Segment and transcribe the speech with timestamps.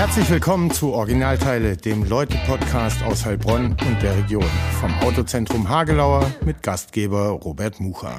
[0.00, 4.46] Herzlich willkommen zu Originalteile, dem Leute-Podcast aus Heilbronn und der Region.
[4.80, 8.16] Vom Autozentrum Hagelauer mit Gastgeber Robert Mucha.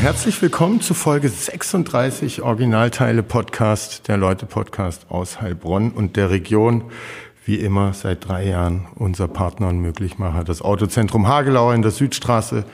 [0.00, 6.90] Herzlich willkommen zu Folge 36 Originalteile Podcast, der Leute Podcast aus Heilbronn und der Region.
[7.44, 12.64] Wie immer seit drei Jahren unser Partner und Möglichmacher, das Autozentrum Hagelauer in der Südstraße.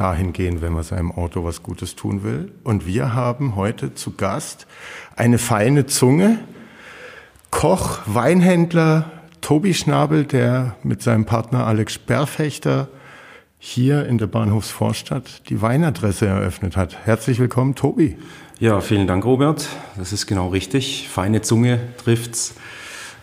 [0.00, 2.50] Dahin gehen, wenn man seinem Auto was Gutes tun will.
[2.64, 4.66] Und wir haben heute zu Gast
[5.14, 6.38] eine feine Zunge,
[7.50, 9.10] Koch, Weinhändler
[9.42, 12.88] Tobi Schnabel, der mit seinem Partner Alex Sperrfechter
[13.58, 16.96] hier in der Bahnhofsvorstadt die Weinadresse eröffnet hat.
[17.04, 18.16] Herzlich willkommen, Tobi.
[18.58, 19.68] Ja, vielen Dank, Robert.
[19.98, 21.10] Das ist genau richtig.
[21.10, 22.54] Feine Zunge trifft's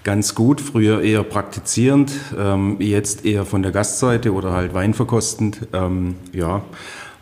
[0.07, 0.61] ganz gut.
[0.61, 5.67] Früher eher praktizierend, ähm, jetzt eher von der Gastseite oder halt weinverkostend.
[5.73, 6.63] Ähm, ja,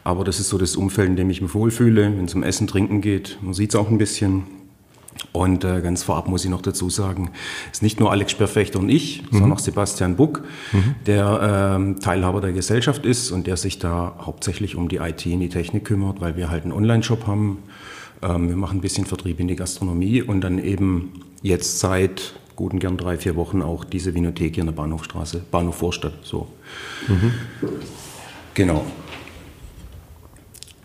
[0.04, 2.68] aber das ist so das Umfeld, in dem ich mich wohlfühle, wenn es um Essen,
[2.68, 3.40] Trinken geht.
[3.42, 4.44] Man sieht es auch ein bisschen.
[5.32, 7.32] Und äh, ganz vorab muss ich noch dazu sagen,
[7.72, 9.28] es ist nicht nur Alex Sperrfechter und ich, mhm.
[9.32, 10.94] sondern auch Sebastian Buck, mhm.
[11.08, 15.40] der ähm, Teilhaber der Gesellschaft ist und der sich da hauptsächlich um die IT und
[15.40, 17.64] die Technik kümmert, weil wir halt einen Online-Shop haben.
[18.22, 22.80] Ähm, wir machen ein bisschen Vertrieb in die Gastronomie und dann eben jetzt seit guten
[22.80, 26.14] gern drei, vier Wochen auch diese Vinothek hier in der Bahnhofstraße, Bahnhof Vorstadt.
[26.24, 26.48] So.
[27.08, 27.34] Mhm.
[28.54, 28.86] Genau.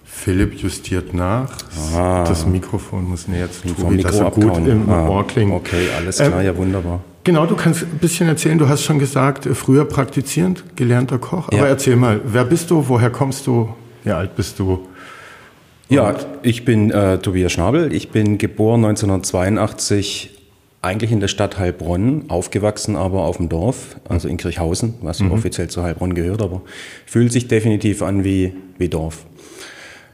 [0.05, 1.51] Philipp justiert nach.
[1.97, 2.25] Ah.
[2.29, 5.09] Das Mikrofon muss näher zu Tobi, Mikro dass er gut im ah.
[5.09, 5.53] Ohr klingt.
[5.53, 7.01] Okay, alles klar, ähm, ja wunderbar.
[7.25, 8.59] Genau, du kannst ein bisschen erzählen.
[8.59, 11.49] Du hast schon gesagt, äh, früher praktizierend, gelernter Koch.
[11.49, 11.67] Aber ja.
[11.67, 13.71] erzähl mal, wer bist du, woher kommst du,
[14.05, 14.87] wie alt bist du?
[15.89, 17.93] Ja, ich bin äh, Tobias Schnabel.
[17.93, 20.40] Ich bin geboren 1982
[20.83, 25.33] eigentlich in der Stadt Heilbronn, aufgewachsen aber auf dem Dorf, also in Kirchhausen, was mhm.
[25.33, 26.63] offiziell zu Heilbronn gehört, aber
[27.07, 29.27] fühlt sich definitiv an wie, wie Dorf.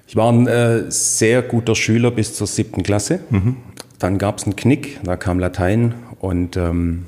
[0.09, 3.21] Ich war ein äh, sehr guter Schüler bis zur siebten Klasse.
[3.31, 3.57] Mhm.
[3.99, 7.07] Dann gab es einen Knick, da kam Latein und ähm,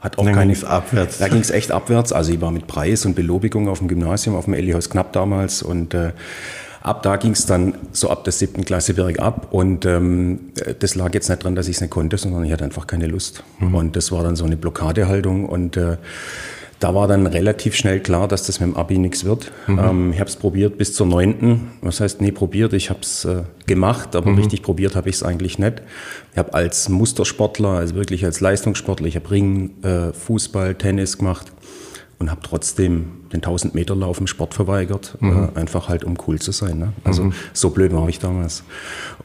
[0.00, 0.52] hat auch keine.
[0.52, 1.18] Ging's abwärts.
[1.18, 2.12] Da ging es echt abwärts.
[2.12, 5.62] Also ich war mit Preis und Belobigung auf dem Gymnasium, auf dem Ellihaus Knapp damals
[5.62, 6.12] und äh,
[6.80, 11.14] ab da ging es dann so ab der siebten Klasse bergab und ähm, das lag
[11.14, 13.42] jetzt nicht dran, dass ich es nicht konnte, sondern ich hatte einfach keine Lust.
[13.58, 13.74] Mhm.
[13.74, 15.96] Und das war dann so eine Blockadehaltung und äh,
[16.80, 19.50] da war dann relativ schnell klar, dass das mit dem Abi nichts wird.
[19.66, 19.78] Mhm.
[19.78, 21.72] Ähm, ich habe es probiert bis zur neunten.
[21.80, 24.38] Was heißt, nee, probiert, ich habe es äh, gemacht, aber mhm.
[24.38, 25.82] richtig probiert habe ich es eigentlich nicht.
[26.32, 31.52] Ich habe als Mustersportler, also wirklich als Leistungssportler, ich habe Ring, äh, Fußball, Tennis gemacht
[32.18, 35.50] und habe trotzdem den 1000 Meter Lauf im Sport verweigert, mhm.
[35.54, 36.78] äh, einfach halt um cool zu sein.
[36.78, 36.92] Ne?
[37.04, 37.32] Also mhm.
[37.52, 38.64] so blöd war ich damals.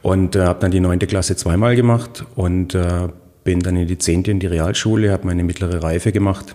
[0.02, 3.08] Und äh, habe dann die neunte Klasse zweimal gemacht und äh,
[3.42, 6.54] bin dann in die zehnte in die Realschule, habe meine mittlere Reife gemacht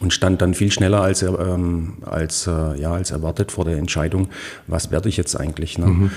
[0.00, 4.28] und stand dann viel schneller als, ähm, als, äh, ja, als erwartet vor der Entscheidung,
[4.66, 5.78] was werde ich jetzt eigentlich.
[5.78, 5.86] Ne?
[5.86, 6.10] Mhm.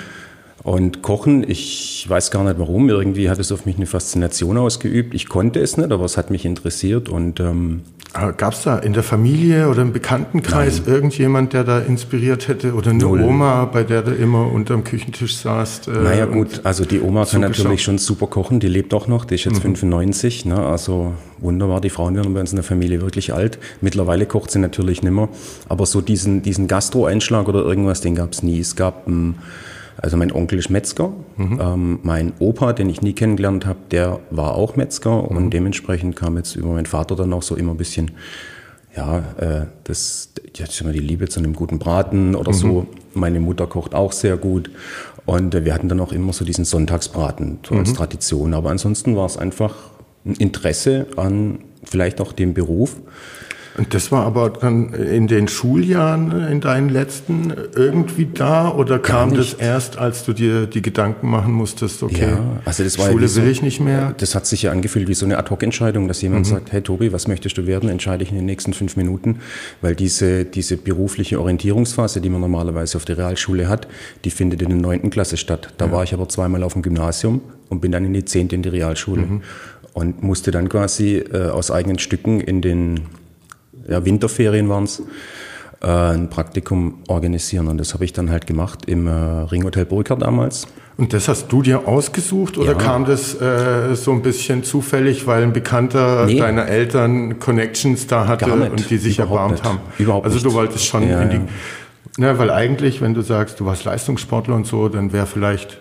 [0.63, 5.13] Und Kochen, ich weiß gar nicht warum, irgendwie hat es auf mich eine Faszination ausgeübt.
[5.13, 7.81] Ich konnte es nicht, aber es hat mich interessiert und ähm,
[8.38, 10.94] Gab es da in der Familie oder im Bekanntenkreis Nein.
[10.94, 13.23] irgendjemand, der da inspiriert hätte oder eine Null.
[13.23, 15.88] Oma, bei der du immer unterm Küchentisch saßt?
[15.88, 19.25] Äh, naja gut, also die Oma kann natürlich schon super kochen, die lebt auch noch,
[19.25, 19.75] die ist jetzt mhm.
[19.75, 20.63] 95, ne?
[20.63, 23.57] also wunderbar, die Frauen werden bei uns in der Familie wirklich alt.
[23.81, 25.29] Mittlerweile kocht sie natürlich nimmer,
[25.68, 28.59] aber so diesen, diesen Gastro-Einschlag oder irgendwas, den gab es nie.
[28.59, 29.07] Es gab...
[29.07, 29.35] Ähm,
[29.98, 31.59] also mein Onkel ist Metzger, mhm.
[31.62, 35.38] ähm, mein Opa, den ich nie kennengelernt habe, der war auch Metzger mhm.
[35.38, 38.12] und dementsprechend kam jetzt über meinen Vater dann auch so immer ein bisschen,
[38.96, 42.58] ja, äh, das, jetzt immer die Liebe zu einem guten Braten oder mhm.
[42.58, 42.88] so.
[43.14, 44.72] Meine Mutter kocht auch sehr gut
[45.26, 47.96] und äh, wir hatten dann auch immer so diesen Sonntagsbraten so als mhm.
[47.96, 48.53] Tradition.
[48.53, 49.76] Aber ansonsten war es einfach
[50.26, 52.96] ein Interesse an vielleicht auch dem Beruf.
[53.75, 59.34] Und das war aber dann in den Schuljahren, in deinen letzten, irgendwie da oder kam
[59.34, 63.25] das erst, als du dir die Gedanken machen musstest, okay, ja, also das war Schule
[63.25, 64.13] ja will ich nicht mehr?
[64.17, 66.51] Das hat sich ja angefühlt wie so eine Ad-Hoc-Entscheidung, dass jemand mhm.
[66.51, 69.39] sagt, hey Tobi, was möchtest du werden, entscheide ich in den nächsten fünf Minuten,
[69.81, 73.88] weil diese, diese berufliche Orientierungsphase, die man normalerweise auf der Realschule hat,
[74.23, 75.73] die findet in der neunten Klasse statt.
[75.78, 75.91] Da ja.
[75.91, 78.69] war ich aber zweimal auf dem Gymnasium und bin dann in die zehnte in die
[78.69, 79.23] Realschule.
[79.23, 79.41] Mhm.
[79.93, 83.02] Und musste dann quasi äh, aus eigenen Stücken in den
[83.88, 85.02] ja, Winterferien waren es,
[85.84, 87.68] äh, ein Praktikum organisieren.
[87.68, 90.66] Und das habe ich dann halt gemacht im äh, Ringhotel Burkhardt damals.
[90.96, 92.78] Und das hast du dir ausgesucht oder ja.
[92.78, 96.38] kam das äh, so ein bisschen zufällig, weil ein Bekannter nee.
[96.38, 99.66] deiner Eltern Connections da hatte und die sich Überhaupt erbarmt nicht.
[99.66, 99.80] haben?
[99.97, 101.36] Überhaupt also du wolltest schon ja, in die...
[101.38, 101.44] Ja.
[102.16, 105.79] Ne, weil eigentlich, wenn du sagst, du warst Leistungssportler und so, dann wäre vielleicht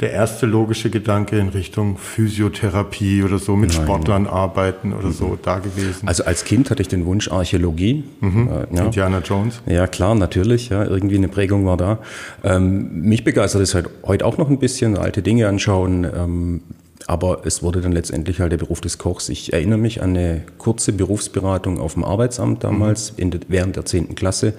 [0.00, 3.82] der erste logische Gedanke in Richtung Physiotherapie oder so, mit Nein.
[3.82, 5.12] Sportlern arbeiten oder mhm.
[5.12, 6.06] so da gewesen?
[6.06, 8.04] Also als Kind hatte ich den Wunsch Archäologie.
[8.20, 8.48] Mhm.
[8.48, 8.84] Äh, ja.
[8.84, 9.62] Indiana Jones.
[9.64, 10.68] Ja, klar, natürlich.
[10.68, 11.98] Ja, irgendwie eine Prägung war da.
[12.44, 16.04] Ähm, mich begeistert es halt heute auch noch ein bisschen, alte Dinge anschauen.
[16.04, 16.60] Ähm,
[17.06, 19.28] aber es wurde dann letztendlich halt der Beruf des Kochs.
[19.30, 23.30] Ich erinnere mich an eine kurze Berufsberatung auf dem Arbeitsamt damals, mhm.
[23.30, 24.14] der, während der 10.
[24.14, 24.54] Klasse.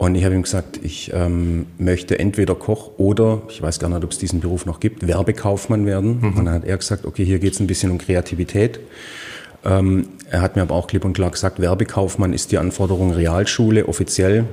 [0.00, 4.02] Und ich habe ihm gesagt, ich ähm, möchte entweder Koch oder, ich weiß gar nicht,
[4.02, 6.20] ob es diesen Beruf noch gibt, Werbekaufmann werden.
[6.20, 6.38] Mhm.
[6.38, 8.80] Und dann hat er gesagt, okay, hier geht es ein bisschen um Kreativität.
[9.62, 13.88] Ähm, er hat mir aber auch klipp und klar gesagt, Werbekaufmann ist die Anforderung Realschule
[13.88, 14.46] offiziell.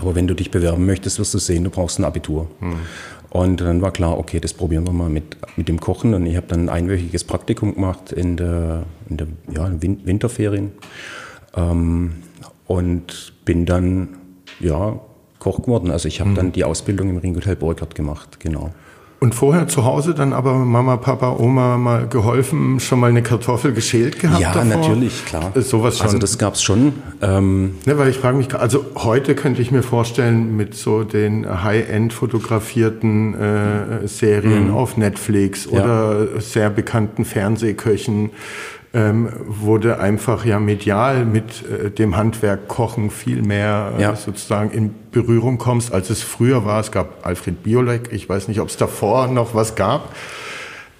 [0.00, 2.48] Aber wenn du dich bewerben möchtest, wirst du sehen, du brauchst ein Abitur.
[2.60, 2.76] Mhm.
[3.30, 6.14] Und dann war klar, okay, das probieren wir mal mit, mit dem Kochen.
[6.14, 10.70] Und ich habe dann ein einwöchiges Praktikum gemacht in der, in der ja, Winterferien.
[11.56, 12.12] Ähm,
[12.68, 14.10] und bin dann
[14.60, 15.00] ja,
[15.38, 15.90] Koch geworden.
[15.90, 16.34] Also ich habe mhm.
[16.34, 18.70] dann die Ausbildung im Ringhotel Burkhardt gemacht, genau.
[19.24, 23.72] Und vorher zu Hause dann aber Mama, Papa, Oma mal geholfen, schon mal eine Kartoffel
[23.72, 24.42] geschält gehabt?
[24.42, 24.76] Ja, davor?
[24.76, 25.50] natürlich, klar.
[25.54, 26.08] Ist sowas schon.
[26.08, 26.92] Also das gab es schon.
[27.22, 31.64] Ähm ne, weil ich frage mich, also heute könnte ich mir vorstellen, mit so den
[31.64, 34.74] High-End fotografierten äh, Serien mhm.
[34.74, 36.40] auf Netflix oder ja.
[36.42, 38.30] sehr bekannten Fernsehköchen,
[38.94, 44.16] ähm, wurde einfach ja medial mit äh, dem Handwerk Kochen viel mehr äh, ja.
[44.16, 46.80] sozusagen in Berührung kommst, als es früher war.
[46.80, 50.14] Es gab Alfred Biolek, ich weiß nicht, ob es davor noch was gab.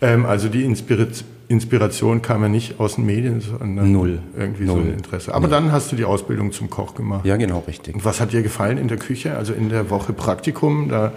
[0.01, 4.19] Ähm, also die Inspiration Inspiration kam ja nicht aus den Medien, sondern Null.
[4.37, 4.77] irgendwie Null.
[4.77, 5.35] so ein Interesse.
[5.35, 5.51] Aber Null.
[5.51, 7.27] dann hast du die Ausbildung zum Koch gemacht.
[7.27, 7.95] Ja, genau, richtig.
[7.95, 9.37] Und was hat dir gefallen in der Küche?
[9.37, 11.13] Also in der Woche Praktikum, da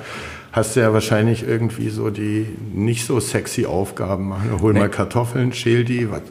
[0.51, 4.51] hast du ja wahrscheinlich irgendwie so die nicht so sexy Aufgaben machen.
[4.61, 4.79] Hol nee.
[4.79, 6.11] mal Kartoffeln, schäl die.
[6.11, 6.21] Was,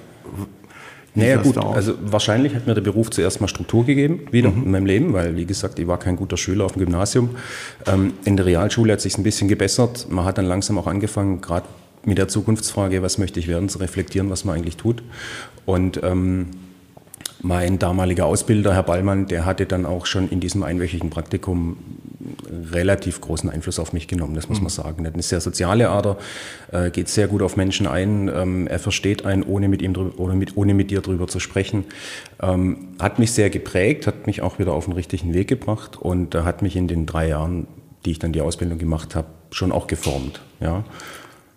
[1.16, 4.64] naja gut, also wahrscheinlich hat mir der Beruf zuerst mal Struktur gegeben, wieder mhm.
[4.64, 7.30] in meinem Leben, weil wie gesagt, ich war kein guter Schüler auf dem Gymnasium.
[7.86, 10.06] Ähm, in der Realschule hat sich ein bisschen gebessert.
[10.10, 11.66] Man hat dann langsam auch angefangen, gerade
[12.04, 15.02] mit der Zukunftsfrage, was möchte ich werden, zu reflektieren, was man eigentlich tut.
[15.64, 16.48] Und ähm,
[17.42, 21.76] mein damaliger Ausbilder, Herr Ballmann, der hatte dann auch schon in diesem einwöchigen Praktikum
[22.72, 24.76] relativ großen Einfluss auf mich genommen, das muss man mhm.
[24.76, 25.04] sagen.
[25.04, 26.16] Er hat eine sehr soziale Ader,
[26.72, 30.18] äh, geht sehr gut auf Menschen ein, ähm, er versteht einen, ohne mit ihm drüber,
[30.18, 31.84] oder mit, ohne mit dir drüber zu sprechen.
[32.40, 36.34] Ähm, hat mich sehr geprägt, hat mich auch wieder auf den richtigen Weg gebracht und
[36.34, 37.66] äh, hat mich in den drei Jahren,
[38.04, 40.40] die ich dann die Ausbildung gemacht habe, schon auch geformt.
[40.60, 40.84] Ja.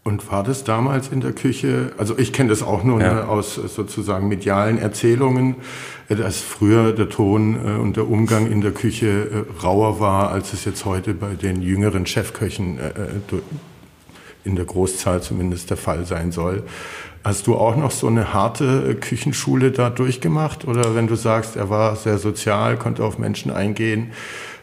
[0.09, 3.13] Und war das damals in der Küche, also ich kenne das auch nur ja.
[3.13, 5.57] ne, aus sozusagen medialen Erzählungen,
[6.09, 10.31] äh, dass früher der Ton äh, und der Umgang in der Küche äh, rauer war,
[10.31, 12.79] als es jetzt heute bei den jüngeren Chefköchen
[14.43, 16.63] in der Großzahl zumindest der Fall sein soll.
[17.23, 20.65] Hast du auch noch so eine harte Küchenschule da durchgemacht?
[20.65, 24.11] Oder wenn du sagst, er war sehr sozial, konnte auf Menschen eingehen,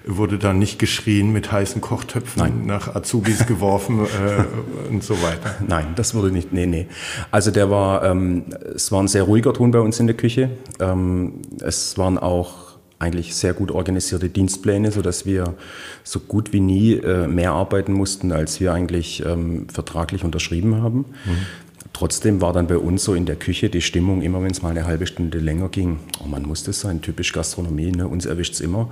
[0.07, 2.67] wurde dann nicht geschrien, mit heißen Kochtöpfen Nein.
[2.67, 5.57] nach Azubis geworfen äh, und so weiter.
[5.67, 6.87] Nein, das wurde nicht, nee, nee.
[7.33, 8.45] Also der war, ähm,
[8.75, 10.51] es war ein sehr ruhiger Ton bei uns in der Küche.
[10.79, 12.67] Ähm, es waren auch
[12.99, 15.55] eigentlich sehr gut organisierte Dienstpläne, sodass wir
[16.03, 20.99] so gut wie nie äh, mehr arbeiten mussten, als wir eigentlich ähm, vertraglich unterschrieben haben.
[20.99, 21.47] Mhm.
[21.93, 24.69] Trotzdem war dann bei uns so in der Küche die Stimmung, immer wenn es mal
[24.69, 28.07] eine halbe Stunde länger ging, oh man muss das sein, typisch Gastronomie, ne?
[28.07, 28.91] uns erwischt es immer.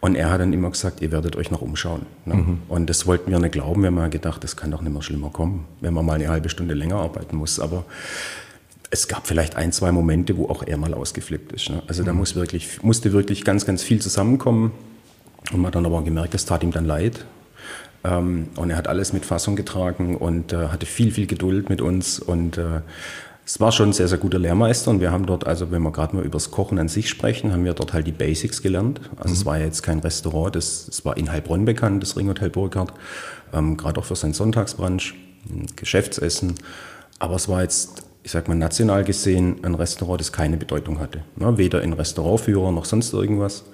[0.00, 2.06] Und er hat dann immer gesagt, ihr werdet euch noch umschauen.
[2.26, 2.34] Ne?
[2.34, 2.62] Mhm.
[2.68, 3.82] Und das wollten wir nicht glauben.
[3.82, 6.28] Wir haben mal gedacht, das kann doch nicht mehr schlimmer kommen, wenn man mal eine
[6.28, 7.58] halbe Stunde länger arbeiten muss.
[7.58, 7.84] Aber
[8.90, 11.70] es gab vielleicht ein, zwei Momente, wo auch er mal ausgeflippt ist.
[11.70, 11.82] Ne?
[11.86, 12.06] Also mhm.
[12.06, 14.72] da muss wirklich, musste wirklich ganz, ganz viel zusammenkommen.
[15.52, 17.24] Und man hat dann aber gemerkt, es tat ihm dann leid.
[18.04, 21.80] Ähm, und er hat alles mit Fassung getragen und äh, hatte viel, viel Geduld mit
[21.80, 22.18] uns.
[22.18, 22.80] Und äh,
[23.46, 25.92] es war schon ein sehr, sehr guter Lehrmeister und wir haben dort, also wenn wir
[25.92, 29.00] gerade mal über das Kochen an sich sprechen, haben wir dort halt die Basics gelernt.
[29.16, 29.34] Also mhm.
[29.34, 32.92] es war ja jetzt kein Restaurant, das, es war in Heilbronn bekannt, das Ringhotel Burkhardt,
[33.52, 35.14] ähm, gerade auch für sein Sonntagsbrunch,
[35.76, 36.54] Geschäftsessen.
[37.20, 41.22] Aber es war jetzt, ich sag mal national gesehen, ein Restaurant, das keine Bedeutung hatte.
[41.36, 41.56] Ne?
[41.56, 43.64] Weder in Restaurantführer noch sonst irgendwas,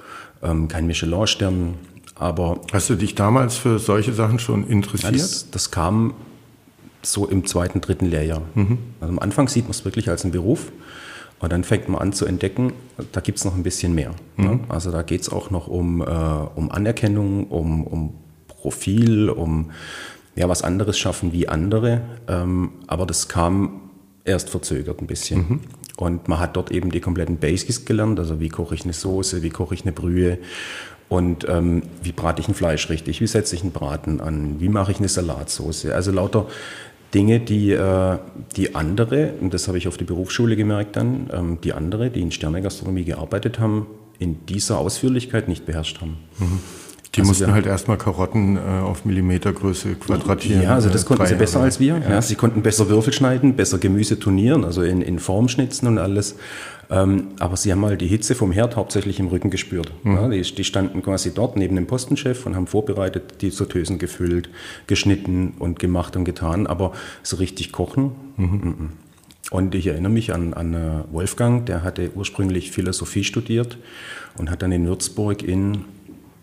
[0.43, 1.77] ähm, kein Michelin-Stern,
[2.15, 2.61] aber...
[2.75, 5.15] Hast du dich damals für solche Sachen schon interessiert?
[5.15, 6.13] Ja, das, das kam
[7.03, 8.43] so im zweiten, dritten Lehrjahr.
[8.55, 8.79] Mhm.
[9.01, 10.73] Also am Anfang sieht man es wirklich als einen Beruf.
[11.41, 12.73] Und dann fängt man an zu entdecken,
[13.11, 14.13] da gibt es noch ein bisschen mehr.
[14.37, 14.45] Mhm.
[14.45, 14.61] Ne?
[14.69, 18.15] Also da geht es auch noch um, äh, um Anerkennung, um, um
[18.47, 19.73] Profil, um
[20.37, 22.03] ja, was anderes schaffen wie andere.
[22.29, 23.91] Ähm, aber das kam
[24.25, 25.39] erst verzögert ein bisschen.
[25.39, 25.61] Mhm.
[25.97, 29.43] Und man hat dort eben die kompletten Basics gelernt, also wie koche ich eine Soße,
[29.43, 30.39] wie koche ich eine Brühe
[31.09, 34.71] und ähm, wie brate ich ein Fleisch richtig, wie setze ich einen Braten an, wie
[34.71, 35.87] mache ich eine Salatsauce.
[35.87, 36.47] Also lauter
[37.15, 38.19] Dinge, die, äh,
[38.57, 42.21] die andere, und das habe ich auf die Berufsschule gemerkt dann, ähm, die andere, die
[42.21, 43.87] in Sternegastronomie gearbeitet haben,
[44.19, 46.17] in dieser Ausführlichkeit nicht beherrscht haben.
[46.39, 46.61] Mhm.
[47.15, 50.63] Die also mussten halt erstmal Karotten äh, auf Millimetergröße quadratieren.
[50.63, 51.99] Ja, also das äh, konnten sie besser als wir.
[51.99, 52.11] Ja.
[52.11, 52.23] ja.
[52.23, 56.37] sie konnten besser Würfel schneiden, besser Gemüse turnieren, also in, in Form schnitzen und alles.
[56.91, 59.93] Ähm, aber sie haben halt die Hitze vom Herd hauptsächlich im Rücken gespürt.
[60.03, 60.15] Mhm.
[60.15, 64.51] Ja, die, die, standen quasi dort neben dem Postenchef und haben vorbereitet, die Sortösen gefüllt,
[64.87, 66.67] geschnitten und gemacht und getan.
[66.67, 68.91] Aber so richtig kochen, mhm.
[69.51, 73.77] Und ich erinnere mich an, an äh, Wolfgang, der hatte ursprünglich Philosophie studiert
[74.39, 75.85] und hat dann in Würzburg in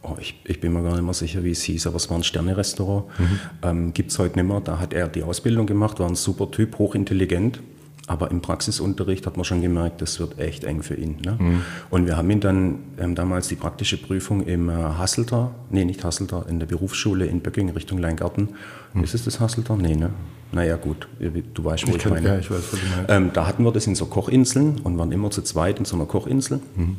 [0.03, 2.17] oh, ich, ich, bin mir gar nicht mehr sicher, wie es hieß, aber es war
[2.17, 3.05] ein Sterne-Restaurant.
[3.17, 3.39] Mhm.
[3.63, 4.61] Ähm, Gibt es heute nicht mehr.
[4.61, 7.61] Da hat er die Ausbildung gemacht, war ein super Typ, hochintelligent.
[8.09, 11.17] Aber im Praxisunterricht hat man schon gemerkt, das wird echt eng für ihn.
[11.23, 11.37] Ne?
[11.37, 11.61] Mhm.
[11.91, 16.03] Und wir haben ihn dann ähm, damals die praktische Prüfung im äh, Hasselter, nee, nicht
[16.03, 18.49] Hasselter, in der Berufsschule in Böcking Richtung Leingarten.
[18.95, 19.03] Mhm.
[19.03, 19.77] Ist es das Hasselter?
[19.77, 20.09] Nee, ne?
[20.51, 22.27] Naja, gut, du weißt, wo ich, ich meine.
[22.27, 23.11] Ja, ich weiß, was du meinst.
[23.11, 25.95] Ähm, da hatten wir das in so Kochinseln und waren immer zu zweit in so
[25.95, 26.61] einer Kochinsel.
[26.75, 26.97] Mhm.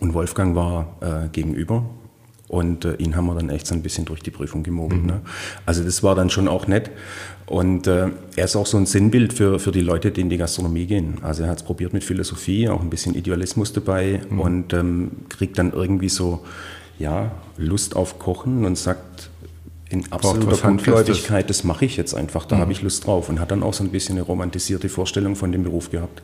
[0.00, 1.86] Und Wolfgang war äh, gegenüber
[2.48, 5.00] und äh, ihn haben wir dann echt so ein bisschen durch die Prüfung gemogelt.
[5.00, 5.06] Mhm.
[5.06, 5.20] Ne?
[5.64, 6.90] Also das war dann schon auch nett.
[7.46, 10.38] Und äh, er ist auch so ein Sinnbild für, für die Leute, die in die
[10.38, 11.18] Gastronomie gehen.
[11.22, 14.40] Also er hat es probiert mit Philosophie, auch ein bisschen Idealismus dabei mhm.
[14.40, 16.44] und ähm, kriegt dann irgendwie so
[16.98, 19.30] ja, Lust auf Kochen und sagt
[19.90, 22.60] in absoluter Gutgläubigkeit, das mache ich jetzt einfach, da mhm.
[22.60, 23.28] habe ich Lust drauf.
[23.28, 26.22] Und hat dann auch so ein bisschen eine romantisierte Vorstellung von dem Beruf gehabt.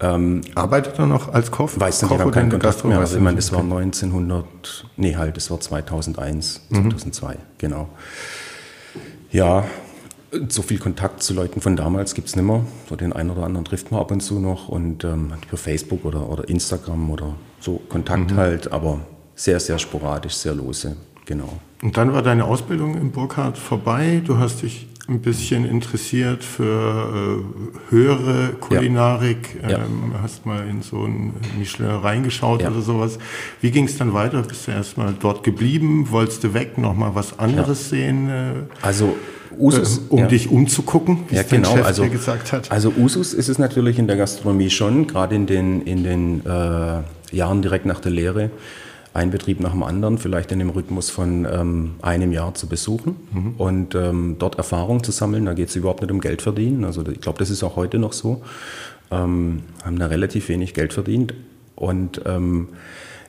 [0.00, 1.70] Ähm, Arbeitet er noch als Koch?
[1.76, 2.98] Weiß nicht, ich habe keinen Kontakt mehr.
[2.98, 4.44] Also ich meine, das war 1900,
[4.96, 6.90] nee halt, das war 2001, mhm.
[6.90, 7.88] 2002, genau.
[9.30, 9.64] Ja,
[10.48, 12.64] so viel Kontakt zu Leuten von damals gibt es nicht mehr.
[12.88, 16.04] So den einen oder anderen trifft man ab und zu noch und ähm, über Facebook
[16.04, 18.36] oder, oder Instagram oder so Kontakt mhm.
[18.36, 19.00] halt, aber
[19.34, 21.58] sehr, sehr sporadisch, sehr lose, genau.
[21.82, 24.20] Und dann war deine Ausbildung in Burkhardt vorbei.
[24.24, 29.58] Du hast dich ein bisschen interessiert für äh, höhere Kulinarik.
[29.62, 29.78] Ja.
[29.78, 32.70] Ähm, hast mal in so ein Michelin reingeschaut ja.
[32.70, 33.18] oder sowas.
[33.62, 34.42] Wie ging es dann weiter?
[34.42, 36.10] Bist du erstmal dort geblieben?
[36.10, 38.28] Wolltest du weg, nochmal was anderes sehen?
[38.28, 39.16] Äh, also
[39.56, 40.26] Usus, äh, um ja.
[40.26, 41.76] dich umzugucken, wie ja, es genau.
[41.76, 42.70] Chef also, dir gesagt hat.
[42.70, 47.36] Also Usus ist es natürlich in der Gastronomie schon, gerade in den, in den äh,
[47.36, 48.50] Jahren direkt nach der Lehre
[49.14, 53.16] ein Betrieb nach dem anderen, vielleicht in dem Rhythmus von ähm, einem Jahr zu besuchen
[53.32, 53.54] mhm.
[53.58, 55.46] und ähm, dort Erfahrung zu sammeln.
[55.46, 56.84] Da geht es überhaupt nicht um Geld verdienen.
[56.84, 58.42] Also ich glaube, das ist auch heute noch so.
[59.10, 61.34] Ähm, haben da relativ wenig Geld verdient
[61.74, 62.68] und ähm,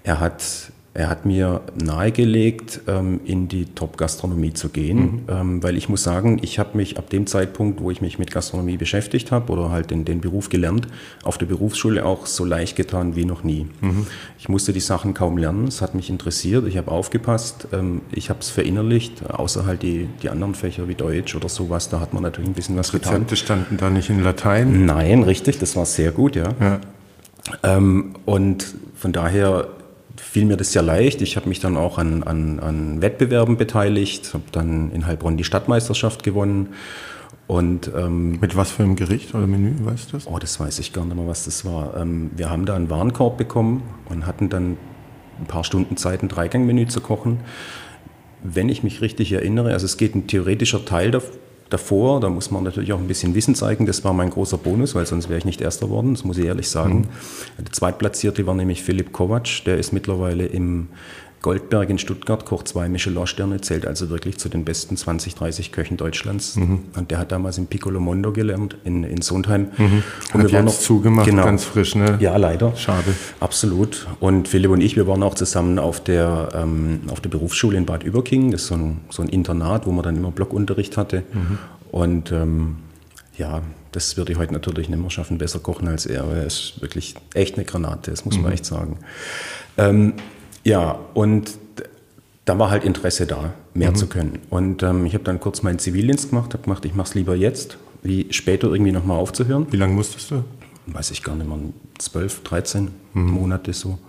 [0.03, 5.19] er hat er hat mir nahegelegt, ähm, in die Top-Gastronomie zu gehen, mhm.
[5.29, 8.31] Ähm, weil ich muss sagen, ich habe mich ab dem Zeitpunkt, wo ich mich mit
[8.31, 10.87] Gastronomie beschäftigt habe oder halt den, den Beruf gelernt,
[11.23, 13.67] auf der Berufsschule auch so leicht getan wie noch nie.
[13.81, 14.07] Mhm.
[14.39, 18.29] Ich musste die Sachen kaum lernen, es hat mich interessiert, ich habe aufgepasst, ähm, ich
[18.29, 22.13] habe es verinnerlicht, außer halt die, die anderen Fächer wie Deutsch oder sowas, da hat
[22.13, 23.21] man natürlich ein bisschen was Rezepte getan.
[23.21, 24.85] Rezepte standen da nicht in Latein?
[24.85, 26.49] Nein, richtig, das war sehr gut, ja.
[26.59, 26.79] ja.
[28.25, 29.67] Und von daher
[30.29, 31.21] fiel mir das sehr leicht.
[31.21, 35.43] Ich habe mich dann auch an, an, an Wettbewerben beteiligt, habe dann in Heilbronn die
[35.43, 36.69] Stadtmeisterschaft gewonnen.
[37.47, 40.27] Und, ähm, Mit was für einem Gericht oder Menü, weißt du das?
[40.27, 41.97] Oh, das weiß ich gar nicht mehr, was das war.
[41.97, 44.77] Ähm, wir haben da einen Warenkorb bekommen und hatten dann
[45.39, 47.39] ein paar Stunden Zeit, ein Dreigangmenü zu kochen.
[48.43, 51.09] Wenn ich mich richtig erinnere, also es geht ein theoretischer Teil
[51.69, 52.19] davor.
[52.19, 53.85] Da muss man natürlich auch ein bisschen Wissen zeigen.
[53.85, 56.45] Das war mein großer Bonus, weil sonst wäre ich nicht Erster worden, das muss ich
[56.45, 57.07] ehrlich sagen.
[57.57, 57.63] Mhm.
[57.65, 60.89] Der Zweitplatzierte war nämlich Philipp Kovac, der ist mittlerweile im
[61.41, 65.95] Goldberg in Stuttgart, Koch zwei Michelin-Sterne, zählt also wirklich zu den besten 20, 30 Köchen
[65.95, 66.57] Deutschlands.
[66.57, 66.85] Mhm.
[66.95, 69.69] Und der hat damals in Piccolo Mondo gelernt, in, in Sondheim.
[69.77, 70.03] Mhm.
[70.33, 72.17] Und hat wir waren noch zugemacht, genau, ganz frisch, ne?
[72.19, 72.75] Ja, leider.
[72.75, 73.13] Schade.
[73.39, 74.07] Absolut.
[74.19, 77.85] Und Philipp und ich, wir waren auch zusammen auf der, ähm, auf der Berufsschule in
[77.85, 78.51] Bad Überking.
[78.51, 81.23] Das ist so ein, so ein Internat, wo man dann immer Blockunterricht hatte.
[81.31, 81.57] Mhm.
[81.91, 82.75] Und ähm,
[83.37, 86.25] ja, das würde ich heute natürlich nicht mehr schaffen, besser kochen als er.
[86.25, 88.51] Er ist wirklich echt eine Granate, das muss man mhm.
[88.51, 88.97] echt sagen.
[89.77, 90.13] Ähm,
[90.63, 91.57] ja, und
[92.45, 93.95] da war halt Interesse da, mehr mhm.
[93.95, 94.39] zu können.
[94.49, 97.35] Und ähm, ich habe dann kurz meinen Zivildienst gemacht, habe gemacht, ich mache es lieber
[97.35, 99.67] jetzt, wie später irgendwie nochmal aufzuhören.
[99.71, 100.43] Wie lange musstest du?
[100.87, 101.57] Weiß ich gar nicht mehr,
[101.99, 103.31] 12, 13 mhm.
[103.31, 103.99] Monate so.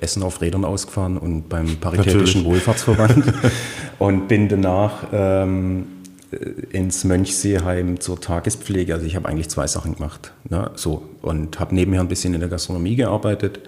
[0.00, 2.44] Essen auf Rädern ausgefahren und beim Paritätischen Natürlich.
[2.44, 3.32] Wohlfahrtsverband
[3.98, 5.86] und bin danach ähm,
[6.70, 8.94] ins Mönchseeheim zur Tagespflege.
[8.94, 10.32] Also ich habe eigentlich zwei Sachen gemacht.
[10.48, 10.70] Ne?
[10.74, 13.60] So, und habe nebenher ein bisschen in der Gastronomie gearbeitet.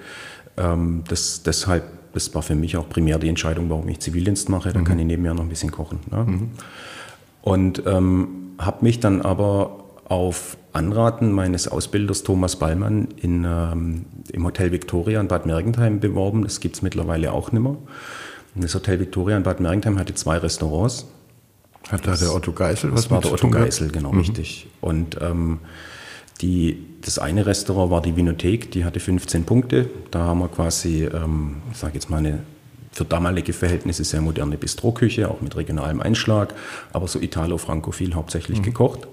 [0.56, 4.72] Ähm, das, deshalb das war für mich auch primär die Entscheidung, warum ich Zivildienst mache.
[4.72, 4.84] Da mhm.
[4.84, 6.00] kann ich nebenher noch ein bisschen kochen.
[6.10, 6.24] Ne?
[6.24, 6.50] Mhm.
[7.42, 14.44] Und ähm, habe mich dann aber auf Anraten meines Ausbilders Thomas Ballmann in, ähm, im
[14.44, 16.42] Hotel Victoria in Bad Mergentheim beworben.
[16.42, 17.76] Das gibt es mittlerweile auch nicht mehr.
[18.54, 21.06] Und das Hotel Victoria in Bad Mergentheim hatte zwei Restaurants.
[21.90, 24.18] Hat da der Otto Geisel was Das war der Otto Geisel, genau, mhm.
[24.18, 24.68] richtig.
[24.80, 25.58] Und ähm,
[26.40, 29.88] die, das eine Restaurant war die Vinothek, die hatte 15 Punkte.
[30.10, 32.40] Da haben wir quasi, ähm, ich sage jetzt mal, eine
[32.92, 36.54] für damalige Verhältnisse sehr moderne Bistroküche, auch mit regionalem Einschlag,
[36.92, 38.64] aber so Italo-Frankophil hauptsächlich mhm.
[38.64, 39.06] gekocht.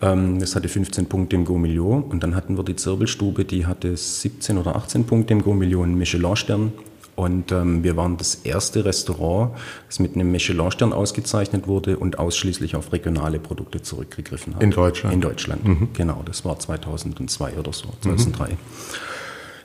[0.00, 3.96] Ähm, das hatte 15 Punkte im Go-Millau und dann hatten wir die Zirbelstube, die hatte
[3.96, 6.72] 17 oder 18 Punkte im Go-Millau, einen Michelin-Stern.
[7.20, 9.54] Und ähm, wir waren das erste Restaurant,
[9.86, 14.62] das mit einem Michelin-Stern ausgezeichnet wurde und ausschließlich auf regionale Produkte zurückgegriffen hat.
[14.62, 15.14] In Deutschland?
[15.14, 15.88] In Deutschland, mhm.
[15.92, 16.22] genau.
[16.24, 18.52] Das war 2002 oder so, 2003.
[18.52, 18.56] Mhm.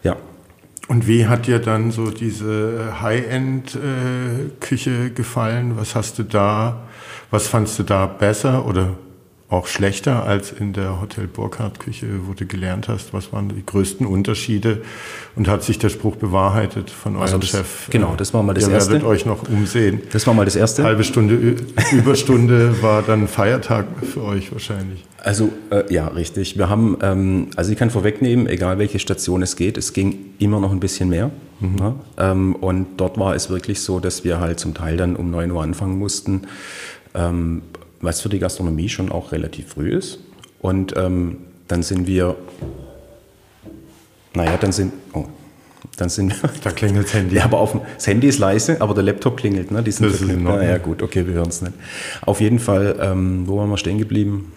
[0.04, 0.18] Ja,
[0.90, 5.78] und wie hat dir dann so diese High-End-Küche äh, gefallen?
[5.78, 6.82] Was hast du da,
[7.32, 8.98] was fandst du da besser oder
[9.48, 13.14] auch schlechter als in der Hotel Burkhardt Küche, wo du gelernt hast?
[13.14, 14.82] Was waren die größten Unterschiede?
[15.36, 17.90] Und hat sich der Spruch bewahrheitet von eurem also das, Chef?
[17.92, 18.90] Genau, das war mal das Ihr Erste.
[18.90, 20.02] Ihr werdet euch noch umsehen.
[20.12, 20.84] Das war mal das Erste.
[20.84, 21.58] Halbe Stunde
[21.92, 25.04] Überstunde war dann Feiertag für euch wahrscheinlich.
[25.24, 26.58] Also äh, ja, richtig.
[26.58, 30.60] Wir haben, ähm, also ich kann vorwegnehmen, egal welche Station es geht, es ging immer
[30.60, 31.30] noch ein bisschen mehr.
[31.60, 31.78] Mhm.
[31.80, 31.96] Ja?
[32.18, 35.52] Ähm, und dort war es wirklich so, dass wir halt zum Teil dann um 9
[35.52, 36.44] Uhr anfangen mussten.
[37.14, 37.62] Ähm,
[38.02, 40.20] was für die Gastronomie schon auch relativ früh ist.
[40.62, 41.38] Und ähm,
[41.68, 42.36] dann sind wir,
[44.34, 45.26] naja, dann sind, oh,
[45.98, 46.50] dann sind wir.
[46.64, 47.36] Da klingelt das Handy.
[47.38, 49.72] Ja, aber auf, das Handy ist leise, aber der Laptop klingelt.
[49.72, 49.84] Ne?
[49.84, 51.74] Die sind das ist in Ja, gut, okay, wir hören es nicht.
[52.26, 54.52] Auf jeden Fall, ähm, wo waren wir stehen geblieben?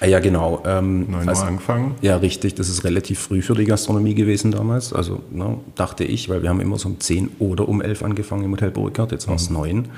[0.00, 0.62] Ah, ja, genau.
[0.66, 1.94] Ähm, 9 Uhr also, angefangen?
[2.00, 2.54] Ja, richtig.
[2.54, 4.92] Das ist relativ früh für die Gastronomie gewesen damals.
[4.92, 8.44] Also ne, dachte ich, weil wir haben immer so um 10 oder um 11 angefangen
[8.44, 9.12] im Hotel Burkhardt.
[9.12, 9.56] Jetzt war es mhm.
[9.56, 9.88] 9.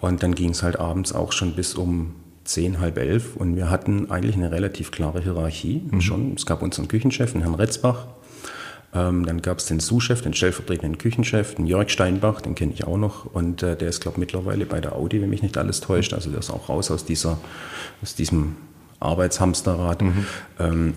[0.00, 3.36] Und dann ging es halt abends auch schon bis um zehn, halb elf.
[3.36, 5.82] Und wir hatten eigentlich eine relativ klare Hierarchie.
[5.90, 6.00] Mhm.
[6.00, 8.06] Schon, es gab unseren Küchenchef, den Herrn Retzbach.
[8.94, 12.86] Ähm, dann gab es den Sous-Chef, den stellvertretenden Küchenchef, den Jörg Steinbach, den kenne ich
[12.86, 13.26] auch noch.
[13.26, 16.14] Und äh, der ist, glaube ich, mittlerweile bei der Audi, wenn mich nicht alles täuscht.
[16.14, 17.38] Also der ist auch raus aus, dieser,
[18.02, 18.56] aus diesem
[19.00, 20.02] Arbeitshamsterrad.
[20.02, 20.26] Mhm.
[20.58, 20.94] Ähm,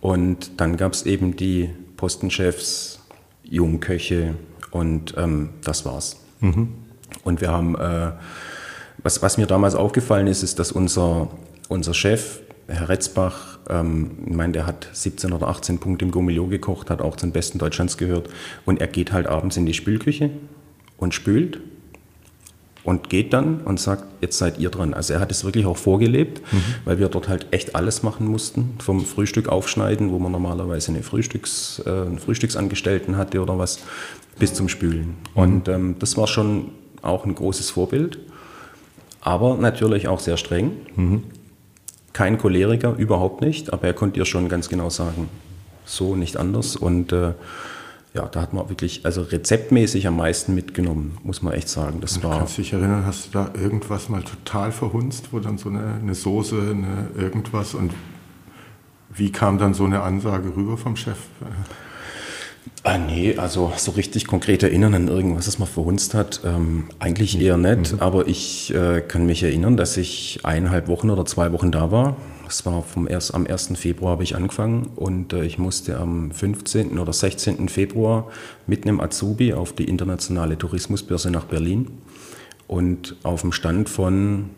[0.00, 3.00] und dann gab es eben die Postenchefs,
[3.42, 4.34] Jungköche
[4.70, 6.16] und ähm, das war's.
[6.40, 6.68] Mhm.
[7.24, 8.12] Und wir haben, äh,
[8.98, 11.28] was, was mir damals aufgefallen ist, ist, dass unser,
[11.68, 16.50] unser Chef, Herr Retzbach, ähm, ich meine, der hat 17 oder 18 Punkte im Gourmillot
[16.50, 18.28] gekocht, hat auch zum Besten Deutschlands gehört.
[18.64, 20.30] Und er geht halt abends in die Spülküche
[20.98, 21.60] und spült
[22.84, 24.92] und geht dann und sagt, jetzt seid ihr dran.
[24.92, 26.62] Also er hat es wirklich auch vorgelebt, mhm.
[26.84, 31.02] weil wir dort halt echt alles machen mussten, vom Frühstück aufschneiden, wo man normalerweise eine
[31.02, 33.80] Frühstücks, äh, einen Frühstücksangestellten hatte oder was,
[34.38, 35.16] bis zum Spülen.
[35.34, 35.42] Mhm.
[35.42, 36.72] Und ähm, das war schon
[37.04, 38.18] auch ein großes Vorbild,
[39.20, 40.72] aber natürlich auch sehr streng.
[40.96, 41.22] Mhm.
[42.12, 45.28] Kein Choleriker, überhaupt nicht, aber er konnte dir schon ganz genau sagen,
[45.84, 46.76] so nicht anders.
[46.76, 47.32] Und äh,
[48.14, 52.00] ja, da hat man wirklich, also rezeptmäßig am meisten mitgenommen, muss man echt sagen.
[52.00, 52.38] Das war.
[52.38, 55.94] Kannst du dich erinnern, hast du da irgendwas mal total verhunzt, wo dann so eine,
[56.00, 57.92] eine Soße, eine irgendwas und
[59.16, 61.18] wie kam dann so eine Ansage rüber vom Chef?
[62.82, 67.40] Ah, nee, also so richtig konkret erinnern an irgendwas, das man verhunzt hat, ähm, eigentlich
[67.40, 67.94] eher nicht.
[67.94, 68.00] Mhm.
[68.00, 72.16] Aber ich äh, kann mich erinnern, dass ich eineinhalb Wochen oder zwei Wochen da war.
[72.44, 73.72] Das war vom erst, am 1.
[73.76, 76.98] Februar habe ich angefangen und äh, ich musste am 15.
[76.98, 77.70] oder 16.
[77.70, 78.30] Februar
[78.66, 81.90] mit einem Azubi auf die internationale Tourismusbörse nach Berlin.
[82.66, 84.50] Und auf dem Stand von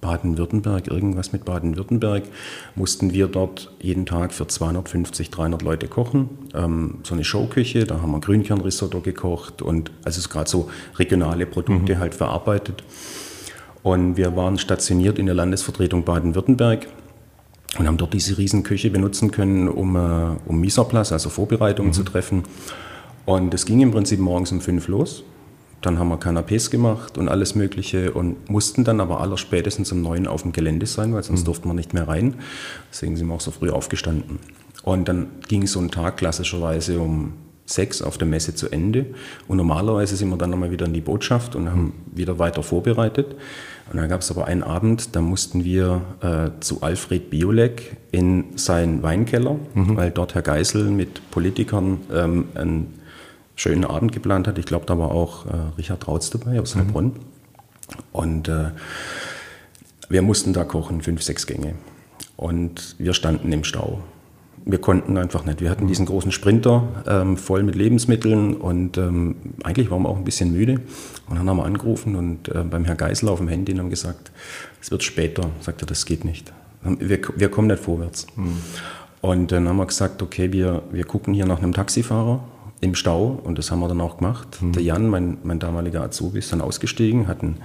[0.00, 2.24] Baden-Württemberg, irgendwas mit Baden-Württemberg,
[2.74, 6.30] mussten wir dort jeden Tag für 250, 300 Leute kochen.
[6.54, 11.96] Ähm, so eine Showküche, da haben wir Grünkernrisotto gekocht und also gerade so regionale Produkte
[11.96, 11.98] mhm.
[11.98, 12.82] halt verarbeitet.
[13.82, 16.86] Und wir waren stationiert in der Landesvertretung Baden-Württemberg
[17.78, 21.94] und haben dort diese Riesenküche benutzen können, um, äh, um Misoplas, also Vorbereitungen mhm.
[21.94, 22.42] zu treffen.
[23.26, 25.24] Und es ging im Prinzip morgens um fünf los.
[25.82, 30.02] Dann haben wir Canapés gemacht und alles Mögliche und mussten dann aber aller spätestens um
[30.02, 31.44] neun auf dem Gelände sein, weil sonst mhm.
[31.46, 32.34] durften wir nicht mehr rein.
[32.90, 34.38] Deswegen sind wir auch so früh aufgestanden.
[34.82, 37.34] Und dann ging so ein Tag klassischerweise um
[37.66, 39.06] sechs auf der Messe zu Ende.
[39.48, 41.92] Und normalerweise sind wir dann nochmal wieder in die Botschaft und haben mhm.
[42.12, 43.36] wieder weiter vorbereitet.
[43.90, 48.56] Und dann gab es aber einen Abend, da mussten wir äh, zu Alfred Biolek in
[48.56, 49.96] seinen Weinkeller, mhm.
[49.96, 52.86] weil dort Herr Geisel mit Politikern ähm, ein
[53.60, 54.56] schönen Abend geplant hat.
[54.56, 56.80] Ich glaube, da war auch äh, Richard Trautz dabei aus mhm.
[56.80, 57.12] Heilbronn.
[58.10, 58.70] Und äh,
[60.08, 61.74] wir mussten da kochen, fünf, sechs Gänge.
[62.36, 64.00] Und wir standen im Stau.
[64.64, 65.60] Wir konnten einfach nicht.
[65.60, 70.16] Wir hatten diesen großen Sprinter ähm, voll mit Lebensmitteln und ähm, eigentlich waren wir auch
[70.16, 70.80] ein bisschen müde.
[71.28, 73.90] Und dann haben wir angerufen und äh, beim Herrn Geisel auf dem Handy und haben
[73.90, 74.32] gesagt,
[74.80, 75.50] es wird später.
[75.60, 76.52] Sagt er, das geht nicht.
[76.82, 78.26] Wir, wir kommen nicht vorwärts.
[78.36, 78.56] Mhm.
[79.20, 82.42] Und dann haben wir gesagt, okay, wir, wir gucken hier nach einem Taxifahrer
[82.80, 84.62] im Stau und das haben wir dann auch gemacht.
[84.62, 84.72] Mhm.
[84.72, 87.58] Der Jan, mein, mein damaliger Azubi, ist dann ausgestiegen, hat einen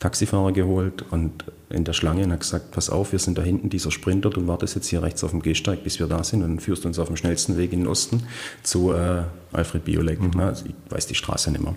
[0.00, 3.70] Taxifahrer geholt und in der Schlange und hat gesagt, pass auf, wir sind da hinten
[3.70, 6.60] dieser Sprinter, du wartest jetzt hier rechts auf dem Gehsteig, bis wir da sind und
[6.60, 8.24] führst uns auf dem schnellsten Weg in den Osten
[8.62, 10.20] zu äh, Alfred Biolek.
[10.20, 10.40] Mhm.
[10.40, 11.74] Also ich weiß die Straße nicht mehr.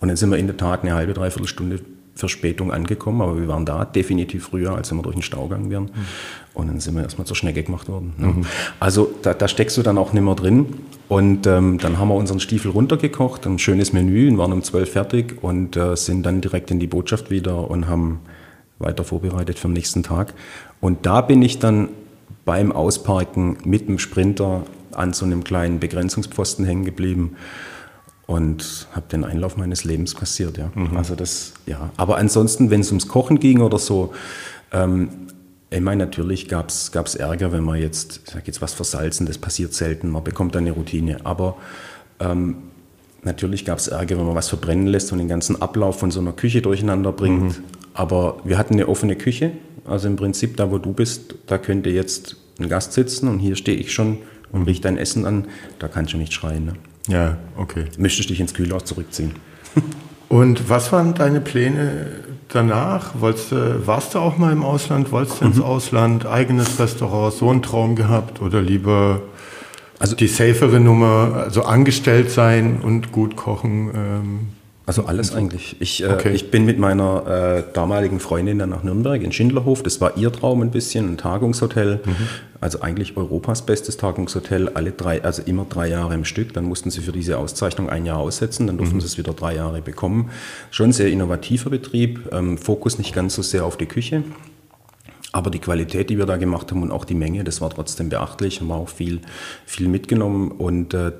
[0.00, 1.80] Und dann sind wir in der Tat eine halbe, dreiviertel Stunde
[2.14, 5.70] Verspätung angekommen, aber wir waren da definitiv früher, als wenn wir durch den Stau gegangen
[5.70, 5.84] wären.
[5.84, 5.90] Mhm.
[6.54, 8.14] Und dann sind wir erstmal zur Schnecke gemacht worden.
[8.16, 8.26] Ne?
[8.28, 8.46] Mhm.
[8.78, 10.66] Also da, da, steckst du dann auch nicht mehr drin.
[11.08, 14.92] Und ähm, dann haben wir unseren Stiefel runtergekocht, ein schönes Menü, und waren um zwölf
[14.92, 18.20] fertig und äh, sind dann direkt in die Botschaft wieder und haben
[18.78, 20.34] weiter vorbereitet für den nächsten Tag.
[20.80, 21.88] Und da bin ich dann
[22.44, 27.36] beim Ausparken mit dem Sprinter an so einem kleinen Begrenzungspfosten hängen geblieben
[28.26, 30.58] und habe den Einlauf meines Lebens passiert.
[30.58, 30.70] Ja.
[30.74, 30.96] Mhm.
[30.96, 31.90] Also das, ja.
[31.96, 34.14] Aber ansonsten, wenn es ums Kochen ging oder so,
[34.72, 35.10] ähm,
[35.70, 39.38] ich meine, natürlich gab es Ärger, wenn man jetzt, ich sag jetzt was versalzen, das
[39.38, 41.18] passiert selten, man bekommt eine Routine.
[41.24, 41.56] Aber
[42.20, 42.56] ähm,
[43.22, 46.20] natürlich gab es Ärger, wenn man was verbrennen lässt und den ganzen Ablauf von so
[46.20, 47.58] einer Küche durcheinander bringt.
[47.58, 47.64] Mhm.
[47.92, 49.52] Aber wir hatten eine offene Küche,
[49.84, 53.56] also im Prinzip da, wo du bist, da könnte jetzt ein Gast sitzen und hier
[53.56, 54.18] stehe ich schon
[54.52, 55.46] und rieche dein Essen an,
[55.78, 56.66] da kannst du nicht schreien.
[56.66, 56.74] Ne?
[57.08, 57.84] Ja, okay.
[57.98, 59.32] Möchtest dich ins Kühlhaus zurückziehen.
[60.28, 62.06] Und was waren deine Pläne
[62.48, 63.12] danach?
[63.20, 65.12] Wolltest du, warst du auch mal im Ausland?
[65.12, 65.64] Wolltest du ins mhm.
[65.64, 66.26] Ausland?
[66.26, 67.34] Eigenes Restaurant?
[67.34, 68.40] So einen Traum gehabt?
[68.40, 69.20] Oder lieber
[69.98, 73.90] also die safere Nummer, also angestellt sein und gut kochen?
[73.94, 74.48] Ähm,
[74.86, 75.76] also alles eigentlich.
[75.80, 76.34] Ich, äh, okay.
[76.34, 79.82] ich bin mit meiner äh, damaligen Freundin dann nach Nürnberg in Schindlerhof.
[79.82, 82.00] Das war ihr Traum ein bisschen, ein Tagungshotel.
[82.04, 82.16] Mhm.
[82.60, 86.52] Also eigentlich Europas bestes Tagungshotel, alle drei, also immer drei Jahre im Stück.
[86.52, 89.00] Dann mussten sie für diese Auszeichnung ein Jahr aussetzen, dann durften mhm.
[89.00, 90.30] sie es wieder drei Jahre bekommen.
[90.70, 94.22] Schon sehr innovativer Betrieb, ähm, Fokus nicht ganz so sehr auf die Küche.
[95.32, 98.10] Aber die Qualität, die wir da gemacht haben und auch die Menge, das war trotzdem
[98.10, 99.20] beachtlich, haben wir auch viel,
[99.66, 101.12] viel mitgenommen und äh,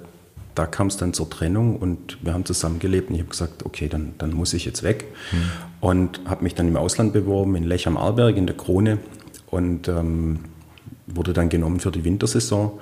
[0.54, 3.88] da kam es dann zur Trennung und wir haben zusammengelebt und ich habe gesagt, okay,
[3.88, 5.06] dann, dann muss ich jetzt weg.
[5.32, 5.36] Mhm.
[5.80, 8.98] Und habe mich dann im Ausland beworben, in Lech am Arlberg, in der Krone
[9.50, 10.40] und ähm,
[11.06, 12.78] wurde dann genommen für die Wintersaison.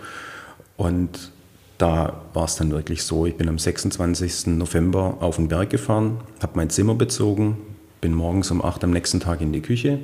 [0.77, 1.33] Und
[1.79, 4.49] da war es dann wirklich so, ich bin am 26.
[4.49, 7.57] November auf den Berg gefahren, habe mein Zimmer bezogen,
[8.03, 10.01] bin morgens um 8 am nächsten Tag in die Küche.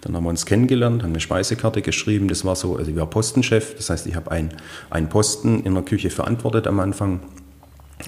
[0.00, 2.26] Dann haben wir uns kennengelernt, haben eine Speisekarte geschrieben.
[2.26, 4.54] Das war so, also ich war Postenchef, das heißt, ich habe einen,
[4.88, 7.20] einen Posten in der Küche verantwortet am Anfang.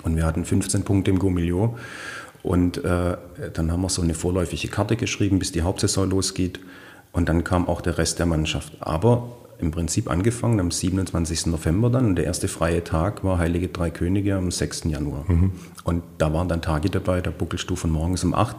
[0.03, 1.77] Und wir hatten 15 Punkte im Gourmillot.
[2.43, 3.17] Und äh,
[3.53, 6.59] dann haben wir so eine vorläufige Karte geschrieben, bis die Hauptsaison losgeht.
[7.13, 8.73] Und dann kam auch der Rest der Mannschaft.
[8.81, 9.29] Aber
[9.59, 11.47] im Prinzip angefangen am 27.
[11.47, 14.85] November dann und der erste freie Tag war Heilige Drei Könige am 6.
[14.85, 15.25] Januar.
[15.29, 15.53] Mhm.
[15.85, 18.57] Und da waren dann Tage dabei, da buckelst du von morgens um 8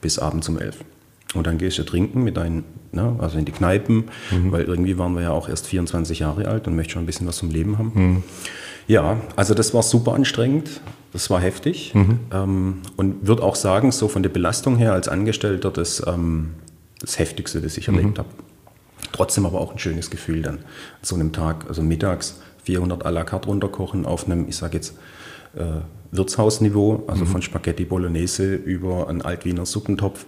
[0.00, 0.84] bis abends um 11.
[1.34, 4.52] Und dann gehst du trinken mit deinen, ne, also in die Kneipen, mhm.
[4.52, 7.26] weil irgendwie waren wir ja auch erst 24 Jahre alt und möchten schon ein bisschen
[7.26, 7.92] was zum Leben haben.
[7.94, 8.22] Mhm.
[8.86, 10.80] Ja, also das war super anstrengend,
[11.12, 12.20] das war heftig mhm.
[12.32, 16.54] ähm, und würde auch sagen, so von der Belastung her als Angestellter das, ähm,
[17.00, 18.18] das Heftigste, das ich erlebt mhm.
[18.18, 18.28] habe.
[19.12, 20.62] Trotzdem aber auch ein schönes Gefühl dann, an
[21.02, 24.94] so einem Tag, also mittags 400 à la carte runterkochen auf einem, ich sage jetzt,
[26.12, 27.28] Wirtshausniveau, also mhm.
[27.28, 30.26] von Spaghetti Bolognese über einen Altwiener Suppentopf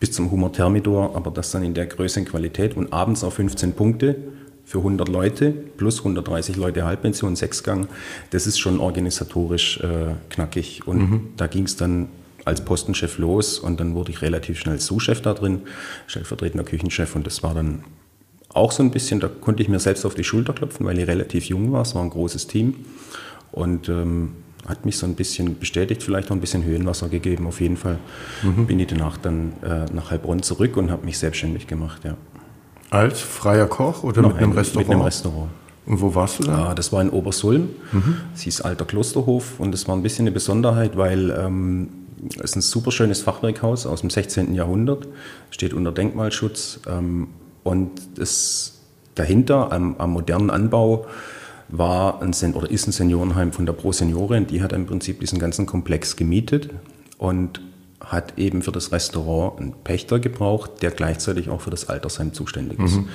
[0.00, 3.34] bis zum Hummer Thermidor, aber das dann in der Größe und Qualität und abends auf
[3.34, 4.16] 15 Punkte
[4.64, 7.88] für 100 Leute plus 130 Leute Halbpension, Sechsgang.
[8.30, 11.20] Das ist schon organisatorisch äh, knackig und mhm.
[11.36, 12.08] da ging es dann
[12.44, 15.62] als Postenchef los und dann wurde ich relativ schnell Sous-Chef da drin,
[16.06, 17.84] stellvertretender Küchenchef und das war dann
[18.48, 21.06] auch so ein bisschen, da konnte ich mir selbst auf die Schulter klopfen, weil ich
[21.06, 21.82] relativ jung war.
[21.82, 22.74] Es war ein großes Team
[23.52, 24.32] und ähm,
[24.66, 27.46] hat mich so ein bisschen bestätigt, vielleicht auch ein bisschen Höhenwasser gegeben.
[27.46, 27.98] Auf jeden Fall
[28.42, 28.66] mhm.
[28.66, 32.02] bin ich danach dann äh, nach Heilbronn zurück und habe mich selbstständig gemacht.
[32.04, 32.16] Ja.
[32.90, 34.88] Als freier Koch oder Nein, mit einem Restaurant?
[34.88, 35.50] Mit einem Restaurant.
[35.86, 36.70] Und wo warst du da?
[36.70, 37.68] Ah, das war in Obersulm.
[37.92, 38.16] Mhm.
[38.34, 41.88] Es hieß Alter Klosterhof und das war ein bisschen eine Besonderheit, weil ähm,
[42.38, 44.54] es ist ein super schönes Fachwerkhaus aus dem 16.
[44.54, 45.06] Jahrhundert,
[45.50, 47.28] steht unter Denkmalschutz ähm,
[47.62, 48.80] und das
[49.14, 51.06] dahinter am, am modernen Anbau
[51.68, 54.46] war ein oder ist ein Seniorenheim von der Pro Seniorin.
[54.46, 56.70] Die hat im Prinzip diesen ganzen Komplex gemietet
[57.18, 57.60] und
[58.00, 62.78] hat eben für das Restaurant einen Pächter gebraucht, der gleichzeitig auch für das Altersheim zuständig
[62.78, 62.96] ist.
[62.96, 63.08] Mhm.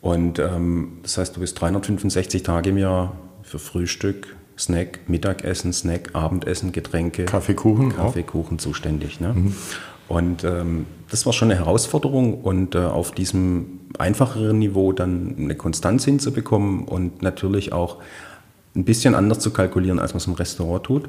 [0.00, 6.10] Und ähm, das heißt, du bist 365 Tage im Jahr für Frühstück, Snack, Mittagessen, Snack,
[6.14, 9.20] Abendessen, Getränke, Kaffeekuchen, Kaffeekuchen zuständig.
[9.20, 9.34] Ne?
[9.34, 9.54] Mhm.
[10.08, 15.54] Und ähm, das war schon eine Herausforderung und äh, auf diesem einfacheren Niveau dann eine
[15.56, 17.96] Konstanz hinzubekommen und natürlich auch
[18.74, 21.08] ein bisschen anders zu kalkulieren, als man es im Restaurant tut.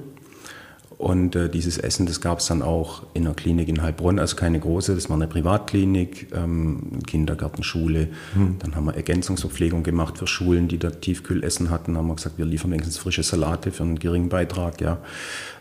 [0.98, 4.36] Und äh, dieses Essen, das gab es dann auch in der Klinik in Heilbronn, also
[4.36, 8.10] keine große, das war eine Privatklinik, ähm, Kindergarten, Schule.
[8.36, 8.58] Hm.
[8.60, 11.98] Dann haben wir Ergänzungsverpflegung gemacht für Schulen, die da Tiefkühlessen hatten.
[11.98, 14.80] Haben wir gesagt, wir liefern wenigstens frische Salate für einen geringen Beitrag.
[14.80, 15.00] Ja.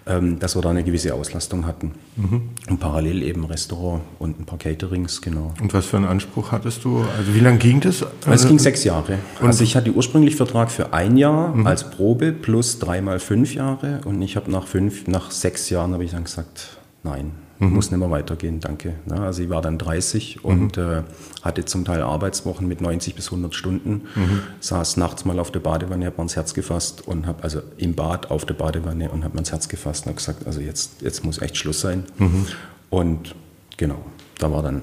[0.07, 1.93] Ähm, dass wir da eine gewisse Auslastung hatten.
[2.17, 2.43] Mhm.
[2.69, 5.53] Und parallel eben Restaurant und ein paar Caterings, genau.
[5.61, 7.05] Und was für einen Anspruch hattest du?
[7.19, 8.05] Also wie lange ging das?
[8.27, 9.19] Es ging sechs Jahre.
[9.41, 11.67] Und also ich hatte ursprünglich Vertrag für ein Jahr mhm.
[11.67, 15.93] als Probe plus dreimal fünf Jahre und ich habe nach fünf, nach nach sechs Jahren
[15.93, 17.75] habe ich dann gesagt, nein, mhm.
[17.75, 18.95] muss nicht mehr weitergehen, danke.
[19.09, 20.83] Ja, also ich war dann 30 und mhm.
[20.83, 21.03] äh,
[21.43, 24.41] hatte zum Teil Arbeitswochen mit 90 bis 100 Stunden, mhm.
[24.61, 27.95] saß nachts mal auf der Badewanne, habe mir ins Herz gefasst und habe, also im
[27.95, 31.03] Bad auf der Badewanne und habe mir ins Herz gefasst und habe gesagt, also jetzt,
[31.03, 32.05] jetzt muss echt Schluss sein.
[32.19, 32.47] Mhm.
[32.89, 33.35] Und
[33.77, 34.05] genau,
[34.39, 34.83] da war dann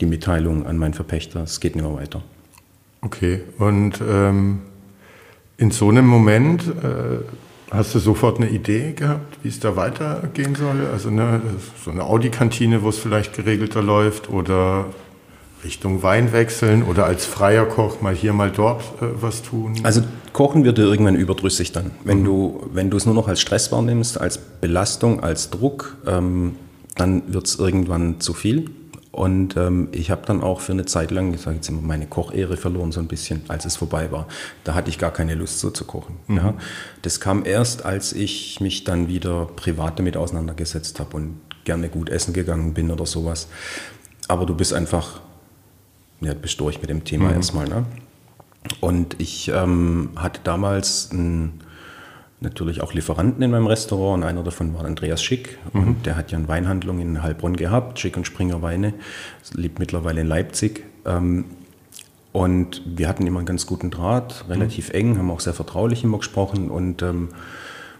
[0.00, 2.22] die Mitteilung an meinen Verpächter, es geht nicht mehr weiter.
[3.02, 4.62] Okay, und ähm,
[5.56, 7.18] in so einem Moment äh,
[7.72, 10.86] hast du sofort eine Idee gehabt, wie es da weitergehen soll?
[10.92, 11.40] Also ne,
[11.84, 14.86] so eine Audi-Kantine, wo es vielleicht geregelter läuft oder
[15.64, 19.74] Richtung Wein wechseln oder als freier Koch mal hier, mal dort äh, was tun?
[19.84, 21.92] Also Kochen wird dir irgendwann überdrüssig dann.
[22.04, 22.24] Wenn mhm.
[22.24, 26.56] du wenn du es nur noch als Stress wahrnimmst, als Belastung, als Druck, ähm,
[26.96, 28.70] dann wird es irgendwann zu viel.
[29.12, 32.06] Und ähm, ich habe dann auch für eine Zeit lang, ich sage jetzt immer, meine
[32.06, 34.26] Kochehre verloren so ein bisschen, als es vorbei war.
[34.64, 36.16] Da hatte ich gar keine Lust so zu kochen.
[36.28, 36.36] Mhm.
[36.38, 36.54] Ja.
[37.02, 42.08] Das kam erst, als ich mich dann wieder privat damit auseinandergesetzt habe und gerne gut
[42.08, 43.48] essen gegangen bin oder sowas.
[44.28, 45.20] Aber du bist einfach,
[46.22, 47.34] ja, bist durch mit dem Thema mhm.
[47.34, 47.68] erstmal.
[47.68, 47.84] Ne?
[48.80, 51.60] Und ich ähm, hatte damals ein
[52.42, 55.80] natürlich auch Lieferanten in meinem Restaurant und einer davon war Andreas Schick mhm.
[55.80, 58.94] und der hat ja eine Weinhandlung in Heilbronn gehabt, Schick und Springer Weine,
[59.54, 60.84] lebt mittlerweile in Leipzig.
[61.04, 61.44] Ähm,
[62.32, 64.94] und wir hatten immer einen ganz guten Draht, relativ mhm.
[64.94, 67.28] eng, haben auch sehr vertraulich immer gesprochen und ähm,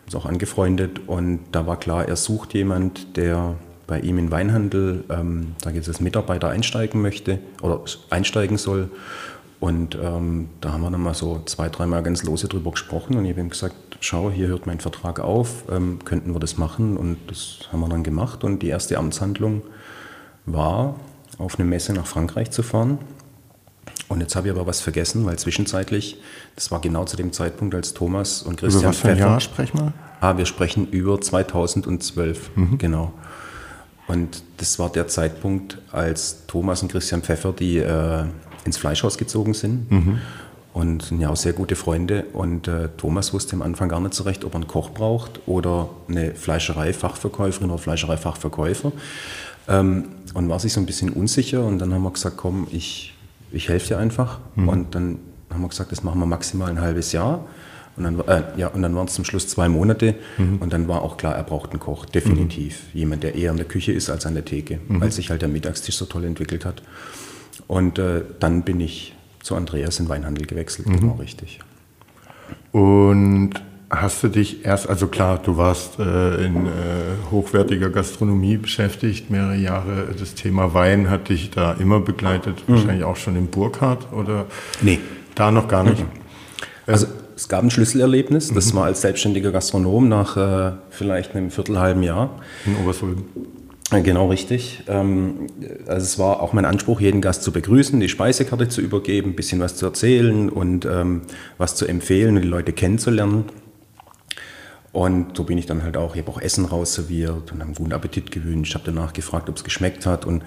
[0.07, 1.01] uns auch angefreundet.
[1.07, 5.89] Und da war klar, er sucht jemand, der bei ihm in Weinhandel, ähm, da jetzt
[5.89, 8.89] als Mitarbeiter einsteigen möchte oder einsteigen soll.
[9.61, 13.25] Und ähm, da haben wir dann mal so zwei, dreimal ganz lose drüber gesprochen und
[13.27, 16.97] ich habe ihm gesagt, schau, hier hört mein Vertrag auf, ähm, könnten wir das machen?
[16.97, 18.45] Und das haben wir dann gemacht.
[18.45, 19.63] Und die erste Amtshandlung
[20.47, 20.97] war,
[21.39, 22.99] auf eine Messe nach Frankreich zu fahren.
[24.09, 26.21] Und jetzt habe ich aber was vergessen, weil zwischenzeitlich,
[26.55, 29.41] das war genau zu dem Zeitpunkt, als Thomas und Christian über was für ein Jahr
[29.41, 29.93] sprechen wir?
[30.21, 32.79] Ah, wir sprechen über 2012, mhm.
[32.79, 33.13] genau.
[34.07, 38.25] Und das war der Zeitpunkt, als Thomas und Christian Pfeffer die äh,
[38.65, 39.91] ins Fleischhaus gezogen sind.
[39.91, 40.19] Mhm.
[40.73, 42.25] Und sind ja auch sehr gute Freunde.
[42.33, 45.41] Und äh, Thomas wusste am Anfang gar nicht so recht, ob er einen Koch braucht
[45.47, 48.93] oder eine Fleischereifachverkäuferin oder Fleischereifachverkäufer.
[49.69, 50.05] Ähm,
[50.35, 51.65] und war sich so ein bisschen unsicher.
[51.65, 53.15] Und dann haben wir gesagt, komm, ich,
[53.51, 54.39] ich helfe dir einfach.
[54.55, 54.69] Mhm.
[54.69, 55.19] Und dann
[55.51, 57.45] haben wir gesagt, das machen wir maximal ein halbes Jahr.
[57.97, 60.15] Und dann, äh, ja, und dann waren es zum Schluss zwei Monate.
[60.39, 60.59] Mhm.
[60.59, 62.85] Und dann war auch klar, er braucht einen Koch, definitiv.
[62.93, 62.99] Mhm.
[62.99, 65.03] Jemand, der eher in der Küche ist als an der Theke, mhm.
[65.03, 66.83] weil sich halt der Mittagstisch so toll entwickelt hat.
[67.69, 71.01] Und äh, dann bin ich zu Andreas in Weinhandel gewechselt, mhm.
[71.01, 71.61] genau richtig.
[72.73, 73.51] Und
[73.91, 76.71] hast du dich erst, also klar, du warst äh, in äh,
[77.31, 80.15] hochwertiger Gastronomie beschäftigt, mehrere Jahre.
[80.19, 82.75] Das Thema Wein hat dich da immer begleitet, mhm.
[82.75, 84.47] wahrscheinlich auch schon in Burkhardt oder?
[84.81, 84.99] Nee.
[85.35, 86.01] Da noch gar nicht.
[86.01, 86.09] Mhm.
[86.87, 88.79] Also es gab ein Schlüsselerlebnis, das mhm.
[88.79, 92.31] war als selbstständiger Gastronom nach äh, vielleicht einem viertelhalben Jahr.
[92.65, 93.25] In Obersulden.
[94.01, 94.85] Genau richtig.
[94.89, 95.47] Ähm,
[95.87, 99.37] also es war auch mein Anspruch, jeden Gast zu begrüßen, die Speisekarte zu übergeben, ein
[99.37, 101.23] bisschen was zu erzählen und ähm,
[101.59, 103.45] was zu empfehlen und die Leute kennenzulernen.
[104.93, 107.75] Und so bin ich dann halt auch, ich habe auch Essen rausserviert und habe einen
[107.75, 110.43] guten Appetit gewünscht, habe danach gefragt, ob es geschmeckt hat und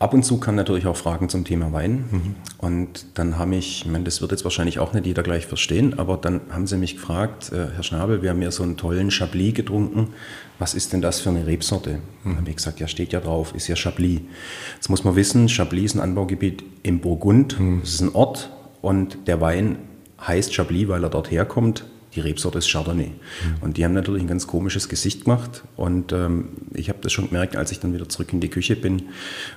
[0.00, 2.04] Ab und zu kamen natürlich auch Fragen zum Thema Wein.
[2.10, 2.34] Mhm.
[2.58, 5.98] Und dann haben mich, ich meine, das wird jetzt wahrscheinlich auch nicht jeder gleich verstehen,
[5.98, 9.10] aber dann haben sie mich gefragt, äh, Herr Schnabel, wir haben ja so einen tollen
[9.10, 10.14] Chablis getrunken.
[10.58, 11.90] Was ist denn das für eine Rebsorte?
[11.90, 12.00] Mhm.
[12.24, 14.20] Dann habe ich gesagt, ja, steht ja drauf, ist ja Chablis.
[14.74, 17.58] Jetzt muss man wissen, Chablis ist ein Anbaugebiet im Burgund.
[17.58, 17.80] Mhm.
[17.80, 18.50] Das ist ein Ort
[18.82, 19.78] und der Wein
[20.26, 23.08] heißt Chablis, weil er dort herkommt die Rebsorte ist Chardonnay.
[23.08, 23.14] Mhm.
[23.60, 25.62] Und die haben natürlich ein ganz komisches Gesicht gemacht.
[25.76, 28.76] Und ähm, ich habe das schon gemerkt, als ich dann wieder zurück in die Küche
[28.76, 29.02] bin.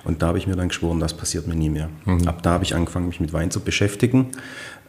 [0.04, 1.88] Und da habe ich mir dann geschworen, das passiert mir nie mehr.
[2.04, 2.28] Mhm.
[2.28, 4.28] Ab da habe ich angefangen, mich mit Wein zu beschäftigen.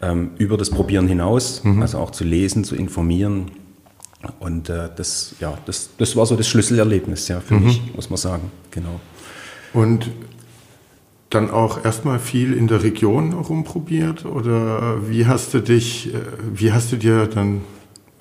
[0.01, 1.81] Ähm, über das Probieren hinaus, mhm.
[1.81, 3.51] also auch zu lesen, zu informieren.
[4.39, 7.65] Und äh, das, ja, das, das war so das Schlüsselerlebnis, ja, für mhm.
[7.65, 8.51] mich, muss man sagen.
[8.71, 8.99] Genau.
[9.73, 10.09] Und
[11.29, 16.19] dann auch erstmal viel in der Region rumprobiert oder wie hast du dich, äh,
[16.53, 17.61] wie hast du dir dann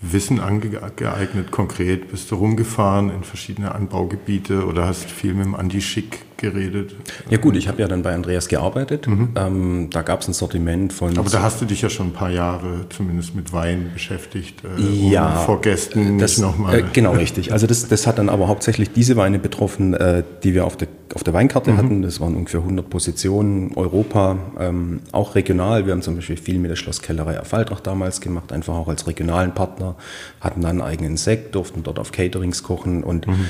[0.00, 2.10] Wissen angeeignet konkret?
[2.10, 6.94] Bist du rumgefahren in verschiedene Anbaugebiete oder hast viel mit dem Andi Schick geredet?
[7.30, 9.06] Ja gut, ich habe ja dann bei Andreas gearbeitet.
[9.06, 9.30] Mhm.
[9.36, 11.16] Ähm, da gab es ein Sortiment von...
[11.18, 14.62] Aber da hast du dich ja schon ein paar Jahre zumindest mit Wein beschäftigt.
[14.64, 15.36] Äh, ja.
[15.36, 16.78] Vor Gästen das, nicht nochmal...
[16.78, 17.52] Äh, genau, richtig.
[17.52, 20.88] Also das, das hat dann aber hauptsächlich diese Weine betroffen, äh, die wir auf der,
[21.14, 21.76] auf der Weinkarte mhm.
[21.76, 22.02] hatten.
[22.02, 25.86] Das waren ungefähr 100 Positionen, Europa, ähm, auch regional.
[25.86, 29.52] Wir haben zum Beispiel viel mit der Schlosskellerei Erfaltrach damals gemacht, einfach auch als regionalen
[29.52, 29.96] Partner
[30.40, 33.46] hatten dann einen eigenen Sekt, durften dort auf Caterings kochen und mhm.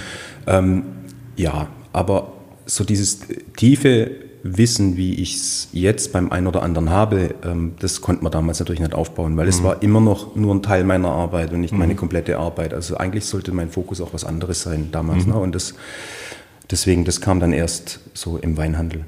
[0.46, 0.82] ähm,
[1.36, 2.32] ja, aber
[2.66, 3.20] so dieses
[3.56, 4.10] tiefe
[4.44, 8.58] Wissen, wie ich es jetzt beim einen oder anderen habe, ähm, das konnte man damals
[8.58, 9.50] natürlich nicht aufbauen, weil mhm.
[9.50, 11.78] es war immer noch nur ein Teil meiner Arbeit und nicht mhm.
[11.78, 12.74] meine komplette Arbeit.
[12.74, 15.26] Also eigentlich sollte mein Fokus auch was anderes sein damals.
[15.26, 15.32] Mhm.
[15.32, 15.38] Ne?
[15.38, 15.74] Und das,
[16.70, 19.04] deswegen, das kam dann erst so im Weinhandel.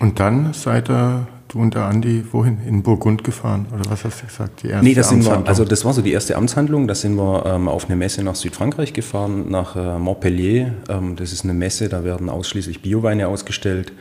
[0.00, 2.58] Und dann seid ihr du und der Andi wohin?
[2.66, 3.66] In Burgund gefahren?
[3.72, 4.62] Oder was hast du gesagt?
[4.62, 6.88] Die erste nee, das sind wir, also das war so die erste Amtshandlung.
[6.88, 10.74] Da sind wir ähm, auf eine Messe nach Südfrankreich gefahren, nach äh, Montpellier.
[10.88, 13.92] Ähm, das ist eine Messe, da werden ausschließlich Bioweine ausgestellt.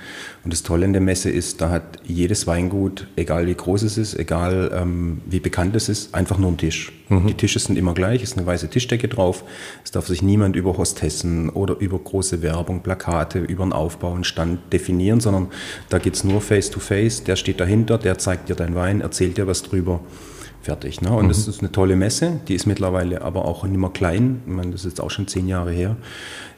[0.43, 3.97] Und das Tolle in der Messe ist, da hat jedes Weingut, egal wie groß es
[3.97, 6.91] ist, egal ähm, wie bekannt es ist, einfach nur einen Tisch.
[7.07, 7.27] Mhm.
[7.27, 9.43] Die Tische sind immer gleich, ist eine weiße Tischdecke drauf.
[9.83, 14.23] Es darf sich niemand über Hostessen oder über große Werbung, Plakate, über einen Aufbau, einen
[14.23, 15.47] Stand definieren, sondern
[15.89, 17.21] da geht es nur face-to-face.
[17.21, 17.25] -face.
[17.25, 19.99] Der steht dahinter, der zeigt dir deinen Wein, erzählt dir was drüber
[20.61, 21.01] fertig.
[21.01, 21.11] Ne?
[21.11, 21.29] Und mhm.
[21.29, 24.41] das ist eine tolle Messe, die ist mittlerweile aber auch nicht mehr klein.
[24.45, 25.97] Ich meine, das ist jetzt auch schon zehn Jahre her.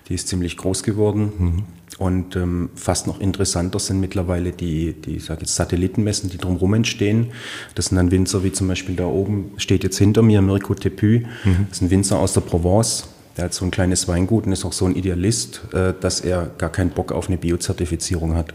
[0.07, 1.31] Die ist ziemlich groß geworden.
[1.37, 1.63] Mhm.
[1.97, 7.31] Und ähm, fast noch interessanter sind mittlerweile die, die sag jetzt Satellitenmessen, die drumherum entstehen.
[7.73, 11.21] Das sind dann Winzer, wie zum Beispiel da oben steht jetzt hinter mir Mirko Tepu.
[11.45, 11.67] Mhm.
[11.69, 13.07] Das ist ein Winzer aus der Provence.
[13.37, 16.51] Der hat so ein kleines Weingut und ist auch so ein Idealist, äh, dass er
[16.57, 18.53] gar keinen Bock auf eine Biozertifizierung hat.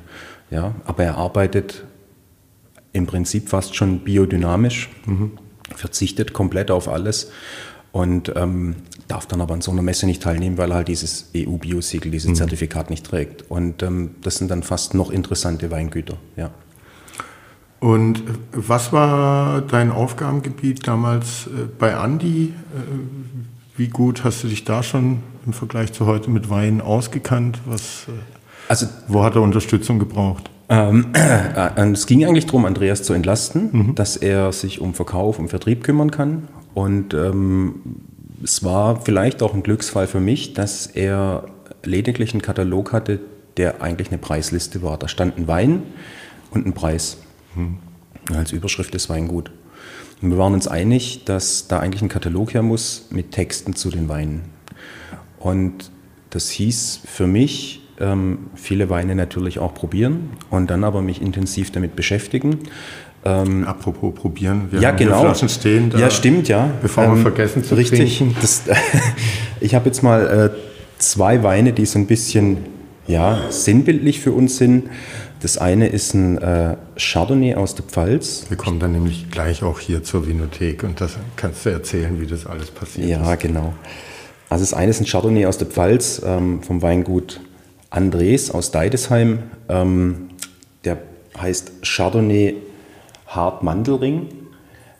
[0.50, 1.84] Ja, aber er arbeitet
[2.92, 5.32] im Prinzip fast schon biodynamisch, mhm.
[5.74, 7.30] verzichtet komplett auf alles
[7.92, 8.76] und ähm,
[9.08, 12.30] darf dann aber an so einer Messe nicht teilnehmen, weil er halt dieses EU-Bio-Siegel, dieses
[12.30, 12.34] mhm.
[12.36, 13.50] Zertifikat nicht trägt.
[13.50, 16.50] Und ähm, das sind dann fast noch interessante Weingüter, ja.
[17.80, 18.22] Und
[18.52, 22.52] was war dein Aufgabengebiet damals äh, bei Andi?
[22.52, 27.58] Äh, wie gut hast du dich da schon im Vergleich zu heute mit Wein ausgekannt?
[27.64, 28.12] Was, äh,
[28.68, 30.50] also, wo hat er Unterstützung gebraucht?
[30.70, 33.94] Ähm, äh, es ging eigentlich darum, Andreas zu entlasten, mhm.
[33.96, 36.48] dass er sich um Verkauf, um Vertrieb kümmern kann.
[36.72, 37.82] Und ähm,
[38.42, 41.44] es war vielleicht auch ein Glücksfall für mich, dass er
[41.82, 43.18] lediglich einen Katalog hatte,
[43.56, 44.96] der eigentlich eine Preisliste war.
[44.96, 45.82] Da stand ein Wein
[46.52, 47.18] und ein Preis.
[47.56, 47.78] Mhm.
[48.34, 49.50] Als Überschrift des Weingut.
[50.22, 53.90] Und wir waren uns einig, dass da eigentlich ein Katalog her muss mit Texten zu
[53.90, 54.42] den Weinen.
[55.40, 55.90] Und
[56.28, 61.70] das hieß für mich, ähm, viele Weine natürlich auch probieren und dann aber mich intensiv
[61.70, 62.60] damit beschäftigen.
[63.24, 65.20] Ähm, Apropos probieren, wir ja, haben genau.
[65.20, 65.90] Flaschen stehen.
[65.90, 66.70] Da, ja, stimmt, ja.
[66.80, 68.36] Bevor ähm, wir vergessen zu richtig, trinken.
[68.40, 68.62] Das,
[69.60, 72.58] ich habe jetzt mal äh, zwei Weine, die so ein bisschen
[73.06, 74.88] ja, sinnbildlich für uns sind.
[75.42, 78.46] Das eine ist ein äh, Chardonnay aus der Pfalz.
[78.48, 82.26] Wir kommen dann nämlich gleich auch hier zur Vinothek und das kannst du erzählen, wie
[82.26, 83.26] das alles passiert ja, ist.
[83.26, 83.74] Ja, genau.
[84.48, 87.40] Also das eine ist ein Chardonnay aus der Pfalz ähm, vom Weingut
[87.90, 89.42] Andres aus Deidesheim.
[89.68, 90.30] Ähm,
[90.84, 90.98] der
[91.38, 92.56] heißt Chardonnay
[93.26, 94.28] Hart Mandelring.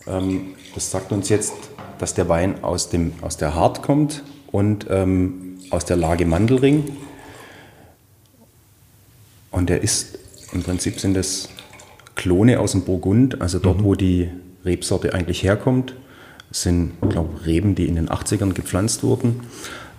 [0.07, 1.55] Ähm, das sagt uns jetzt,
[1.98, 4.22] dass der Wein aus, dem, aus der Hart kommt
[4.53, 6.96] und ähm, aus der Lage Mandelring.
[9.50, 10.18] Und der ist,
[10.53, 11.48] im Prinzip sind das
[12.14, 13.85] Klone aus dem Burgund, also dort, mhm.
[13.85, 14.31] wo die
[14.64, 15.94] Rebsorte eigentlich herkommt.
[16.48, 19.40] Das sind, glaube Reben, die in den 80ern gepflanzt wurden.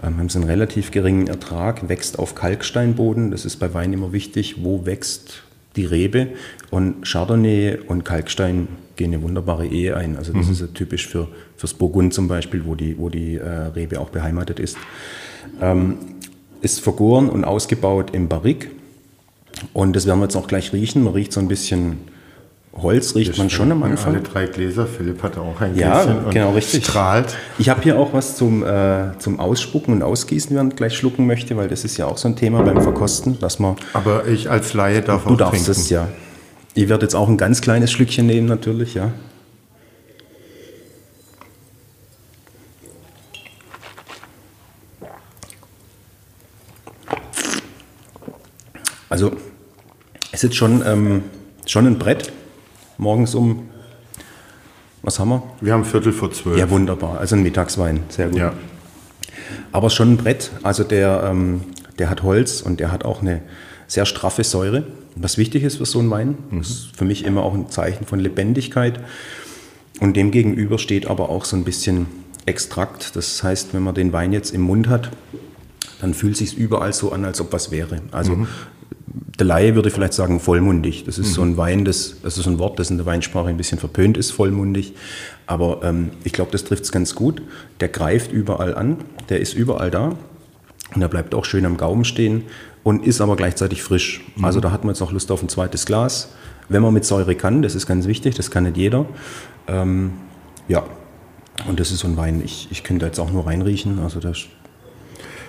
[0.03, 3.31] Ähm, haben sie einen relativ geringen Ertrag, wächst auf Kalksteinboden.
[3.31, 4.63] Das ist bei Wein immer wichtig.
[4.63, 5.43] Wo wächst
[5.75, 6.29] die Rebe?
[6.69, 10.17] Und Chardonnay und Kalkstein gehen eine wunderbare Ehe ein.
[10.17, 10.51] Also das mhm.
[10.51, 14.09] ist ja typisch für fürs Burgund zum Beispiel, wo die, wo die äh, Rebe auch
[14.09, 14.77] beheimatet ist.
[15.61, 15.97] Ähm,
[16.61, 18.69] ist vergoren und ausgebaut im Barrique.
[19.73, 21.03] Und das werden wir jetzt auch gleich riechen.
[21.03, 21.97] Man riecht so ein bisschen
[22.73, 24.13] Holz riecht man schon am Anfang.
[24.13, 24.88] Alle drei Gläser.
[24.88, 26.23] Philipp hatte auch ein ja, Gläschen.
[26.23, 26.86] Ja, genau, richtig.
[26.86, 27.36] Strahlt.
[27.60, 31.27] Ich habe hier auch was zum, äh, zum Ausspucken und Ausgießen, wenn man gleich schlucken
[31.27, 33.75] möchte, weil das ist ja auch so ein Thema beim Verkosten, dass man.
[33.93, 35.81] Aber ich als Laie darf du auch darfst trinken.
[35.81, 36.07] es, ja.
[36.73, 39.12] Ich werde jetzt auch ein ganz kleines Schlückchen nehmen, natürlich, ja.
[49.10, 49.34] Also,
[50.31, 51.23] es ist schon, ähm,
[51.65, 52.31] schon ein Brett
[53.01, 53.67] morgens um,
[55.01, 55.43] was haben wir?
[55.59, 56.57] Wir haben Viertel vor zwölf.
[56.57, 57.19] Ja, wunderbar.
[57.19, 58.37] Also ein Mittagswein, sehr gut.
[58.37, 58.53] Ja.
[59.71, 61.61] Aber schon ein Brett, also der, ähm,
[61.97, 63.41] der hat Holz und der hat auch eine
[63.87, 64.85] sehr straffe Säure.
[65.15, 66.61] Was wichtig ist für so einen Wein, mhm.
[66.61, 68.99] ist für mich immer auch ein Zeichen von Lebendigkeit.
[69.99, 72.05] Und dem gegenüber steht aber auch so ein bisschen
[72.45, 73.15] Extrakt.
[73.15, 75.11] Das heißt, wenn man den Wein jetzt im Mund hat,
[76.01, 78.01] dann fühlt es sich überall so an, als ob was wäre.
[78.11, 78.47] Also mhm
[79.41, 81.04] der Laie würde vielleicht sagen vollmundig.
[81.06, 81.34] Das ist mhm.
[81.34, 84.15] so ein Wein, das, das ist ein Wort, das in der Weinsprache ein bisschen verpönt
[84.15, 84.93] ist, vollmundig.
[85.47, 87.41] Aber ähm, ich glaube, das trifft es ganz gut.
[87.80, 88.97] Der greift überall an,
[89.30, 90.15] der ist überall da
[90.93, 92.43] und er bleibt auch schön am Gaumen stehen
[92.84, 94.24] und ist aber gleichzeitig frisch.
[94.36, 94.45] Mhm.
[94.45, 96.30] Also da hat man jetzt auch Lust auf ein zweites Glas.
[96.70, 99.07] Wenn man mit Säure kann, das ist ganz wichtig, das kann nicht jeder.
[99.68, 100.11] Ähm,
[100.68, 100.84] ja,
[101.68, 103.97] und das ist so ein Wein, ich, ich könnte jetzt auch nur reinriechen.
[103.97, 104.45] Also das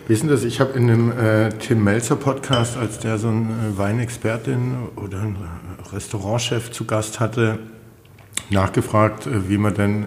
[0.08, 0.42] Wie ist denn das?
[0.42, 5.20] Ich habe in einem äh, Tim Melzer Podcast, als der so eine äh, Weinexpertin oder
[5.20, 5.36] ein
[5.92, 7.60] Restaurantchef zu Gast hatte,
[8.50, 10.06] nachgefragt, äh, wie man denn,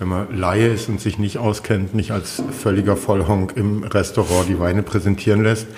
[0.00, 4.58] wenn man Laie ist und sich nicht auskennt, nicht als völliger Vollhonk im Restaurant die
[4.58, 5.68] Weine präsentieren lässt.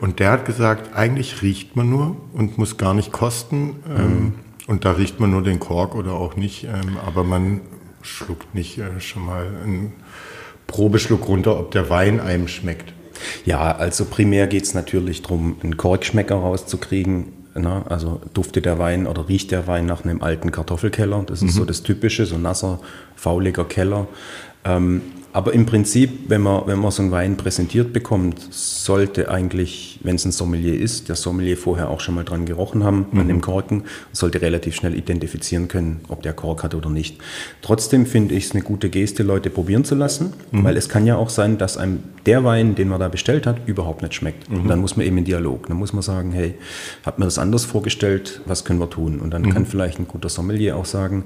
[0.00, 3.76] Und der hat gesagt, eigentlich riecht man nur und muss gar nicht kosten.
[3.86, 4.32] Ähm, mhm.
[4.66, 6.64] und da riecht man nur den Kork oder auch nicht.
[6.64, 7.60] Ähm, aber man
[8.00, 9.92] schluckt nicht äh, schon mal einen
[10.66, 12.93] Probeschluck runter, ob der Wein einem schmeckt.
[13.44, 17.44] Ja, also primär geht es natürlich darum, einen Korkschmecker rauszukriegen.
[17.56, 17.84] Ne?
[17.88, 21.22] also duftet der Wein oder riecht der Wein nach einem alten Kartoffelkeller.
[21.24, 21.58] Das ist mhm.
[21.58, 22.80] so das Typische, so nasser,
[23.14, 24.08] fauliger Keller.
[24.64, 25.02] Ähm,
[25.32, 30.16] aber im Prinzip, wenn man, wenn man so einen Wein präsentiert bekommt, sollte eigentlich, wenn
[30.16, 33.20] es ein Sommelier ist, der Sommelier vorher auch schon mal dran gerochen haben mhm.
[33.20, 37.18] an dem Korken, sollte relativ schnell identifizieren können, ob der Kork hat oder nicht.
[37.62, 40.64] Trotzdem finde ich es eine gute Geste, Leute probieren zu lassen, mhm.
[40.64, 43.66] weil es kann ja auch sein, dass einem der Wein, den man da bestellt hat,
[43.66, 44.48] überhaupt nicht schmeckt.
[44.48, 44.60] Mhm.
[44.60, 45.66] Und dann muss man eben in Dialog.
[45.66, 46.54] Dann muss man sagen, hey,
[47.04, 49.20] hat mir das anders vorgestellt, was können wir tun?
[49.20, 49.50] Und dann mhm.
[49.50, 51.24] kann vielleicht ein guter Sommelier auch sagen,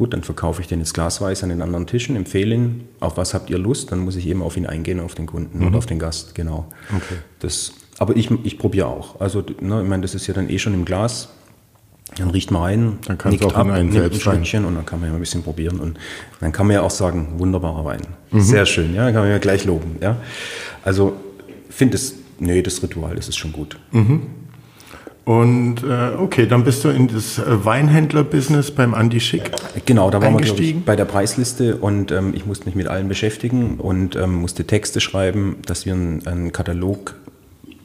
[0.00, 3.34] Gut, dann verkaufe ich den jetzt glasweise an den anderen Tischen, empfehle ihn, auf was
[3.34, 5.66] habt ihr Lust, dann muss ich eben auf ihn eingehen, auf den Kunden mhm.
[5.66, 6.72] oder auf den Gast, genau.
[6.88, 7.16] Okay.
[7.40, 9.20] Das, aber ich, ich probiere auch.
[9.20, 11.28] Also, ne, ich meine, das ist ja dann eh schon im Glas.
[12.16, 14.74] Dann riecht man rein, dann kann es auch ab, in einen selbst ein Stückchen und
[14.74, 15.96] dann kann man ja ein bisschen probieren und
[16.40, 18.00] dann kann man ja auch sagen, wunderbarer Wein.
[18.32, 18.40] Mhm.
[18.40, 20.16] Sehr schön, ja, kann man ja gleich loben, ja.
[20.82, 21.14] Also,
[21.68, 23.78] finde es, nee, das Ritual, das ist schon gut.
[23.92, 24.22] Mhm.
[25.24, 29.52] Und äh, okay, dann bist du in das äh, Weinhändler-Business beim Andi Schick.
[29.86, 33.06] Genau, da waren wir ich, bei der Preisliste und ähm, ich musste mich mit allen
[33.06, 37.14] beschäftigen und ähm, musste Texte schreiben, dass wir einen, einen Katalog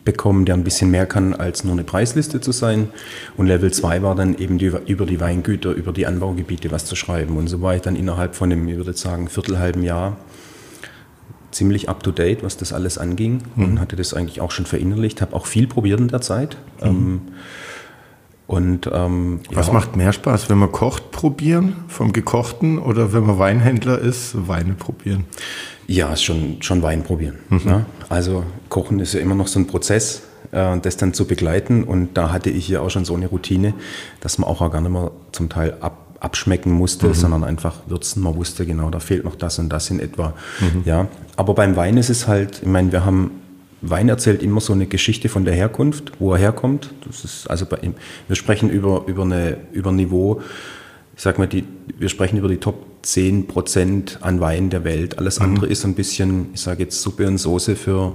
[0.05, 2.89] bekommen, der ein bisschen mehr kann, als nur eine Preisliste zu sein.
[3.35, 6.95] Und Level 2 war dann eben die, über die Weingüter, über die Anbaugebiete was zu
[6.95, 7.35] schreiben.
[7.35, 10.17] Und so war ich dann innerhalb von einem, ich würde sagen, viertelhalben Jahr
[11.51, 13.63] ziemlich up-to-date, was das alles anging mhm.
[13.63, 16.57] und hatte das eigentlich auch schon verinnerlicht, habe auch viel probiert in der Zeit.
[16.81, 16.87] Mhm.
[16.87, 17.21] Ähm,
[18.47, 19.73] und, ähm, was ja.
[19.73, 24.73] macht mehr Spaß, wenn man kocht, probieren vom Gekochten oder wenn man Weinhändler ist, Weine
[24.73, 25.25] probieren?
[25.87, 27.37] Ja, schon, schon Wein probieren.
[27.49, 27.61] Mhm.
[27.65, 27.85] Ne?
[28.09, 31.83] Also Kochen ist ja immer noch so ein Prozess, äh, das dann zu begleiten.
[31.83, 33.73] Und da hatte ich ja auch schon so eine Routine,
[34.19, 37.13] dass man auch gar nicht mehr zum Teil ab abschmecken musste, mhm.
[37.13, 38.23] sondern einfach würzen.
[38.23, 40.33] Man wusste genau, da fehlt noch das und das in etwa.
[40.59, 40.81] Mhm.
[40.83, 43.31] Ja, aber beim Wein ist es halt, ich meine, wir haben
[43.81, 46.93] Wein erzählt immer so eine Geschichte von der Herkunft, wo er herkommt.
[47.05, 47.77] Das ist also bei,
[48.27, 50.41] wir sprechen über, über, eine, über ein Niveau,
[51.15, 51.63] ich sag mal, die,
[51.97, 55.17] wir sprechen über die Top 10 Prozent an Wein der Welt.
[55.17, 55.45] Alles mhm.
[55.45, 58.13] andere ist ein bisschen, ich sage jetzt Suppe und Soße für,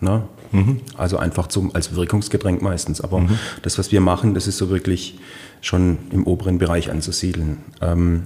[0.00, 0.22] ne?
[0.52, 0.80] Mhm.
[0.96, 3.00] Also einfach zum, als Wirkungsgetränk meistens.
[3.00, 3.38] Aber mhm.
[3.62, 5.18] das, was wir machen, das ist so wirklich
[5.60, 7.58] schon im oberen Bereich anzusiedeln.
[7.80, 8.24] Ähm,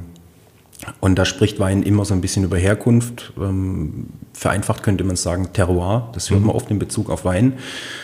[1.00, 3.32] und da spricht Wein immer so ein bisschen über Herkunft.
[3.38, 6.10] Ähm, vereinfacht könnte man sagen Terroir.
[6.12, 6.48] Das hört mhm.
[6.48, 7.54] man oft in Bezug auf Wein.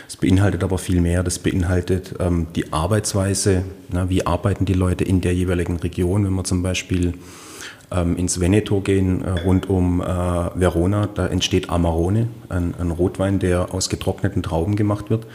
[0.06, 1.22] Das beinhaltet aber viel mehr.
[1.22, 3.64] Das beinhaltet ähm, die Arbeitsweise.
[4.08, 6.24] Wie arbeiten die Leute in der jeweiligen Region?
[6.24, 7.14] Wenn wir zum Beispiel
[7.90, 13.40] ähm, ins Veneto gehen, äh, rund um äh, Verona, da entsteht Amarone, ein, ein Rotwein,
[13.40, 15.26] der aus getrockneten Trauben gemacht wird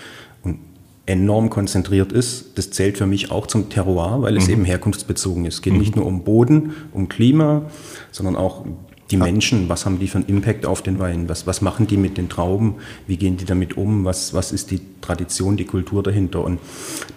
[1.06, 2.58] enorm konzentriert ist.
[2.58, 4.54] Das zählt für mich auch zum Terroir, weil es mhm.
[4.54, 5.56] eben herkunftsbezogen ist.
[5.56, 5.80] Es geht mhm.
[5.80, 7.64] nicht nur um Boden, um Klima,
[8.12, 8.66] sondern auch
[9.12, 11.30] die Menschen, was haben die für einen Impact auf den Wein?
[11.30, 12.76] Was, was machen die mit den Trauben?
[13.06, 14.04] Wie gehen die damit um?
[14.04, 16.44] Was, was ist die Tradition, die Kultur dahinter?
[16.44, 16.60] Und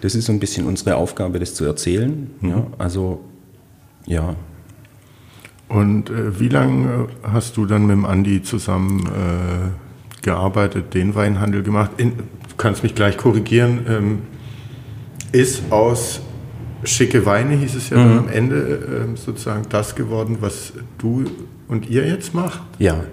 [0.01, 2.29] das ist so ein bisschen unsere Aufgabe, das zu erzählen.
[2.41, 2.49] Mhm.
[2.49, 3.21] Ja, also,
[4.05, 4.35] ja.
[5.67, 9.88] Und äh, wie lange hast du dann mit dem Andi zusammen äh,
[10.21, 11.91] gearbeitet, den Weinhandel gemacht?
[11.97, 12.13] In,
[12.57, 14.21] kannst mich gleich korrigieren, ähm,
[15.31, 16.21] ist aus
[16.83, 18.09] schicke Weine, hieß es ja mhm.
[18.09, 18.55] dann am Ende,
[19.13, 21.25] äh, sozusagen das geworden, was du
[21.67, 22.61] und ihr jetzt macht?
[22.77, 23.03] Ja.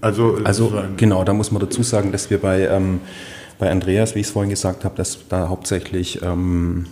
[0.00, 3.00] Also, also genau, da muss man dazu sagen, dass wir bei, ähm,
[3.58, 6.86] bei Andreas, wie ich es vorhin gesagt habe, dass da hauptsächlich ähm,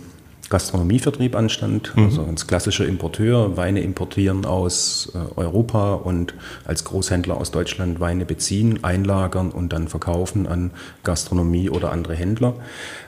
[0.49, 2.05] Gastronomievertrieb anstand, mhm.
[2.05, 6.33] also als klassischer Importeur, Weine importieren aus äh, Europa und
[6.65, 10.71] als Großhändler aus Deutschland Weine beziehen, einlagern und dann verkaufen an
[11.03, 12.55] Gastronomie oder andere Händler.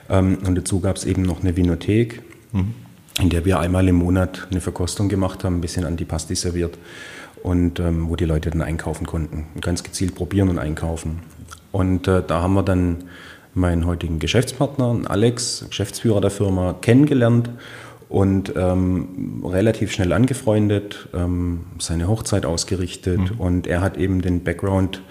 [0.08, 2.22] Ähm, und dazu gab es eben noch eine Vinothek,
[2.52, 2.74] mhm.
[3.20, 6.76] in der wir einmal im Monat eine Verkostung gemacht haben, ein bisschen Antipasti serviert
[7.42, 11.20] und ähm, wo die Leute dann einkaufen konnten, ganz gezielt probieren und einkaufen.
[11.72, 13.04] Und äh, da haben wir dann
[13.54, 17.50] meinen heutigen Geschäftspartner, Alex, Geschäftsführer der Firma, kennengelernt
[18.08, 23.40] und ähm, relativ schnell angefreundet, ähm, seine Hochzeit ausgerichtet mhm.
[23.40, 25.02] und er hat eben den Background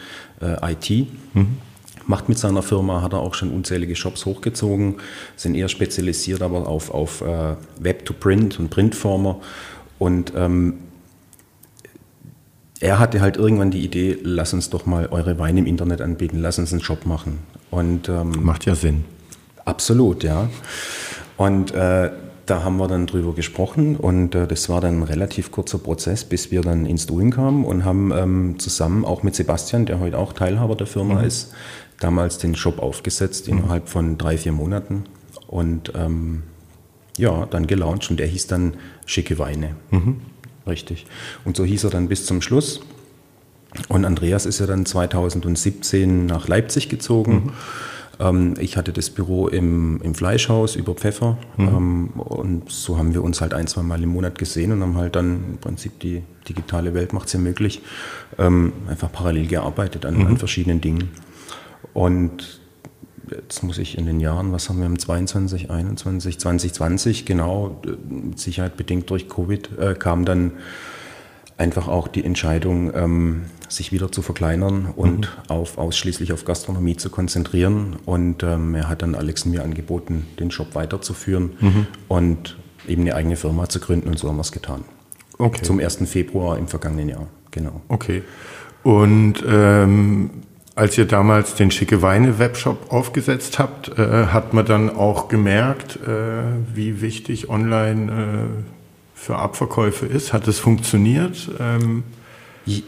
[0.42, 1.08] äh, IT.
[1.34, 1.58] Mhm.
[2.08, 4.96] Macht mit seiner Firma, hat er auch schon unzählige Shops hochgezogen,
[5.36, 9.40] sind eher spezialisiert aber auf, auf äh, Web-to-Print und Printformer.
[10.00, 10.80] Und ähm,
[12.80, 16.40] er hatte halt irgendwann die Idee, lass uns doch mal eure Weine im Internet anbieten,
[16.40, 17.40] lass uns einen Shop machen.
[17.72, 19.04] Und, ähm, Macht ja Sinn.
[19.66, 20.50] Absolut, ja.
[21.38, 22.12] Und äh,
[22.50, 26.24] da haben wir dann drüber gesprochen und äh, das war dann ein relativ kurzer Prozess,
[26.24, 30.18] bis wir dann ins Doing kamen und haben ähm, zusammen auch mit Sebastian, der heute
[30.18, 31.26] auch Teilhaber der Firma mhm.
[31.26, 31.54] ist,
[32.00, 33.60] damals den Shop aufgesetzt mhm.
[33.60, 35.04] innerhalb von drei, vier Monaten
[35.48, 36.44] und ähm,
[37.18, 38.76] ja, dann gelauncht und der hieß dann
[39.06, 39.76] Schicke Weine.
[39.92, 40.22] Mhm.
[40.70, 41.06] Richtig.
[41.46, 42.82] Und so hieß er dann bis zum Schluss.
[43.88, 47.34] Und Andreas ist ja dann 2017 nach Leipzig gezogen.
[47.34, 47.52] Mhm.
[48.20, 51.38] Ähm, ich hatte das Büro im, im Fleischhaus über Pfeffer.
[51.58, 51.68] Mhm.
[51.68, 54.98] Ähm, und so haben wir uns halt ein, zwei Mal im Monat gesehen und haben
[54.98, 57.82] halt dann im Prinzip die digitale Welt macht es ja möglich,
[58.38, 60.28] ähm, einfach parallel gearbeitet an, mhm.
[60.28, 61.10] an verschiedenen Dingen.
[61.94, 62.59] Und
[63.32, 68.40] jetzt muss ich in den Jahren, was haben wir im 22, 21, 2020, genau, mit
[68.40, 70.54] Sicherheit bedingt durch Covid, äh, kam dann
[71.58, 75.50] einfach auch die Entscheidung, ähm, sich wieder zu verkleinern und mhm.
[75.50, 77.98] auf, ausschließlich auf Gastronomie zu konzentrieren.
[78.06, 81.88] Und ähm, er hat dann Alex mir angeboten, den Job weiterzuführen mhm.
[82.08, 82.58] und
[82.88, 84.84] eben eine eigene Firma zu gründen und so haben wir es getan.
[85.38, 85.62] Okay.
[85.62, 86.00] Zum 1.
[86.06, 87.82] Februar im vergangenen Jahr, genau.
[87.90, 88.24] Okay.
[88.84, 90.30] Und ähm,
[90.80, 95.98] als ihr damals den Schicke Weine Webshop aufgesetzt habt, äh, hat man dann auch gemerkt,
[95.98, 96.08] äh,
[96.74, 98.64] wie wichtig online äh,
[99.14, 100.32] für Abverkäufe ist.
[100.32, 101.50] Hat es funktioniert?
[101.60, 102.04] Ähm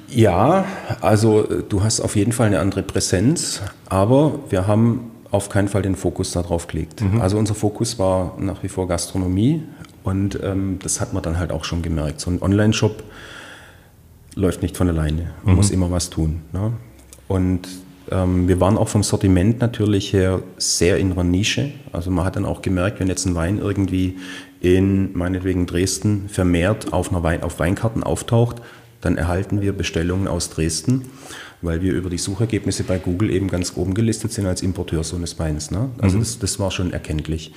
[0.08, 0.66] ja,
[1.02, 5.68] also äh, du hast auf jeden Fall eine andere Präsenz, aber wir haben auf keinen
[5.68, 7.02] Fall den Fokus darauf gelegt.
[7.02, 7.20] Mhm.
[7.20, 9.64] Also unser Fokus war nach wie vor Gastronomie
[10.04, 12.22] und ähm, das hat man dann halt auch schon gemerkt.
[12.22, 13.04] So ein Online-Shop
[14.36, 15.32] läuft nicht von alleine.
[15.44, 15.56] Man mhm.
[15.56, 16.42] muss immer was tun.
[16.54, 16.72] Ne?
[17.32, 17.70] Und
[18.12, 21.72] ähm, wir waren auch vom Sortiment natürlich her sehr in einer Nische.
[21.94, 24.18] Also man hat dann auch gemerkt, wenn jetzt ein Wein irgendwie
[24.60, 28.58] in meinetwegen Dresden vermehrt auf, einer Wein, auf Weinkarten auftaucht,
[29.00, 31.06] dann erhalten wir Bestellungen aus Dresden,
[31.62, 35.16] weil wir über die Suchergebnisse bei Google eben ganz oben gelistet sind als Importeur so
[35.16, 35.72] eines Weins.
[35.72, 35.90] Ne?
[36.00, 36.22] Also mhm.
[36.22, 37.54] das, das war schon erkenntlich.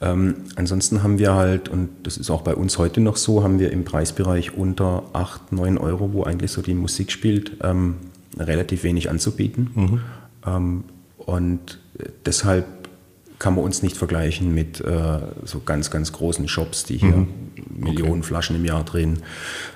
[0.00, 3.58] Ähm, ansonsten haben wir halt, und das ist auch bei uns heute noch so, haben
[3.58, 7.96] wir im Preisbereich unter 8, 9 Euro, wo eigentlich so die Musik spielt, ähm,
[8.38, 9.70] relativ wenig anzubieten.
[9.74, 10.00] Mhm.
[10.46, 10.84] Ähm,
[11.18, 11.80] und
[12.26, 12.66] deshalb
[13.38, 17.28] kann man uns nicht vergleichen mit äh, so ganz, ganz großen Shops, die hier mhm.
[17.76, 18.22] Millionen okay.
[18.22, 19.18] Flaschen im Jahr drehen,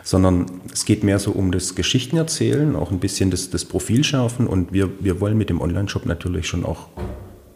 [0.02, 4.46] sondern es geht mehr so um das Geschichtenerzählen, auch ein bisschen das, das Profil schärfen
[4.46, 6.88] und wir, wir wollen mit dem Online-Shop natürlich schon auch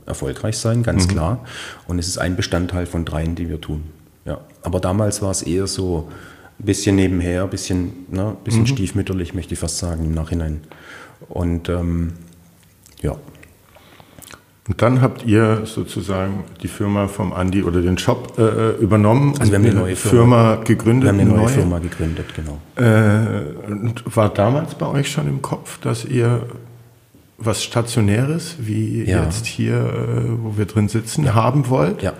[0.04, 1.10] erfolgreich sein, ganz mhm.
[1.10, 1.44] klar.
[1.86, 3.84] Und es ist ein Bestandteil von dreien, die wir tun.
[4.24, 4.40] Ja.
[4.62, 6.08] Aber damals war es eher so
[6.58, 8.66] ein bisschen nebenher, ein bisschen, ne, bisschen mhm.
[8.66, 10.60] stiefmütterlich, möchte ich fast sagen, im Nachhinein.
[11.28, 12.12] Und ähm,
[13.00, 13.16] ja.
[14.68, 19.34] Und dann habt ihr sozusagen die Firma vom Andi oder den Shop äh, übernommen.
[19.38, 21.04] Also wir haben eine neue Firma, Firma gegründet.
[21.04, 22.58] Wir haben eine neue, neue Firma gegründet, genau.
[22.76, 26.46] Äh, und war damals bei euch schon im Kopf, dass ihr
[27.38, 29.24] was Stationäres, wie ja.
[29.24, 31.34] jetzt hier, äh, wo wir drin sitzen, ja.
[31.34, 32.02] haben wollt?
[32.02, 32.12] Ja.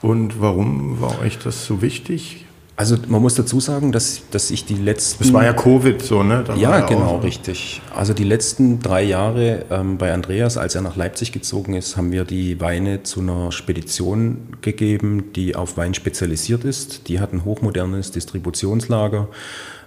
[0.00, 2.46] Und warum war euch das so wichtig?
[2.76, 5.22] Also man muss dazu sagen, dass, dass ich die letzten...
[5.22, 6.42] Es war ja Covid so, ne?
[6.44, 7.80] Da ja, genau, richtig.
[7.94, 12.10] Also die letzten drei Jahre ähm, bei Andreas, als er nach Leipzig gezogen ist, haben
[12.10, 17.06] wir die Weine zu einer Spedition gegeben, die auf Wein spezialisiert ist.
[17.06, 19.28] Die hat ein hochmodernes Distributionslager,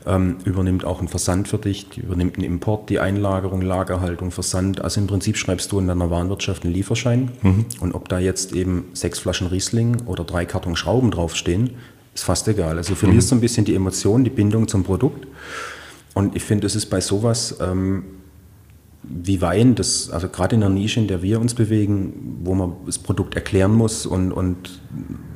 [0.06, 4.80] ähm, übernimmt auch einen Versand für dich, übernimmt einen Import, die Einlagerung, Lagerhaltung, Versand.
[4.80, 7.32] Also im Prinzip schreibst du in deiner Warenwirtschaft einen Lieferschein.
[7.42, 7.66] Mhm.
[7.82, 11.72] Und ob da jetzt eben sechs Flaschen Riesling oder drei Karton Schrauben draufstehen,
[12.18, 12.78] ist fast egal.
[12.78, 13.38] Also du verlierst mhm.
[13.38, 15.28] ein bisschen die Emotion, die Bindung zum Produkt.
[16.14, 18.04] Und ich finde, es ist bei sowas ähm,
[19.04, 22.74] wie Wein, das, also gerade in der Nische, in der wir uns bewegen, wo man
[22.86, 24.82] das Produkt erklären muss und, und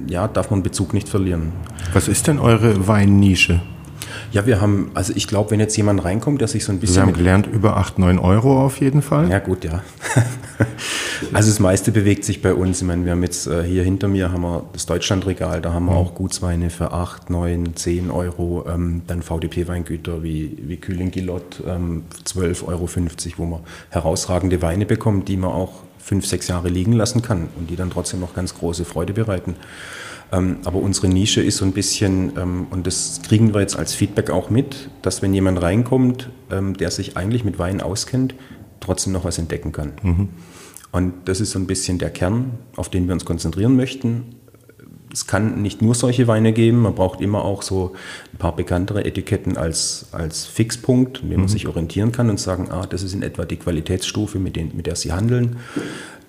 [0.07, 1.53] ja, darf man Bezug nicht verlieren.
[1.93, 3.61] Was ist denn eure Weinnische?
[4.31, 6.97] Ja, wir haben, also ich glaube, wenn jetzt jemand reinkommt, der sich so ein bisschen.
[6.97, 9.29] Wir haben gelernt, über 8, 9 Euro auf jeden Fall.
[9.29, 9.83] Ja, gut, ja.
[11.33, 12.81] also das meiste bewegt sich bei uns.
[12.81, 15.85] Ich meine, wir haben jetzt äh, hier hinter mir haben wir das Deutschlandregal, da haben
[15.85, 15.97] wir mhm.
[15.97, 18.65] auch Gutsweine für 8, 9, 10 Euro.
[18.67, 22.89] Ähm, dann VDP-Weingüter wie, wie Kühling Gillot, ähm, 12,50 Euro,
[23.37, 27.69] wo man herausragende Weine bekommt, die man auch fünf, sechs Jahre liegen lassen kann und
[27.69, 29.55] die dann trotzdem noch ganz große Freude bereiten.
[30.31, 33.93] Ähm, aber unsere Nische ist so ein bisschen, ähm, und das kriegen wir jetzt als
[33.93, 38.35] Feedback auch mit, dass wenn jemand reinkommt, ähm, der sich eigentlich mit Wein auskennt,
[38.79, 39.93] trotzdem noch was entdecken kann.
[40.01, 40.29] Mhm.
[40.91, 44.35] Und das ist so ein bisschen der Kern, auf den wir uns konzentrieren möchten.
[45.13, 47.93] Es kann nicht nur solche Weine geben, man braucht immer auch so
[48.33, 51.49] ein paar bekanntere Etiketten als, als Fixpunkt, mit dem man mhm.
[51.49, 54.85] sich orientieren kann und sagen, ah, das ist in etwa die Qualitätsstufe, mit, den, mit
[54.85, 55.57] der Sie handeln.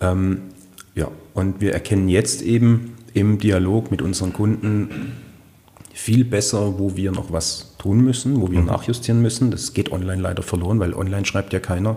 [0.00, 0.42] Ähm,
[0.96, 5.12] ja, und wir erkennen jetzt eben, im Dialog mit unseren Kunden,
[5.92, 8.66] viel besser, wo wir noch was tun müssen, wo wir mhm.
[8.66, 9.50] nachjustieren müssen.
[9.50, 11.96] Das geht online leider verloren, weil online schreibt ja keiner.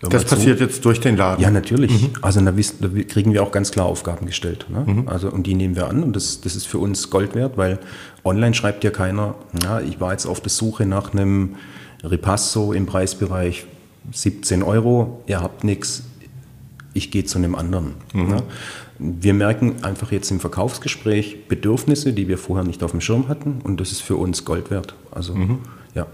[0.00, 0.64] Das passiert zu.
[0.64, 1.42] jetzt durch den Laden?
[1.42, 2.02] Ja, natürlich.
[2.02, 2.10] Mhm.
[2.22, 4.66] Also da, da, kriegen wir auch ganz klar Aufgaben gestellt.
[4.70, 4.84] Ne?
[4.86, 5.08] Mhm.
[5.08, 7.78] Also, und die nehmen wir an und das, das ist für uns Gold wert, weil
[8.24, 11.56] online schreibt ja keiner, ja, ich war jetzt auf der Suche nach einem
[12.04, 13.66] Ripasso im Preisbereich
[14.12, 16.04] 17 Euro, ihr habt nichts,
[16.94, 17.94] ich gehe zu einem anderen.
[18.12, 18.28] Mhm.
[18.28, 18.42] Ne?
[19.04, 23.60] Wir merken einfach jetzt im Verkaufsgespräch Bedürfnisse, die wir vorher nicht auf dem Schirm hatten
[23.64, 24.94] und das ist für uns Gold wert.
[25.10, 25.58] Also mhm.
[25.94, 26.06] ja.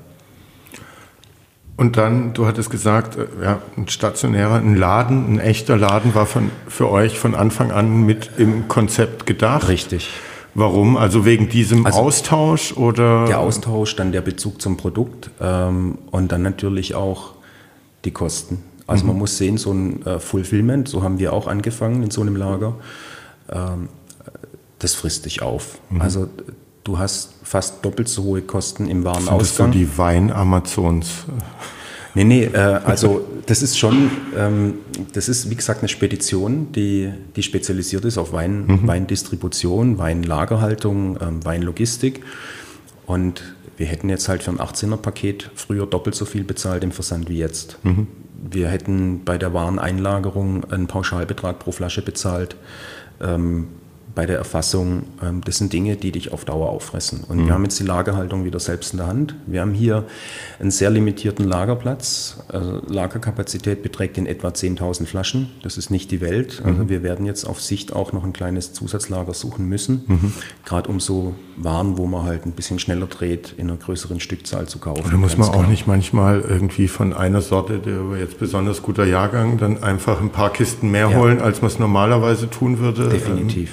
[1.76, 6.26] Und dann, du hattest gesagt, äh, ja, ein stationärer, ein Laden, ein echter Laden war
[6.26, 9.68] von, für euch von Anfang an mit im Konzept gedacht.
[9.68, 10.10] Richtig.
[10.54, 10.96] Warum?
[10.96, 13.26] Also wegen diesem also Austausch oder?
[13.26, 17.34] Der Austausch, dann der Bezug zum Produkt ähm, und dann natürlich auch
[18.04, 18.64] die Kosten.
[18.88, 19.10] Also mhm.
[19.10, 22.34] man muss sehen, so ein äh, Fulfillment, so haben wir auch angefangen in so einem
[22.34, 22.74] Lager,
[23.52, 23.88] ähm,
[24.78, 25.78] das frisst dich auf.
[25.90, 26.00] Mhm.
[26.00, 26.28] Also
[26.84, 29.38] du hast fast doppelt so hohe Kosten im Warenausgang.
[29.38, 31.26] Das so die Wein-Amazons.
[32.14, 34.74] Nee, nee, äh, also das ist schon, ähm,
[35.12, 38.86] das ist wie gesagt eine Spedition, die, die spezialisiert ist auf Wein, mhm.
[38.88, 42.22] Weindistribution, Weinlagerhaltung, ähm, Weinlogistik.
[43.06, 43.42] Und
[43.76, 47.38] wir hätten jetzt halt für ein 18er-Paket früher doppelt so viel bezahlt im Versand wie
[47.38, 47.78] jetzt.
[47.84, 48.06] Mhm.
[48.38, 52.56] Wir hätten bei der Wareneinlagerung einen Pauschalbetrag pro Flasche bezahlt.
[53.20, 53.68] Ähm,
[54.18, 57.22] bei der Erfassung, ähm, das sind Dinge, die dich auf Dauer auffressen.
[57.28, 57.46] Und mhm.
[57.46, 59.36] wir haben jetzt die Lagerhaltung wieder selbst in der Hand.
[59.46, 60.06] Wir haben hier
[60.58, 62.38] einen sehr limitierten Lagerplatz.
[62.48, 65.50] Also Lagerkapazität beträgt in etwa 10.000 Flaschen.
[65.62, 66.60] Das ist nicht die Welt.
[66.64, 66.88] Also mhm.
[66.88, 70.02] wir werden jetzt auf Sicht auch noch ein kleines Zusatzlager suchen müssen.
[70.08, 70.32] Mhm.
[70.64, 74.66] Gerade um so Waren, wo man halt ein bisschen schneller dreht, in einer größeren Stückzahl
[74.66, 75.06] zu kaufen.
[75.06, 79.58] Oder muss man auch nicht manchmal irgendwie von einer Sorte, der jetzt besonders guter Jahrgang,
[79.58, 81.16] dann einfach ein paar Kisten mehr ja.
[81.16, 83.10] holen, als man es normalerweise tun würde?
[83.10, 83.70] Definitiv.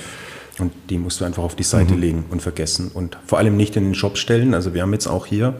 [0.59, 1.99] Und die musst du einfach auf die Seite mhm.
[1.99, 2.89] legen und vergessen.
[2.93, 4.53] Und vor allem nicht in den Shop stellen.
[4.53, 5.55] Also wir haben jetzt auch hier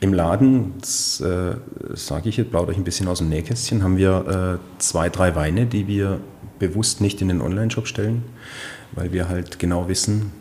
[0.00, 1.56] im Laden, das äh,
[1.94, 5.34] sage ich jetzt, baut euch ein bisschen aus dem Nähkästchen, haben wir äh, zwei, drei
[5.34, 6.20] Weine, die wir
[6.58, 8.22] bewusst nicht in den Online-Shop stellen,
[8.92, 10.32] weil wir halt genau wissen,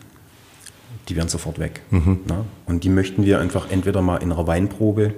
[1.09, 1.81] die werden sofort weg.
[1.89, 2.19] Mhm.
[2.65, 5.13] Und die möchten wir einfach entweder mal in einer Weinprobe,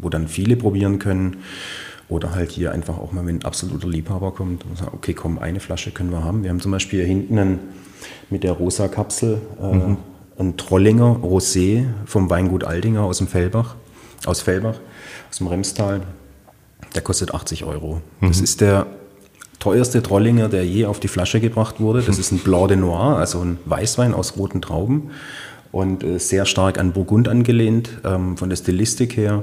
[0.00, 1.38] wo dann viele probieren können,
[2.12, 5.38] oder halt hier einfach auch mal, wenn ein absoluter Liebhaber kommt und sagt, okay, komm,
[5.38, 6.42] eine Flasche können wir haben.
[6.42, 7.58] Wir haben zum Beispiel hier hinten einen,
[8.30, 9.96] mit der rosa Kapsel äh, mhm.
[10.38, 13.76] ein Trollinger Rosé vom Weingut Aldinger aus dem Fellbach,
[14.26, 14.76] aus Fellbach,
[15.30, 16.02] aus dem Remstal.
[16.94, 18.02] Der kostet 80 Euro.
[18.20, 18.28] Mhm.
[18.28, 18.86] Das ist der
[19.58, 22.02] teuerste Trollinger, der je auf die Flasche gebracht wurde.
[22.02, 25.10] Das ist ein Blanc de Noir, also ein Weißwein aus roten Trauben
[25.70, 29.42] und äh, sehr stark an Burgund angelehnt, ähm, von der Stilistik her.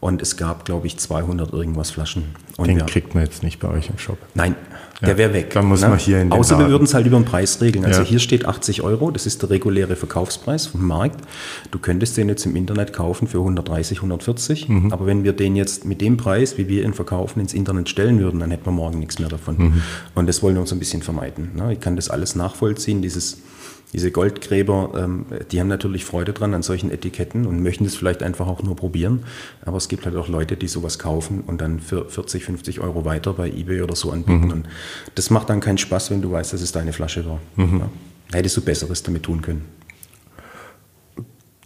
[0.00, 2.34] Und es gab, glaube ich, 200 irgendwas Flaschen.
[2.56, 4.16] Und Den kriegt man jetzt nicht bei euch im Shop.
[4.34, 4.56] Nein,
[5.00, 5.50] ja, der wäre weg.
[5.50, 5.88] Dann muss ne?
[5.88, 6.66] man hier in den Außer Laden.
[6.66, 7.84] wir würden es halt über den Preis regeln.
[7.84, 8.06] Also ja.
[8.06, 11.20] hier steht 80 Euro, das ist der reguläre Verkaufspreis vom Markt.
[11.70, 14.68] Du könntest den jetzt im Internet kaufen für 130, 140.
[14.68, 14.92] Mhm.
[14.92, 18.18] Aber wenn wir den jetzt mit dem Preis, wie wir ihn verkaufen, ins Internet stellen
[18.20, 19.56] würden, dann hätten wir morgen nichts mehr davon.
[19.56, 19.82] Mhm.
[20.14, 21.50] Und das wollen wir uns ein bisschen vermeiden.
[21.56, 21.72] Ne?
[21.72, 23.38] Ich kann das alles nachvollziehen, dieses
[23.92, 28.22] diese Goldgräber, ähm, die haben natürlich Freude dran an solchen Etiketten und möchten das vielleicht
[28.22, 29.24] einfach auch nur probieren.
[29.64, 33.04] Aber es gibt halt auch Leute, die sowas kaufen und dann für 40, 50 Euro
[33.04, 34.46] weiter bei eBay oder so anbieten.
[34.46, 34.52] Mhm.
[34.52, 34.68] Und
[35.14, 37.40] das macht dann keinen Spaß, wenn du weißt, dass es deine Flasche war.
[37.56, 37.80] Mhm.
[37.80, 37.90] Ja.
[38.32, 39.64] Hättest du Besseres damit tun können.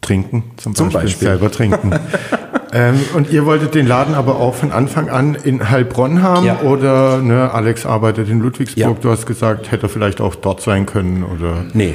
[0.05, 1.03] Trinken zum, zum Beispiel.
[1.03, 1.29] Beispiel.
[1.29, 1.91] Selber trinken.
[2.73, 6.61] ähm, und ihr wolltet den Laden aber auch von Anfang an in Heilbronn haben ja.
[6.61, 8.97] oder ne, Alex arbeitet in Ludwigsburg.
[8.97, 8.97] Ja.
[9.01, 11.65] Du hast gesagt, hätte er vielleicht auch dort sein können oder?
[11.73, 11.95] Nee.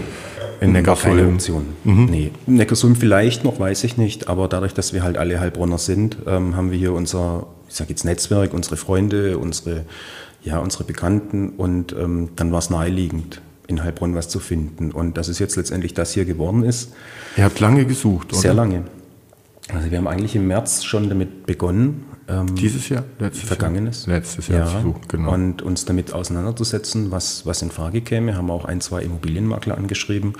[0.61, 1.17] In Neckarsulm.
[1.17, 1.65] Keine Option.
[1.85, 2.05] Mhm.
[2.05, 2.31] Nee.
[2.45, 6.57] Neckarsulm vielleicht noch, weiß ich nicht, aber dadurch, dass wir halt alle Heilbronner sind, ähm,
[6.57, 9.85] haben wir hier unser, ich sag jetzt Netzwerk, unsere Freunde, unsere,
[10.43, 14.91] ja, unsere Bekannten und ähm, dann war es naheliegend in Heilbronn was zu finden.
[14.91, 16.91] Und dass es jetzt letztendlich das hier geworden ist.
[17.37, 18.41] Ihr habt lange gesucht, oder?
[18.41, 18.83] Sehr lange.
[19.71, 22.05] Also wir haben eigentlich im März schon damit begonnen.
[22.27, 23.03] Ähm, Dieses Jahr?
[23.19, 24.07] Letztes Vergangenes.
[24.07, 24.17] Jahr?
[24.17, 24.67] Letztes Jahr.
[24.67, 25.33] Ja, gesucht, genau.
[25.33, 28.35] Und uns damit auseinanderzusetzen, was, was in Frage käme.
[28.35, 30.33] Haben auch ein, zwei Immobilienmakler angeschrieben.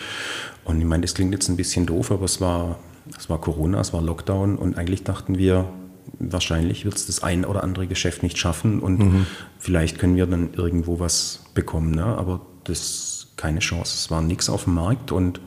[0.64, 2.80] Und ich meine, das klingt jetzt ein bisschen doof, aber es war,
[3.18, 5.70] es war Corona, es war Lockdown und eigentlich dachten wir,
[6.18, 9.26] wahrscheinlich wird es das ein oder andere Geschäft nicht schaffen und mhm.
[9.60, 11.92] vielleicht können wir dann irgendwo was bekommen.
[11.92, 12.04] Ne?
[12.04, 13.96] Aber das keine Chance.
[13.96, 15.40] Es war nichts auf dem Markt und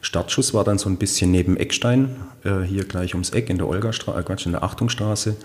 [0.00, 3.68] Startschuss war dann so ein bisschen neben Eckstein, äh, hier gleich ums Eck in der
[3.68, 5.36] Olgastraße, äh, Quatsch, in der Achtungsstraße.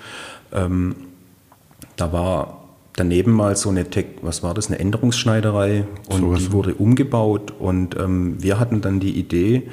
[0.53, 0.95] Ähm,
[1.97, 2.63] da war
[2.95, 7.51] daneben mal so eine, Tech, was war das, eine Änderungsschneiderei und so die wurde umgebaut
[7.59, 9.69] und ähm, wir hatten dann die Idee,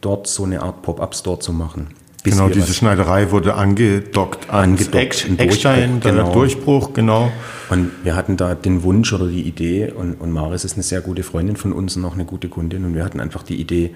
[0.00, 1.88] dort so eine Art Pop-up-Store zu machen.
[2.30, 6.32] Genau, diese Schneiderei wurde angedockt ans Eck, Eckstein, der genau.
[6.32, 7.32] Durchbruch, genau.
[7.68, 11.00] Und wir hatten da den Wunsch oder die Idee, und, und Maris ist eine sehr
[11.00, 13.94] gute Freundin von uns und auch eine gute Kundin, und wir hatten einfach die Idee,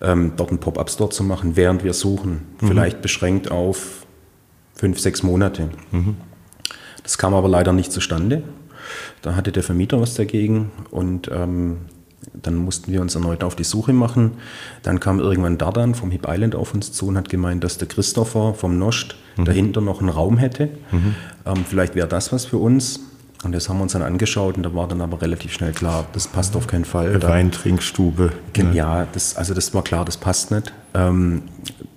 [0.00, 2.42] ähm, dort einen Pop-Up-Store zu machen, während wir suchen.
[2.60, 2.68] Mhm.
[2.68, 4.06] Vielleicht beschränkt auf
[4.74, 5.68] fünf, sechs Monate.
[5.92, 6.16] Mhm.
[7.02, 8.42] Das kam aber leider nicht zustande.
[9.22, 11.78] Da hatte der Vermieter was dagegen und ähm,
[12.34, 14.32] dann mussten wir uns erneut auf die Suche machen.
[14.82, 17.88] Dann kam irgendwann Dardan vom Hip Island auf uns zu und hat gemeint, dass der
[17.88, 19.44] Christopher vom Nost mhm.
[19.44, 20.68] dahinter noch einen Raum hätte.
[20.90, 21.14] Mhm.
[21.46, 23.00] Ähm, vielleicht wäre das was für uns.
[23.42, 26.04] Und das haben wir uns dann angeschaut und da war dann aber relativ schnell klar,
[26.12, 27.08] das passt auf keinen Fall.
[27.08, 28.32] Eine Weintrinkstube.
[28.74, 30.74] Ja, das, also das war klar, das passt nicht.
[30.92, 31.44] Ähm,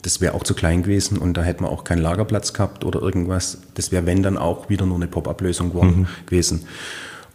[0.03, 3.01] das wäre auch zu klein gewesen und da hätten wir auch keinen Lagerplatz gehabt oder
[3.01, 3.57] irgendwas.
[3.73, 6.07] Das wäre, wenn dann auch wieder nur eine Pop-up-Lösung mhm.
[6.25, 6.65] gewesen.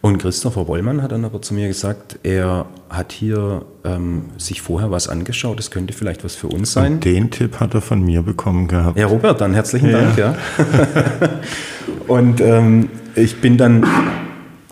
[0.01, 4.91] Und Christopher Wollmann hat dann aber zu mir gesagt, er hat hier ähm, sich vorher
[4.91, 6.93] was angeschaut, das könnte vielleicht was für uns sein.
[6.93, 8.97] Und den Tipp hat er von mir bekommen gehabt.
[8.97, 10.01] Ja, Robert, dann herzlichen ja.
[10.01, 10.17] Dank.
[10.17, 10.35] Ja.
[12.07, 13.85] und ähm, ich bin dann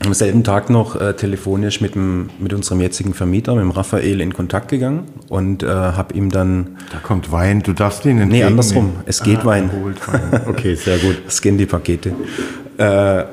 [0.05, 4.21] am selben Tag noch äh, telefonisch mit, dem, mit unserem jetzigen Vermieter, mit dem Raphael,
[4.21, 6.77] in Kontakt gegangen und äh, habe ihm dann.
[6.91, 8.29] Da kommt Wein, du darfst ihn entgegen.
[8.29, 8.95] Nee, andersrum.
[9.05, 9.69] Es geht ah, Wein.
[10.05, 10.41] Wein.
[10.47, 11.21] Okay, sehr gut.
[11.27, 12.13] Es gehen die Pakete.
[12.77, 13.25] Äh,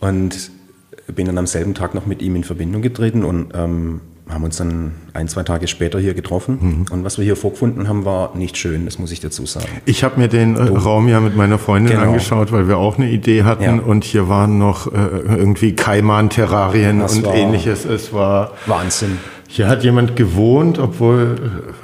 [0.00, 0.50] und
[1.12, 4.00] bin dann am selben Tag noch mit ihm in Verbindung getreten und ähm,
[4.30, 6.58] haben uns dann ein, zwei Tage später hier getroffen.
[6.60, 6.86] Mhm.
[6.90, 9.66] Und was wir hier vorgefunden haben, war nicht schön, das muss ich dazu sagen.
[9.84, 12.08] Ich habe mir den äh, Raum ja mit meiner Freundin genau.
[12.08, 13.62] angeschaut, weil wir auch eine Idee hatten.
[13.62, 13.74] Ja.
[13.74, 17.84] Und hier waren noch äh, irgendwie Kaiman-Terrarien und ähnliches.
[17.84, 19.18] Es war Wahnsinn.
[19.54, 21.36] Hier hat jemand gewohnt, obwohl,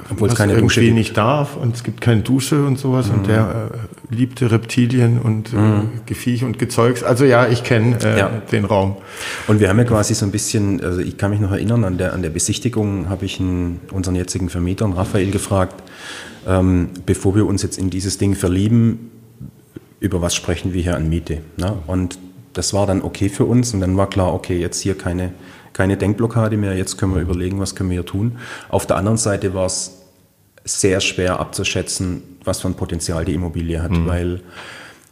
[0.09, 3.13] obwohl es keine irgendwie Dusche nicht darf und es gibt keine Dusche und sowas mhm.
[3.13, 3.69] und der
[4.09, 5.89] äh, liebte Reptilien und äh, mhm.
[6.07, 7.03] Geviech und Gezeugs.
[7.03, 8.31] Also ja, ich kenne äh, ja.
[8.51, 8.97] den Raum.
[9.47, 11.99] Und wir haben ja quasi so ein bisschen, also ich kann mich noch erinnern, an
[11.99, 15.83] der, an der Besichtigung habe ich einen, unseren jetzigen Vermieter, Raphael, gefragt,
[16.47, 19.11] ähm, bevor wir uns jetzt in dieses Ding verlieben,
[19.99, 21.41] über was sprechen wir hier an Miete?
[21.57, 21.77] Ne?
[21.85, 22.17] Und
[22.53, 25.33] das war dann okay für uns und dann war klar, okay, jetzt hier keine
[25.73, 26.75] keine Denkblockade mehr.
[26.75, 28.37] Jetzt können wir überlegen, was können wir hier tun.
[28.69, 29.99] Auf der anderen Seite war es
[30.65, 34.07] sehr schwer abzuschätzen, was für ein Potenzial die Immobilie hat, mhm.
[34.07, 34.41] weil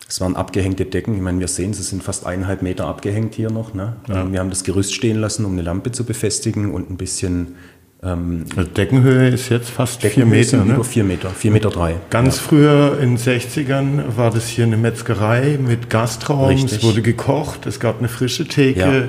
[0.09, 1.15] es waren abgehängte Decken.
[1.15, 3.73] Ich meine, wir sehen, sie sind fast eineinhalb Meter abgehängt hier noch.
[3.73, 3.97] Ne?
[4.07, 4.31] Ja.
[4.31, 7.55] Wir haben das Gerüst stehen lassen, um eine Lampe zu befestigen und ein bisschen.
[8.01, 10.63] Ähm, also Deckenhöhe ist jetzt fast vier Meter.
[10.63, 10.75] Ne?
[10.75, 11.95] Über vier Meter, vier Meter drei.
[12.09, 12.43] Ganz ja.
[12.43, 16.47] früher in den 60ern war das hier eine Metzgerei mit Gastraum.
[16.47, 16.77] Richtig.
[16.77, 18.79] Es wurde gekocht, es gab eine frische Theke.
[18.79, 19.03] Ja.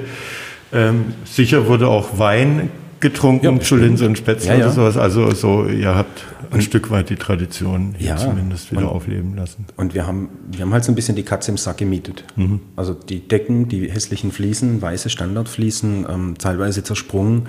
[0.72, 4.64] Ähm, sicher wurde auch Wein getrunken ja, zu Linse und Spätzle ja, ja.
[4.66, 4.96] oder sowas.
[4.96, 9.36] Also so, ihr habt ein und, Stück weit die Tradition hier zumindest wieder und, aufleben
[9.36, 9.66] lassen.
[9.76, 12.24] Und wir haben, wir haben halt so ein bisschen die Katze im Sack gemietet.
[12.36, 12.60] Mhm.
[12.74, 17.48] Also die Decken, die hässlichen Fliesen, weiße Standardfliesen, ähm, teilweise zersprungen.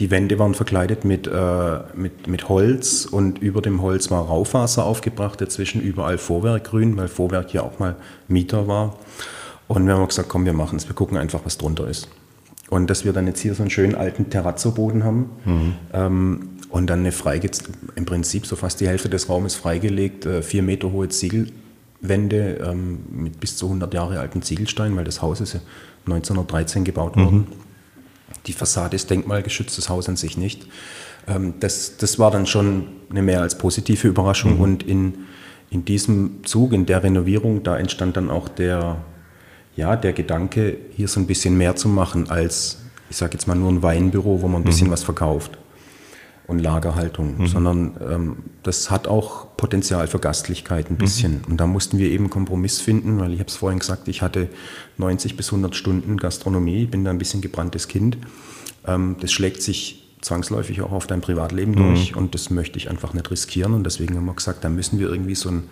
[0.00, 4.84] Die Wände waren verkleidet mit, äh, mit, mit Holz und über dem Holz war Raufaser
[4.84, 7.96] aufgebracht, dazwischen überall Vorwerkgrün, weil Vorwerk ja auch mal
[8.28, 8.96] Mieter war.
[9.68, 12.08] Und wir haben gesagt, komm, wir machen es, wir gucken einfach, was drunter ist.
[12.70, 15.74] Und dass wir dann jetzt hier so einen schönen alten Terrazzo-Boden haben mhm.
[15.92, 17.50] ähm, und dann eine freige,
[17.96, 23.00] im Prinzip so fast die Hälfte des Raumes freigelegt, äh, vier Meter hohe Ziegelwände ähm,
[23.10, 25.60] mit bis zu 100 Jahre alten Ziegelsteinen, weil das Haus ist ja
[26.06, 27.38] 1913 gebaut worden.
[27.38, 27.46] Mhm.
[28.46, 30.68] Die Fassade ist denkmalgeschützt, das Haus an sich nicht.
[31.26, 34.60] Ähm, das, das war dann schon eine mehr als positive Überraschung mhm.
[34.60, 35.14] und in,
[35.70, 38.98] in diesem Zug, in der Renovierung, da entstand dann auch der
[39.80, 42.78] ja, der Gedanke, hier so ein bisschen mehr zu machen als,
[43.08, 44.92] ich sage jetzt mal, nur ein Weinbüro, wo man ein bisschen mhm.
[44.92, 45.58] was verkauft
[46.46, 47.46] und Lagerhaltung, mhm.
[47.46, 51.38] sondern ähm, das hat auch Potenzial für Gastlichkeit ein bisschen.
[51.38, 51.52] Mhm.
[51.52, 54.48] Und da mussten wir eben Kompromiss finden, weil ich habe es vorhin gesagt, ich hatte
[54.98, 58.18] 90 bis 100 Stunden Gastronomie, bin da ein bisschen gebranntes Kind.
[58.86, 61.76] Ähm, das schlägt sich zwangsläufig auch auf dein Privatleben mhm.
[61.76, 64.98] durch und das möchte ich einfach nicht riskieren und deswegen haben wir gesagt, da müssen
[64.98, 65.62] wir irgendwie so ein,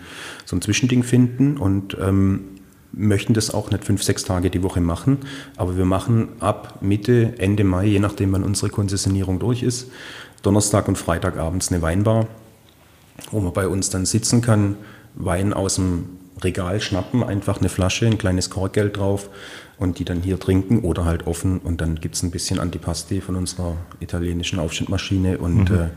[0.46, 2.57] so ein Zwischending finden und ähm,
[2.92, 5.18] möchten das auch nicht fünf, sechs Tage die Woche machen,
[5.56, 9.90] aber wir machen ab Mitte, Ende Mai, je nachdem wann unsere Konzessionierung durch ist,
[10.42, 12.26] Donnerstag und Freitag abends eine Weinbar,
[13.30, 14.76] wo man bei uns dann sitzen kann,
[15.14, 19.28] Wein aus dem Regal schnappen, einfach eine Flasche, ein kleines Korkgeld drauf
[19.78, 23.20] und die dann hier trinken oder halt offen und dann gibt es ein bisschen Antipasti
[23.20, 25.76] von unserer italienischen Aufschnittmaschine und mhm.
[25.76, 25.88] äh,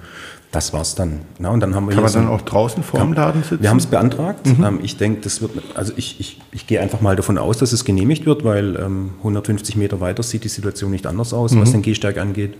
[0.52, 1.22] das war's dann.
[1.40, 3.62] Na, und dann haben wir Kann man dann auch draußen vor dem Laden sitzen?
[3.62, 4.46] Wir haben es beantragt.
[4.46, 4.64] Mhm.
[4.64, 7.72] Ähm, ich denke, das wird, also ich, ich, ich gehe einfach mal davon aus, dass
[7.72, 11.62] es genehmigt wird, weil ähm, 150 Meter weiter sieht die Situation nicht anders aus, mhm.
[11.62, 12.56] was den Gehsteig angeht.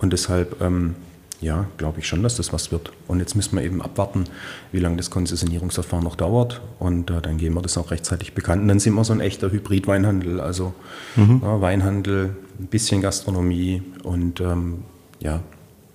[0.00, 0.96] Und deshalb, ähm,
[1.40, 2.92] ja, glaube ich schon, dass das was wird.
[3.08, 4.24] Und jetzt müssen wir eben abwarten,
[4.70, 6.60] wie lange das Konzessionierungsverfahren noch dauert.
[6.78, 8.60] Und äh, dann geben wir das auch rechtzeitig bekannt.
[8.60, 10.40] Und dann sind wir so ein echter Hybrid-Weinhandel.
[10.40, 10.74] Also
[11.16, 11.40] mhm.
[11.42, 14.80] ja, Weinhandel, ein bisschen Gastronomie und ähm,
[15.20, 15.40] ja,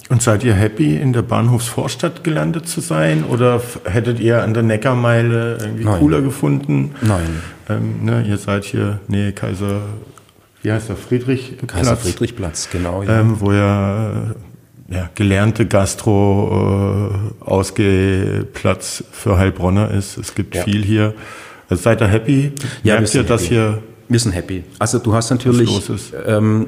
[0.09, 3.23] Und seid ihr happy, in der Bahnhofsvorstadt gelandet zu sein?
[3.23, 5.99] Oder hättet ihr an der Neckarmeile irgendwie Nein.
[5.99, 6.93] cooler gefunden?
[7.01, 7.41] Nein.
[7.69, 9.81] Ähm, ne, ihr seid hier Nähe Kaiser,
[10.61, 11.55] wie heißt der, Friedrich?
[11.65, 13.01] Kaiser Friedrichplatz, genau.
[13.01, 13.19] Ja.
[13.19, 14.35] Ähm, wo ja,
[14.89, 17.43] ja gelernte Gastro äh,
[19.11, 20.17] für Heilbronner ist.
[20.19, 20.63] Es gibt ja.
[20.63, 21.15] viel hier.
[21.67, 22.51] Also seid ihr happy?
[22.83, 24.63] Ja, Merkt ihr, dass hier wir sind happy.
[24.79, 25.91] Also du hast natürlich,
[26.25, 26.67] ähm,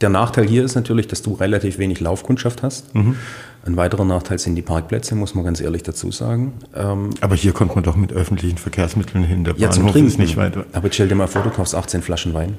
[0.00, 2.94] der Nachteil hier ist natürlich, dass du relativ wenig Laufkundschaft hast.
[2.94, 3.16] Mhm.
[3.64, 6.54] Ein weiterer Nachteil sind die Parkplätze, muss man ganz ehrlich dazu sagen.
[6.74, 9.44] Ähm, aber hier kommt man doch mit öffentlichen Verkehrsmitteln hin.
[9.44, 10.08] Der ja, Bahnhof zum Trinken.
[10.08, 10.64] ist nicht weiter.
[10.72, 12.56] Aber stell dir mal vor, du kaufst 18 Flaschen Wein.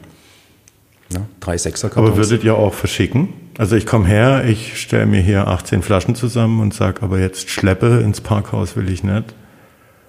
[1.11, 2.07] Ja, drei Sechser Kartons.
[2.07, 3.29] Aber würdet ihr auch verschicken?
[3.57, 7.49] Also ich komme her, ich stelle mir hier 18 Flaschen zusammen und sage, aber jetzt
[7.49, 9.25] Schleppe ins Parkhaus will ich nicht.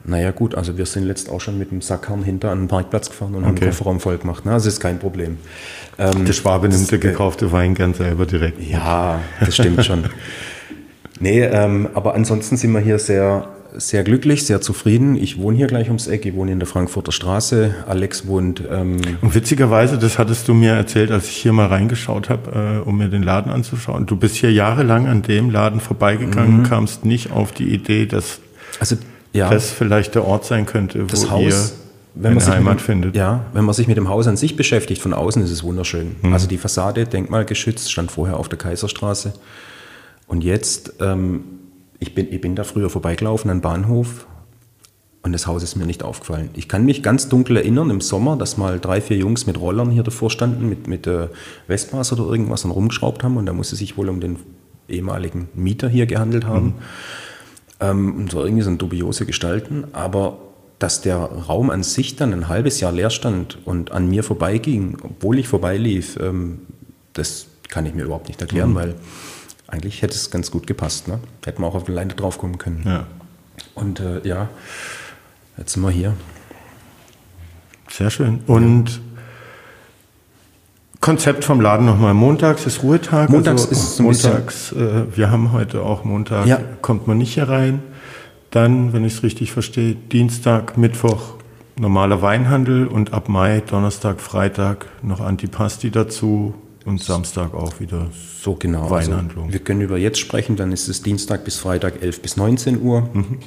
[0.07, 3.09] Naja gut, also wir sind letzt auch schon mit dem Sackhahn hinter an den Parkplatz
[3.09, 3.48] gefahren und okay.
[3.48, 4.44] haben den Kofferraum voll gemacht.
[4.44, 4.52] Ne?
[4.52, 5.38] Also ist kein Problem.
[5.98, 8.61] Ähm, der Schwabe nimmt der gekaufte Wein gern selber direkt.
[8.62, 10.05] Ja, das stimmt schon.
[11.20, 15.16] nee, ähm, aber ansonsten sind wir hier sehr, sehr glücklich, sehr zufrieden.
[15.16, 17.74] Ich wohne hier gleich ums Eck, ich wohne in der Frankfurter Straße.
[17.88, 18.62] Alex wohnt.
[18.70, 22.86] Ähm und witzigerweise, das hattest du mir erzählt, als ich hier mal reingeschaut habe, äh,
[22.86, 24.05] um mir den Laden anzuschauen.
[24.05, 26.62] Du bist hier jahrelang an dem Laden vorbeigegangen, mhm.
[26.64, 28.40] kamst nicht auf die Idee, dass.
[28.80, 28.96] Also
[29.35, 29.51] ja.
[29.51, 33.16] das vielleicht der Ort sein könnte, wo das Haus, ihr wenn man Heimat dem, findet.
[33.16, 36.16] Ja, wenn man sich mit dem Haus an sich beschäftigt, von außen ist es wunderschön.
[36.22, 36.32] Mhm.
[36.32, 39.35] Also die Fassade, denkmalgeschützt, stand vorher auf der Kaiserstraße.
[40.26, 41.45] Und jetzt, ähm,
[41.99, 44.26] ich, bin, ich bin da früher vorbeigelaufen an Bahnhof
[45.22, 46.51] und das Haus ist mir nicht aufgefallen.
[46.55, 49.91] Ich kann mich ganz dunkel erinnern im Sommer, dass mal drei, vier Jungs mit Rollern
[49.91, 51.28] hier davor standen, mit, mit äh,
[51.66, 54.39] Vespas oder irgendwas und rumgeschraubt haben und da musste sich wohl um den
[54.89, 56.66] ehemaligen Mieter hier gehandelt haben.
[56.66, 56.74] Mhm.
[57.91, 60.39] Ähm, so irgendwie sind dubiose Gestalten, aber
[60.78, 64.99] dass der Raum an sich dann ein halbes Jahr leer stand und an mir vorbeiging,
[65.03, 66.61] obwohl ich vorbeilief, ähm,
[67.12, 68.74] das kann ich mir überhaupt nicht erklären, mhm.
[68.74, 68.95] weil
[69.66, 71.09] eigentlich hätte es ganz gut gepasst.
[71.09, 71.20] Ne?
[71.45, 72.82] Hätten wir auch auf die Leine drauf kommen können.
[72.85, 73.07] Ja.
[73.74, 74.49] Und äh, ja,
[75.57, 76.14] jetzt sind wir hier.
[77.91, 78.41] Sehr schön.
[78.47, 79.01] Und
[81.05, 82.14] Konzept vom Laden nochmal.
[82.14, 83.28] Montags ist Ruhetag.
[83.28, 86.59] Montags also ist Montags, äh, wir haben heute auch Montag, ja.
[86.80, 87.82] kommt man nicht hier rein.
[88.50, 91.34] Dann, wenn ich es richtig verstehe, Dienstag, Mittwoch
[91.78, 96.55] normaler Weinhandel und ab Mai, Donnerstag, Freitag noch Antipasti dazu
[96.86, 98.07] und Samstag auch wieder
[98.40, 98.84] so genau.
[98.84, 99.44] Also Weinhandlung.
[99.44, 102.80] Also wir können über jetzt sprechen, dann ist es Dienstag bis Freitag 11 bis 19
[102.80, 103.11] Uhr.
[103.12, 103.40] Mhm.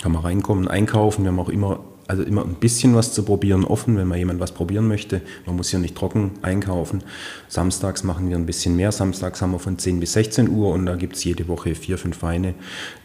[0.00, 1.24] Kann man reinkommen, einkaufen.
[1.24, 1.80] Wir haben auch immer
[2.12, 5.22] also immer ein bisschen was zu probieren offen, wenn mal jemand was probieren möchte.
[5.46, 7.02] Man muss ja nicht trocken einkaufen.
[7.48, 8.92] Samstags machen wir ein bisschen mehr.
[8.92, 11.96] Samstags haben wir von 10 bis 16 Uhr und da gibt es jede Woche vier,
[11.96, 12.52] fünf Weine,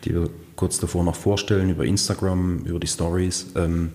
[0.03, 3.47] die wir kurz davor noch vorstellen über Instagram, über die Stories.
[3.55, 3.91] Ähm,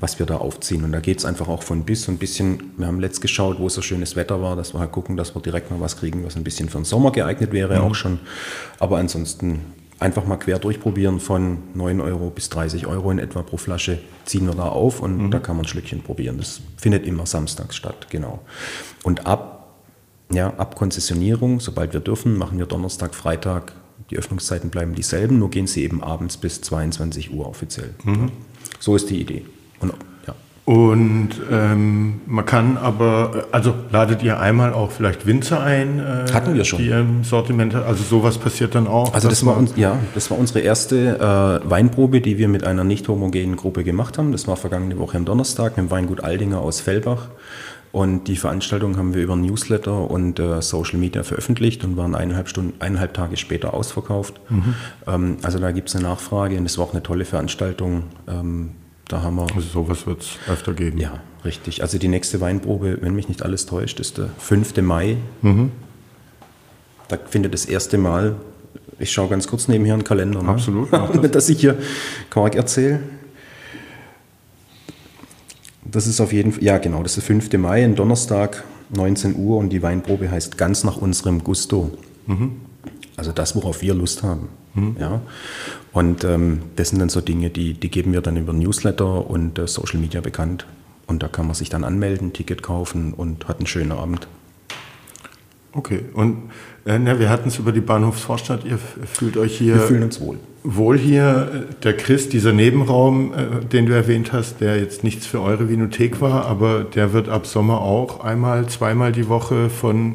[0.00, 0.84] was wir da aufziehen.
[0.84, 3.68] Und da geht es einfach auch von bis ein bisschen, wir haben letzt geschaut, wo
[3.68, 6.36] so schönes Wetter war, dass wir halt gucken, dass wir direkt mal was kriegen, was
[6.36, 7.82] ein bisschen für den Sommer geeignet wäre, mhm.
[7.82, 8.20] auch schon.
[8.78, 9.60] Aber ansonsten
[10.00, 14.46] einfach mal quer durchprobieren von 9 Euro bis 30 Euro in etwa pro Flasche ziehen
[14.46, 15.30] wir da auf und mhm.
[15.30, 16.38] da kann man ein Schlückchen probieren.
[16.38, 18.40] Das findet immer samstags statt, genau.
[19.02, 19.74] Und ab,
[20.32, 23.72] ja, ab Konzessionierung, sobald wir dürfen, machen wir Donnerstag, Freitag,
[24.10, 27.94] die Öffnungszeiten bleiben dieselben, nur gehen sie eben abends bis 22 Uhr offiziell.
[28.04, 28.30] Mhm.
[28.78, 29.44] So ist die Idee.
[29.80, 29.92] Und
[30.68, 35.98] und ähm, man kann aber, also ladet ihr einmal auch vielleicht Winzer ein?
[35.98, 36.80] Äh, Hatten wir schon.
[36.80, 39.14] Die im Sortiment, also sowas passiert dann auch?
[39.14, 42.84] Also das war, uns, ja, das war unsere erste äh, Weinprobe, die wir mit einer
[42.84, 44.30] nicht homogenen Gruppe gemacht haben.
[44.30, 47.28] Das war vergangene Woche am Donnerstag mit dem Weingut Aldinger aus Fellbach.
[47.90, 52.46] Und die Veranstaltung haben wir über Newsletter und äh, Social Media veröffentlicht und waren eineinhalb
[52.46, 54.38] Stunden, eineinhalb Tage später ausverkauft.
[54.50, 54.74] Mhm.
[55.06, 58.02] Ähm, also da gibt es eine Nachfrage und es war auch eine tolle Veranstaltung.
[58.28, 58.72] Ähm,
[59.08, 59.46] da haben wir.
[59.54, 60.98] Also sowas wird es öfter geben.
[60.98, 61.82] Ja, richtig.
[61.82, 64.76] Also die nächste Weinprobe, wenn mich nicht alles täuscht, ist der 5.
[64.82, 65.16] Mai.
[65.42, 65.72] Mhm.
[67.08, 68.36] Da findet das erste Mal,
[68.98, 70.42] ich schaue ganz kurz nebenher einen Kalender.
[70.42, 70.48] Ne?
[70.48, 70.92] Absolut.
[70.92, 71.30] Das.
[71.30, 71.78] dass ich hier
[72.30, 73.00] Quark erzähle.
[75.84, 77.52] Das ist auf jeden Fall, ja genau, das ist der 5.
[77.54, 81.96] Mai, ein Donnerstag, 19 Uhr und die Weinprobe heißt ganz nach unserem Gusto.
[82.26, 82.56] Mhm.
[83.16, 84.48] Also das, worauf wir Lust haben.
[84.74, 84.96] Mhm.
[85.00, 85.22] Ja?
[85.98, 89.58] Und ähm, das sind dann so Dinge, die, die geben wir dann über Newsletter und
[89.58, 90.64] äh, Social Media bekannt.
[91.08, 94.28] Und da kann man sich dann anmelden, Ticket kaufen und hat einen schönen Abend.
[95.72, 96.50] Okay, und
[96.86, 98.78] äh, na, wir hatten es über die Bahnhofsvorstadt, ihr
[99.12, 99.74] fühlt euch hier.
[99.74, 100.38] Wir fühlen uns wohl.
[100.62, 105.40] Wohl hier, der Chris, dieser Nebenraum, äh, den du erwähnt hast, der jetzt nichts für
[105.40, 110.14] eure Vinothek war, aber der wird ab Sommer auch einmal, zweimal die Woche von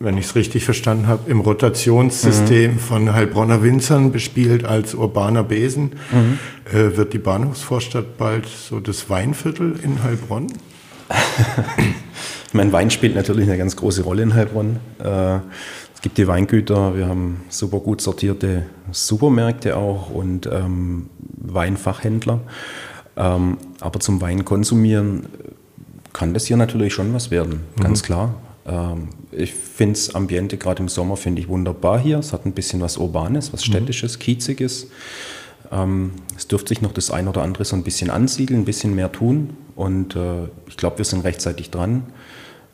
[0.00, 2.78] wenn ich es richtig verstanden habe, im Rotationssystem mhm.
[2.78, 5.92] von Heilbronner Winzern bespielt als urbaner Besen.
[6.12, 6.38] Mhm.
[6.72, 10.52] Äh, wird die Bahnhofsvorstadt bald so das Weinviertel in Heilbronn?
[12.52, 14.78] mein Wein spielt natürlich eine ganz große Rolle in Heilbronn.
[15.02, 15.38] Äh,
[15.94, 22.40] es gibt die Weingüter, wir haben super gut sortierte Supermärkte auch und ähm, Weinfachhändler.
[23.16, 25.26] Ähm, aber zum Wein konsumieren
[26.12, 28.06] kann das hier natürlich schon was werden, ganz mhm.
[28.06, 28.34] klar.
[28.68, 32.18] Ähm, ich finde das Ambiente gerade im Sommer finde ich wunderbar hier.
[32.18, 33.72] Es hat ein bisschen was Urbanes, was mhm.
[33.72, 34.18] Städtisches.
[34.18, 34.88] Kieziges.
[35.72, 38.94] Ähm, es dürfte sich noch das ein oder andere so ein bisschen ansiedeln, ein bisschen
[38.94, 39.50] mehr tun.
[39.74, 42.04] Und äh, ich glaube, wir sind rechtzeitig dran.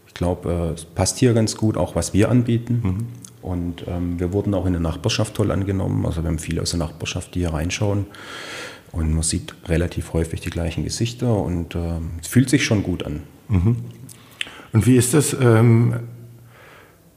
[0.07, 2.81] Ich glaube, äh, es passt hier ganz gut, auch was wir anbieten.
[2.83, 3.07] Mhm.
[3.43, 6.07] Und ähm, wir wurden auch in der Nachbarschaft toll angenommen.
[6.07, 8.07] Also wir haben viele aus der Nachbarschaft, die hier reinschauen.
[8.91, 13.03] Und man sieht relativ häufig die gleichen Gesichter und äh, es fühlt sich schon gut
[13.03, 13.25] an.
[13.49, 13.77] Mhm.
[14.75, 15.33] Und wie ist das?
[15.33, 15.95] Ähm,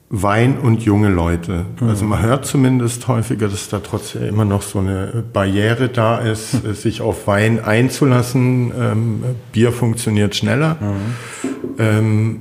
[0.09, 1.65] Wein und junge Leute.
[1.81, 1.89] Mhm.
[1.89, 6.63] Also man hört zumindest häufiger, dass da trotzdem immer noch so eine Barriere da ist,
[6.63, 6.73] mhm.
[6.73, 8.71] sich auf Wein einzulassen.
[8.79, 10.77] Ähm, Bier funktioniert schneller.
[10.79, 11.49] Mhm.
[11.77, 12.39] Ähm,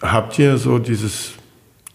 [0.00, 1.32] habt ihr so dieses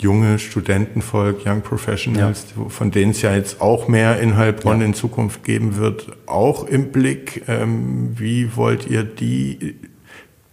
[0.02, 2.70] junge Studentenvolk, Young Professionals, ja.
[2.70, 4.88] von denen es ja jetzt auch mehr in Heilbronn ja.
[4.88, 7.44] in Zukunft geben wird, auch im Blick.
[7.48, 9.76] Ähm, wie wollt ihr die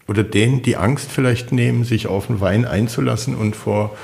[0.08, 3.96] oder denen die Angst vielleicht nehmen, sich auf den Wein einzulassen und vor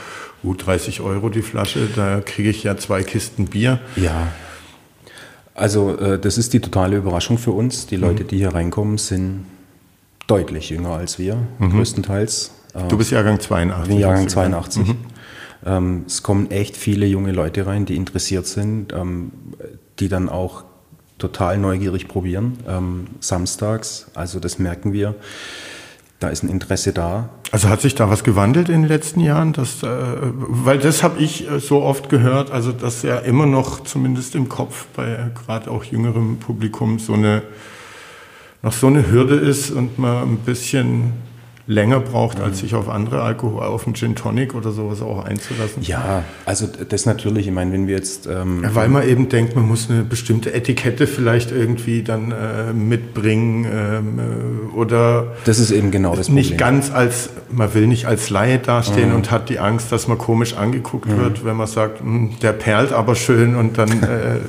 [0.44, 3.78] uh, 30 Euro die Flasche, da kriege ich ja zwei Kisten Bier.
[3.96, 4.28] Ja.
[5.54, 7.86] Also äh, das ist die totale Überraschung für uns.
[7.86, 8.28] Die Leute, mhm.
[8.28, 9.44] die hier reinkommen, sind
[10.26, 11.70] deutlich jünger als wir, mhm.
[11.70, 12.52] größtenteils.
[12.88, 13.82] Du bist Jahrgang 82.
[13.82, 14.88] Ich bin Jahrgang 82.
[14.88, 14.96] Mhm.
[15.64, 19.30] Ähm, es kommen echt viele junge Leute rein, die interessiert sind, ähm,
[20.00, 20.64] die dann auch
[21.18, 22.58] total neugierig probieren.
[22.66, 25.14] Ähm, samstags, also das merken wir.
[26.22, 27.30] Da ist ein Interesse da.
[27.50, 29.52] Also hat sich da was gewandelt in den letzten Jahren?
[29.52, 33.80] Dass, äh, weil das habe ich äh, so oft gehört, also dass ja immer noch
[33.80, 37.42] zumindest im Kopf bei äh, gerade auch jüngerem Publikum so eine
[38.62, 41.14] noch so eine Hürde ist und man ein bisschen
[41.66, 45.82] länger braucht, als sich auf andere Alkohol, auf einen Gin Tonic oder sowas auch einzulassen.
[45.82, 48.26] Ja, also das natürlich, ich meine, wenn wir jetzt...
[48.26, 52.72] Ähm ja, weil man eben denkt, man muss eine bestimmte Etikette vielleicht irgendwie dann äh,
[52.72, 55.28] mitbringen ähm, äh, oder...
[55.44, 56.44] Das ist eben genau das Problem.
[56.44, 59.16] Nicht ganz als, man will nicht als Laie dastehen mhm.
[59.16, 61.18] und hat die Angst, dass man komisch angeguckt mhm.
[61.18, 63.90] wird, wenn man sagt, hm, der perlt aber schön und dann...
[64.02, 64.40] Äh,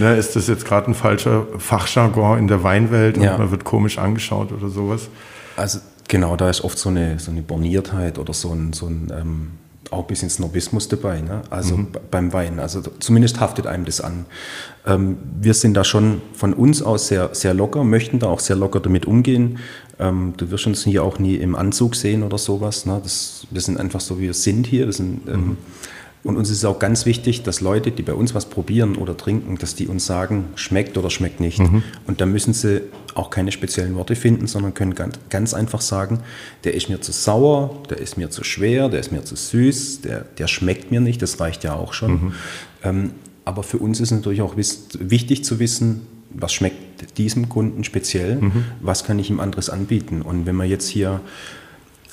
[0.00, 3.98] Ne, ist das jetzt gerade ein falscher Fachjargon in der Weinwelt und man wird komisch
[3.98, 5.08] angeschaut oder sowas?
[5.56, 9.12] Also Genau, da ist oft so eine, so eine Borniertheit oder so ein, so ein
[9.14, 9.50] ähm,
[9.90, 11.42] auch ein bisschen Snobismus dabei, ne?
[11.50, 11.88] also mhm.
[12.10, 12.60] beim Wein.
[12.60, 14.26] Also zumindest haftet einem das an.
[14.86, 18.56] Ähm, wir sind da schon von uns aus sehr, sehr locker, möchten da auch sehr
[18.56, 19.58] locker damit umgehen.
[19.98, 22.86] Ähm, du wirst uns hier auch nie im Anzug sehen oder sowas.
[22.86, 23.00] Ne?
[23.02, 24.86] Das, wir sind einfach so, wie wir sind hier.
[24.86, 25.56] Wir sind, ähm, mhm.
[26.28, 29.56] Und uns ist auch ganz wichtig, dass Leute, die bei uns was probieren oder trinken,
[29.56, 31.58] dass die uns sagen, schmeckt oder schmeckt nicht.
[31.58, 31.82] Mhm.
[32.06, 32.82] Und da müssen sie
[33.14, 36.20] auch keine speziellen Worte finden, sondern können ganz, ganz, einfach sagen,
[36.64, 40.02] der ist mir zu sauer, der ist mir zu schwer, der ist mir zu süß,
[40.02, 42.10] der, der schmeckt mir nicht, das reicht ja auch schon.
[42.10, 42.32] Mhm.
[42.84, 43.10] Ähm,
[43.46, 48.64] aber für uns ist natürlich auch wichtig zu wissen, was schmeckt diesem Kunden speziell, mhm.
[48.82, 50.20] was kann ich ihm anderes anbieten.
[50.20, 51.22] Und wenn man jetzt hier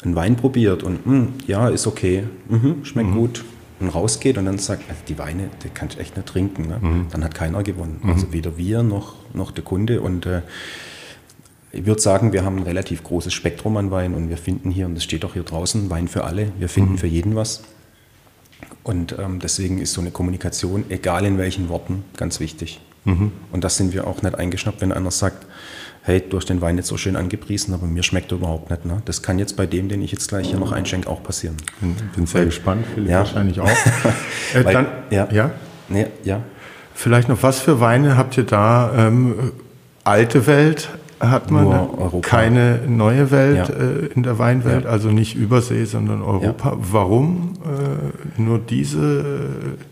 [0.05, 3.15] einen Wein probiert und mh, hm, ja, ist okay, mh, schmeckt mhm.
[3.15, 3.43] gut,
[3.79, 6.79] und rausgeht und dann sagt, also die Weine, die kann ich echt nicht trinken, ne?
[6.81, 7.07] mhm.
[7.11, 7.99] dann hat keiner gewonnen.
[8.01, 8.09] Mhm.
[8.09, 10.01] Also weder wir noch, noch der Kunde.
[10.01, 10.41] Und äh,
[11.71, 14.85] ich würde sagen, wir haben ein relativ großes Spektrum an Wein und wir finden hier,
[14.85, 16.51] und das steht auch hier draußen, Wein für alle.
[16.57, 16.97] Wir finden mhm.
[16.97, 17.63] für jeden was.
[18.83, 22.79] Und ähm, deswegen ist so eine Kommunikation, egal in welchen Worten, ganz wichtig.
[23.03, 23.31] Mhm.
[23.51, 25.45] Und das sind wir auch nicht eingeschnappt, wenn einer sagt,
[26.05, 28.85] hey, du hast den Wein jetzt so schön angepriesen, aber mir schmeckt er überhaupt nicht.
[28.85, 29.01] Ne?
[29.05, 31.57] Das kann jetzt bei dem, den ich jetzt gleich hier noch einschenke, auch passieren.
[32.15, 33.19] Bin sehr Weil, gespannt, Philipp ja.
[33.19, 33.67] wahrscheinlich auch.
[34.53, 35.27] äh, Weil, dann, ja.
[35.31, 35.51] Ja?
[35.89, 36.41] Nee, ja.
[36.93, 38.93] Vielleicht noch, was für Weine habt ihr da?
[38.95, 39.51] Ähm,
[40.03, 40.89] alte Welt,
[41.31, 43.75] hat man keine neue Welt ja.
[43.75, 44.89] äh, in der Weinwelt, ja.
[44.89, 46.71] also nicht Übersee, sondern Europa.
[46.71, 46.77] Ja.
[46.79, 49.23] Warum äh, nur diese,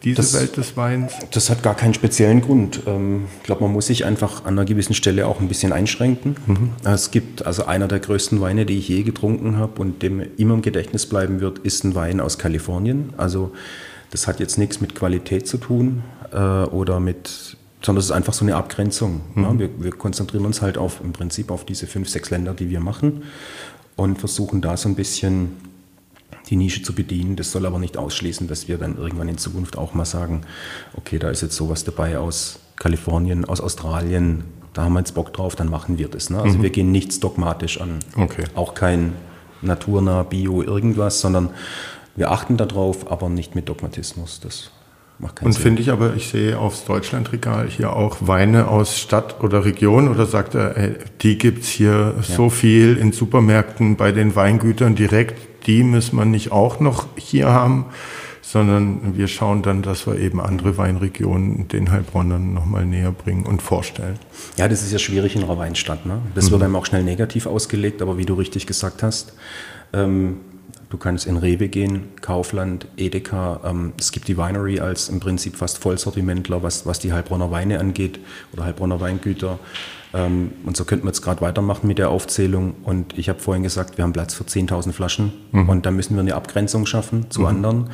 [0.03, 1.13] diese das, Welt des Weins?
[1.31, 2.81] Das hat gar keinen speziellen Grund.
[2.87, 6.35] Ähm, ich glaube, man muss sich einfach an einer gewissen Stelle auch ein bisschen einschränken.
[6.45, 6.69] Mhm.
[6.83, 10.55] Es gibt also einer der größten Weine, die ich je getrunken habe und dem immer
[10.55, 13.13] im Gedächtnis bleiben wird, ist ein Wein aus Kalifornien.
[13.17, 13.51] Also
[14.11, 18.33] das hat jetzt nichts mit Qualität zu tun äh, oder mit sondern es ist einfach
[18.33, 19.21] so eine Abgrenzung.
[19.35, 19.43] Mhm.
[19.43, 22.69] Ja, wir, wir, konzentrieren uns halt auf, im Prinzip auf diese fünf, sechs Länder, die
[22.69, 23.23] wir machen
[23.95, 25.57] und versuchen da so ein bisschen
[26.49, 27.35] die Nische zu bedienen.
[27.35, 30.41] Das soll aber nicht ausschließen, dass wir dann irgendwann in Zukunft auch mal sagen,
[30.95, 35.33] okay, da ist jetzt sowas dabei aus Kalifornien, aus Australien, da haben wir jetzt Bock
[35.33, 36.29] drauf, dann machen wir das.
[36.29, 36.39] Ne?
[36.41, 36.63] Also mhm.
[36.63, 37.99] wir gehen nichts dogmatisch an.
[38.15, 38.45] Okay.
[38.55, 39.13] Auch kein
[39.61, 41.51] naturnah, bio, irgendwas, sondern
[42.15, 44.39] wir achten darauf, aber nicht mit Dogmatismus.
[44.39, 44.71] Das
[45.41, 50.09] Und finde ich aber, ich sehe aufs Deutschlandregal hier auch Weine aus Stadt oder Region
[50.09, 52.21] oder sagt er, ey, die gibt's hier ja.
[52.21, 57.49] so viel in Supermärkten bei den Weingütern direkt, die muss man nicht auch noch hier
[57.49, 57.85] haben.
[58.41, 63.61] sondern wir schauen dann, dass wir eben andere Weinregionen den Heilbronnern nochmal näher bringen und
[63.61, 64.19] vorstellen.
[64.57, 66.05] Ja, das ist ja schwierig in einer Weinstadt.
[66.05, 66.21] Ne?
[66.35, 66.51] Das mhm.
[66.51, 69.33] wird einem auch schnell negativ ausgelegt, aber wie du richtig gesagt hast,
[69.93, 70.37] ähm,
[70.89, 73.61] du kannst in Rewe gehen, Kaufland, Edeka.
[73.65, 77.79] Ähm, es gibt die Winery als im Prinzip fast Vollsortimentler, was, was die Heilbronner Weine
[77.79, 78.19] angeht
[78.53, 79.59] oder Heilbronner Weingüter.
[80.13, 82.75] Ähm, und so könnten wir jetzt gerade weitermachen mit der Aufzählung.
[82.83, 85.69] Und ich habe vorhin gesagt, wir haben Platz für 10.000 Flaschen mhm.
[85.69, 87.47] und da müssen wir eine Abgrenzung schaffen zu mhm.
[87.47, 87.89] anderen.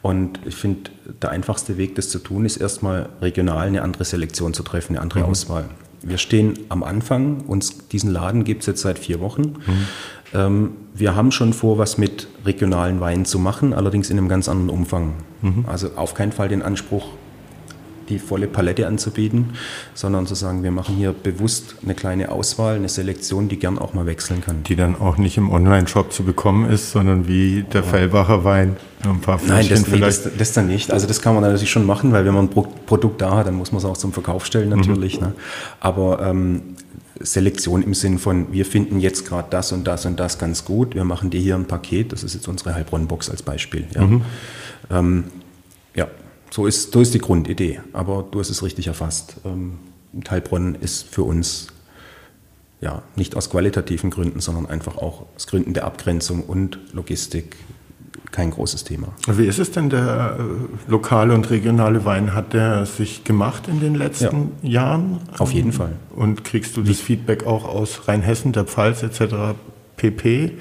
[0.00, 0.90] Und ich finde,
[1.20, 5.02] der einfachste Weg, das zu tun, ist erstmal regional eine andere Selektion zu treffen, eine
[5.02, 5.26] andere mhm.
[5.26, 5.68] Auswahl.
[6.00, 9.42] Wir stehen am Anfang, uns diesen Laden gibt es jetzt seit vier Wochen.
[9.42, 9.86] Mhm.
[10.34, 14.48] Ähm, wir haben schon vor, was mit regionalen Weinen zu machen, allerdings in einem ganz
[14.48, 15.14] anderen Umfang.
[15.42, 15.64] Mhm.
[15.66, 17.06] Also auf keinen Fall den Anspruch,
[18.08, 19.50] die volle Palette anzubieten,
[19.94, 23.92] sondern zu sagen, wir machen hier bewusst eine kleine Auswahl, eine Selektion, die gern auch
[23.94, 24.62] mal wechseln kann.
[24.64, 27.86] Die dann auch nicht im Online-Shop zu bekommen ist, sondern wie der ja.
[27.86, 28.76] Fellbacher Wein.
[29.04, 30.90] Ein paar Nein, das, nee, das, das, dann nicht.
[30.90, 33.54] Also das kann man natürlich schon machen, weil wenn man ein Produkt da hat, dann
[33.54, 35.20] muss man es auch zum Verkauf stellen natürlich.
[35.20, 35.26] Mhm.
[35.28, 35.32] Ne?
[35.78, 36.62] Aber ähm,
[37.20, 40.94] Selektion im Sinn von, wir finden jetzt gerade das und das und das ganz gut,
[40.94, 43.86] wir machen dir hier ein Paket, das ist jetzt unsere Heilbronn-Box als Beispiel.
[43.94, 44.06] Ja.
[44.06, 44.22] Mhm.
[44.90, 45.24] Ähm,
[45.94, 46.08] ja,
[46.50, 49.36] so ist, so ist die Grundidee, aber du hast es richtig erfasst.
[49.44, 49.78] Ähm,
[50.30, 51.68] Heilbronn ist für uns
[52.80, 57.56] ja, nicht aus qualitativen Gründen, sondern einfach auch aus Gründen der Abgrenzung und Logistik
[58.32, 59.08] kein großes Thema.
[59.26, 63.80] Wie ist es denn, der äh, lokale und regionale Wein, hat der sich gemacht in
[63.80, 65.20] den letzten ja, Jahren?
[65.38, 65.92] Auf jeden Fall.
[66.14, 69.56] Und kriegst du das Feedback auch aus Rheinhessen, der Pfalz etc.
[69.96, 70.52] pp.,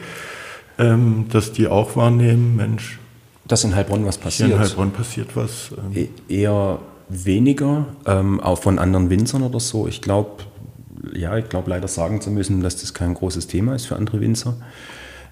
[0.80, 3.00] ähm, dass die auch wahrnehmen, Mensch,
[3.48, 4.52] dass in Heilbronn was passiert.
[4.52, 5.72] In Heilbronn passiert was.
[5.72, 6.10] Ähm.
[6.30, 9.88] E eher weniger, ähm, auch von anderen Winzern oder so.
[9.88, 10.44] Ich glaube,
[11.14, 14.20] ja, ich glaube leider sagen zu müssen, dass das kein großes Thema ist für andere
[14.20, 14.58] Winzer.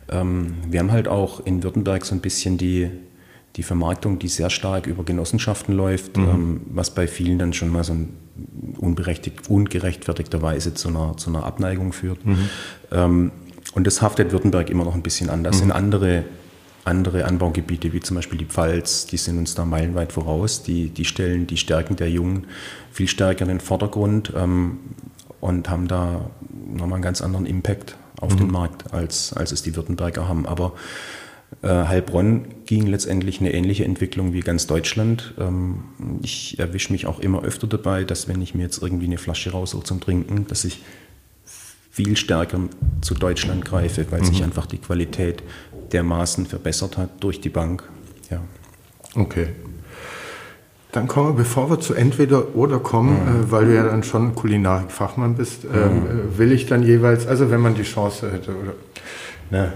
[0.10, 2.89] Ähm, wir haben halt auch in Württemberg so ein bisschen die,
[3.56, 6.24] die Vermarktung, die sehr stark über Genossenschaften läuft, mhm.
[6.24, 8.18] ähm, was bei vielen dann schon mal so ein
[8.78, 12.26] unberechtigt, ungerechtfertigterweise zu einer, zu einer Abneigung führt.
[12.26, 12.49] Mhm.
[12.91, 13.32] Ähm,
[13.74, 15.43] und das haftet Württemberg immer noch ein bisschen an.
[15.43, 15.60] Das mhm.
[15.60, 16.24] sind andere
[16.86, 20.62] andere Anbaugebiete, wie zum Beispiel die Pfalz, die sind uns da meilenweit voraus.
[20.64, 22.45] Die, die stellen die Stärken der Jungen
[22.91, 24.78] viel stärker in den Vordergrund ähm,
[25.41, 26.30] und haben da
[26.72, 28.38] nochmal einen ganz anderen Impact auf mhm.
[28.38, 30.45] den Markt, als, als es die Württemberger haben.
[30.45, 30.74] Aber
[31.61, 35.34] äh, Heilbronn ging letztendlich eine ähnliche Entwicklung wie ganz Deutschland.
[35.39, 35.84] Ähm,
[36.22, 39.51] ich erwische mich auch immer öfter dabei, dass wenn ich mir jetzt irgendwie eine Flasche
[39.51, 40.82] raussuche zum Trinken, dass ich
[41.91, 42.59] viel stärker
[43.01, 44.26] zu Deutschland greife, weil mhm.
[44.26, 45.43] sich einfach die Qualität
[45.93, 47.84] dermaßen verbessert hat durch die Bank.
[48.30, 48.41] Ja.
[49.16, 49.49] Okay.
[50.95, 53.43] Dann kommen wir, bevor wir zu entweder oder kommen, mhm.
[53.43, 56.37] äh, weil du ja dann schon Kulinarik-Fachmann bist, äh, mhm.
[56.37, 58.73] will ich dann jeweils, also wenn man die Chance hätte oder,
[59.51, 59.73] ne,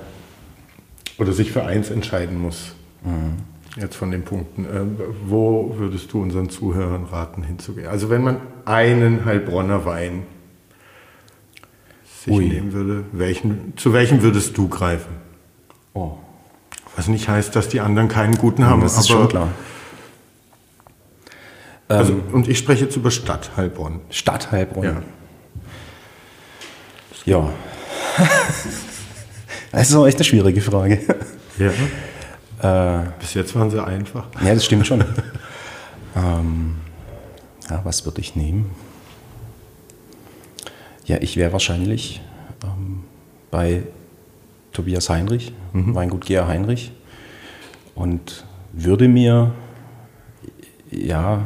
[1.17, 3.81] oder sich für eins entscheiden muss, mhm.
[3.81, 7.87] jetzt von den Punkten, äh, wo würdest du unseren Zuhörern raten hinzugehen?
[7.87, 10.23] Also wenn man einen Heilbronner Wein
[12.23, 12.47] sich Ui.
[12.47, 15.11] nehmen würde, welchen, zu welchem würdest du greifen?
[15.93, 16.13] Oh.
[16.95, 18.81] Was nicht heißt, dass die anderen keinen guten haben.
[18.81, 19.49] Das ist schon klar.
[21.89, 24.01] Also, ähm, und ich spreche jetzt über Stadt Heilbronn.
[24.11, 24.83] Stadt Heilbronn.
[24.85, 25.01] Ja.
[27.25, 27.49] Ja.
[29.71, 30.99] das ist auch echt eine schwierige Frage.
[31.57, 31.71] Ja.
[32.61, 34.27] Äh, Bis jetzt waren sie einfach.
[34.43, 34.99] Ja, das stimmt schon.
[36.13, 36.75] ähm,
[37.69, 38.71] ja, was würde ich nehmen?
[41.05, 42.21] Ja, ich wäre wahrscheinlich
[42.65, 43.05] ähm,
[43.49, 43.83] bei
[44.73, 45.95] Tobias Heinrich, mhm.
[45.95, 46.91] Weingut Gea Heinrich,
[47.95, 49.53] und würde mir,
[50.91, 51.45] ja,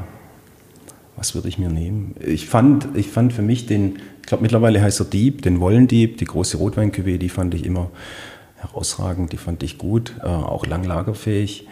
[1.23, 2.15] was würde ich mir nehmen?
[2.19, 6.17] Ich fand, ich fand für mich den, ich glaube mittlerweile heißt er Dieb, den Wollendieb,
[6.17, 7.91] die große Rotweinküve, die fand ich immer
[8.57, 11.69] herausragend, die fand ich gut, äh, auch langlagerfähig.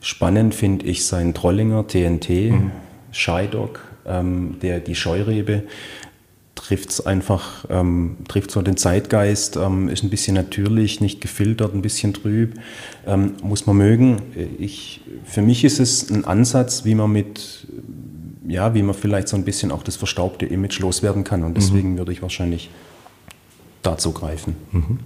[0.00, 2.70] Spannend finde ich seinen Trollinger TNT, mhm.
[3.10, 5.64] Scheidok, ähm, der, die Scheurebe,
[6.54, 11.74] trifft es einfach, ähm, trifft so den Zeitgeist, ähm, ist ein bisschen natürlich, nicht gefiltert,
[11.74, 12.54] ein bisschen trüb,
[13.06, 14.22] ähm, muss man mögen.
[14.58, 17.66] Ich, für mich ist es ein Ansatz, wie man mit,
[18.48, 21.92] ja, wie man vielleicht so ein bisschen auch das verstaubte Image loswerden kann und deswegen
[21.92, 21.98] mhm.
[21.98, 22.70] würde ich wahrscheinlich
[23.82, 24.56] dazu greifen.
[24.72, 24.98] Mhm.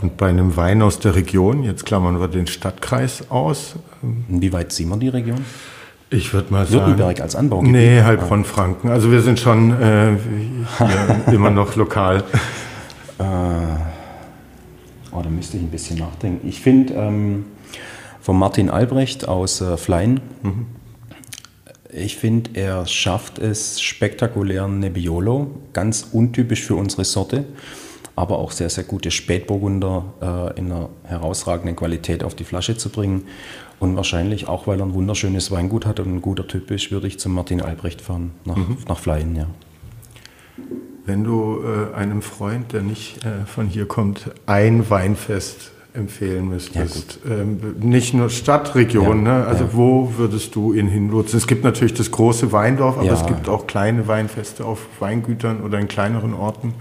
[0.00, 3.76] Und bei einem Wein aus der Region, jetzt klammern wir den Stadtkreis aus.
[4.00, 5.44] Wie weit ziehen wir die Region?
[6.08, 6.80] Ich würde mal sagen.
[6.80, 7.72] Württemberg als Anbaugebiet?
[7.72, 8.90] Nee, Heilbronn-Franken.
[8.90, 10.12] Also wir sind schon äh,
[11.32, 12.24] immer noch lokal.
[13.18, 13.22] Äh,
[15.10, 16.46] oh, da müsste ich ein bisschen nachdenken.
[16.48, 17.44] Ich finde ähm,
[18.20, 20.66] von Martin Albrecht aus äh, Flein, mhm.
[21.92, 27.44] Ich finde, er schafft es spektakulär Nebbiolo, ganz untypisch für unsere Sorte,
[28.16, 32.88] aber auch sehr, sehr gute Spätburgunder äh, in einer herausragenden Qualität auf die Flasche zu
[32.88, 33.24] bringen.
[33.78, 37.08] Und wahrscheinlich, auch weil er ein wunderschönes Weingut hat und ein guter Typ ist, würde
[37.08, 38.78] ich zum Martin Albrecht fahren, nach, mhm.
[38.88, 39.46] nach Fleien, ja.
[41.04, 47.18] Wenn du äh, einem Freund, der nicht äh, von hier kommt, ein Weinfest empfehlen müsstest,
[47.28, 49.46] ja, ähm, nicht nur Stadtregion, ja, ne?
[49.46, 49.70] also ja.
[49.72, 51.38] wo würdest du ihn hinlotsen?
[51.38, 55.78] Es gibt natürlich das große Weindorf, aber es gibt auch kleine Weinfeste auf Weingütern oder
[55.78, 56.74] in kleineren Orten.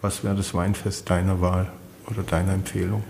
[0.00, 1.70] Was wäre das Weinfest deiner Wahl
[2.10, 3.02] oder deiner Empfehlung?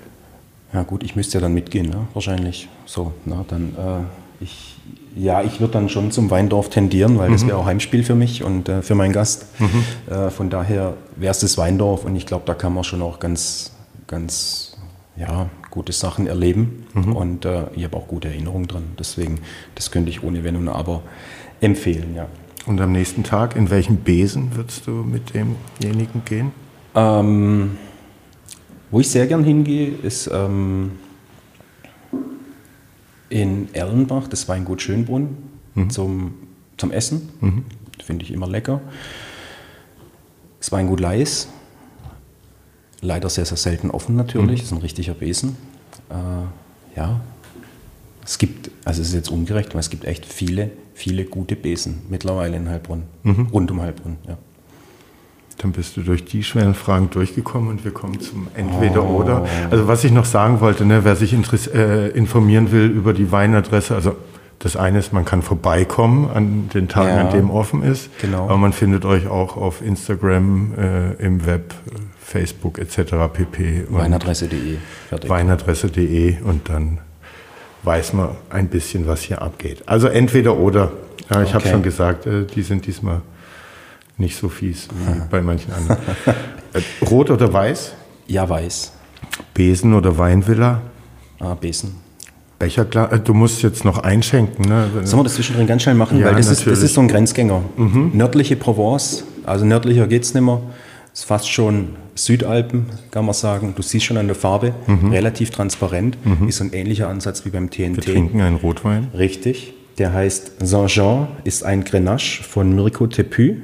[0.72, 2.08] Ja gut, ich müsste ja dann mitgehen, ne?
[2.12, 2.68] wahrscheinlich.
[2.84, 4.76] So, na, dann äh, ich,
[5.14, 7.34] ja, ich würde dann schon zum Weindorf tendieren, weil mhm.
[7.34, 9.46] das wäre auch Heimspiel für mich und äh, für meinen Gast.
[9.60, 10.12] Mhm.
[10.12, 13.20] Äh, von daher wäre es das Weindorf und ich glaube, da kann man schon auch
[13.20, 13.72] ganz,
[14.06, 14.65] ganz
[15.16, 17.16] ja, gute Sachen erleben mhm.
[17.16, 18.84] und äh, ich habe auch gute Erinnerungen dran.
[18.98, 19.40] Deswegen,
[19.74, 21.02] das könnte ich ohne Wenn und Aber
[21.60, 22.28] empfehlen, ja.
[22.66, 26.50] Und am nächsten Tag, in welchen Besen würdest du mit demjenigen gehen?
[26.94, 27.78] Ähm,
[28.90, 30.92] wo ich sehr gern hingehe, ist ähm,
[33.28, 35.36] in Erlenbach, das Weingut Schönbrunn,
[35.74, 35.90] mhm.
[35.90, 36.34] zum,
[36.76, 37.28] zum Essen.
[37.40, 37.64] Mhm.
[38.02, 38.80] Finde ich immer lecker.
[40.58, 41.48] Das Weingut Leis,
[43.00, 44.64] leider sehr, sehr selten offen natürlich, mhm.
[44.64, 45.56] ist ein richtiger Besen.
[46.10, 47.20] Äh, ja,
[48.24, 52.02] es gibt, also es ist jetzt ungerecht, aber es gibt echt viele, viele gute Besen
[52.08, 53.48] mittlerweile in Heilbronn, mhm.
[53.52, 54.36] rund um Heilbronn, ja.
[55.58, 59.42] Dann bist du durch die schweren Fragen durchgekommen und wir kommen zum Entweder-Oder.
[59.42, 59.46] Oh.
[59.70, 63.94] Also was ich noch sagen wollte, ne, wer sich äh, informieren will über die Weinadresse,
[63.94, 64.16] also
[64.58, 68.08] das eine ist, man kann vorbeikommen an den Tagen, ja, an dem offen ist.
[68.20, 68.44] Genau.
[68.44, 71.74] Aber man findet euch auch auf Instagram, äh, im Web,
[72.18, 73.14] Facebook etc.
[73.32, 73.84] pp.
[73.88, 74.78] Weinadresse.de.
[75.28, 76.98] Weinadresse.de und dann
[77.82, 79.84] weiß man ein bisschen, was hier abgeht.
[79.86, 80.92] Also entweder oder.
[81.30, 81.54] Ja, ich okay.
[81.54, 83.20] habe schon gesagt, äh, die sind diesmal
[84.16, 85.98] nicht so fies wie bei manchen anderen.
[86.72, 87.94] Äh, rot oder weiß?
[88.26, 88.92] Ja, weiß.
[89.54, 90.82] Besen oder Weinvilla?
[91.38, 92.05] Ah, Besen.
[92.58, 94.66] Becherglas, äh, du musst jetzt noch einschenken.
[94.66, 94.88] Ne?
[95.02, 96.18] Sollen wir das zwischendrin ganz schnell machen?
[96.18, 97.62] Ja, Weil das ist, das ist, so ein Grenzgänger.
[97.76, 98.12] Mhm.
[98.14, 100.60] Nördliche Provence, also nördlicher geht es nicht mehr.
[101.12, 103.74] Ist fast schon Südalpen, kann man sagen.
[103.76, 105.10] Du siehst schon an der Farbe, mhm.
[105.10, 106.16] relativ transparent.
[106.24, 106.48] Mhm.
[106.48, 108.06] Ist so ein ähnlicher Ansatz wie beim TNT.
[108.06, 109.08] Wir trinken einen Rotwein.
[109.16, 109.74] Richtig.
[109.98, 113.56] Der heißt Saint-Jean, ist ein Grenache von Mirko Tepu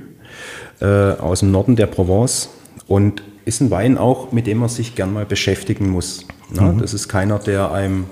[0.80, 2.50] äh, aus dem Norden der Provence
[2.86, 6.26] und ist ein Wein auch, mit dem man sich gern mal beschäftigen muss.
[6.50, 6.78] Mhm.
[6.78, 8.06] Das ist keiner, der einem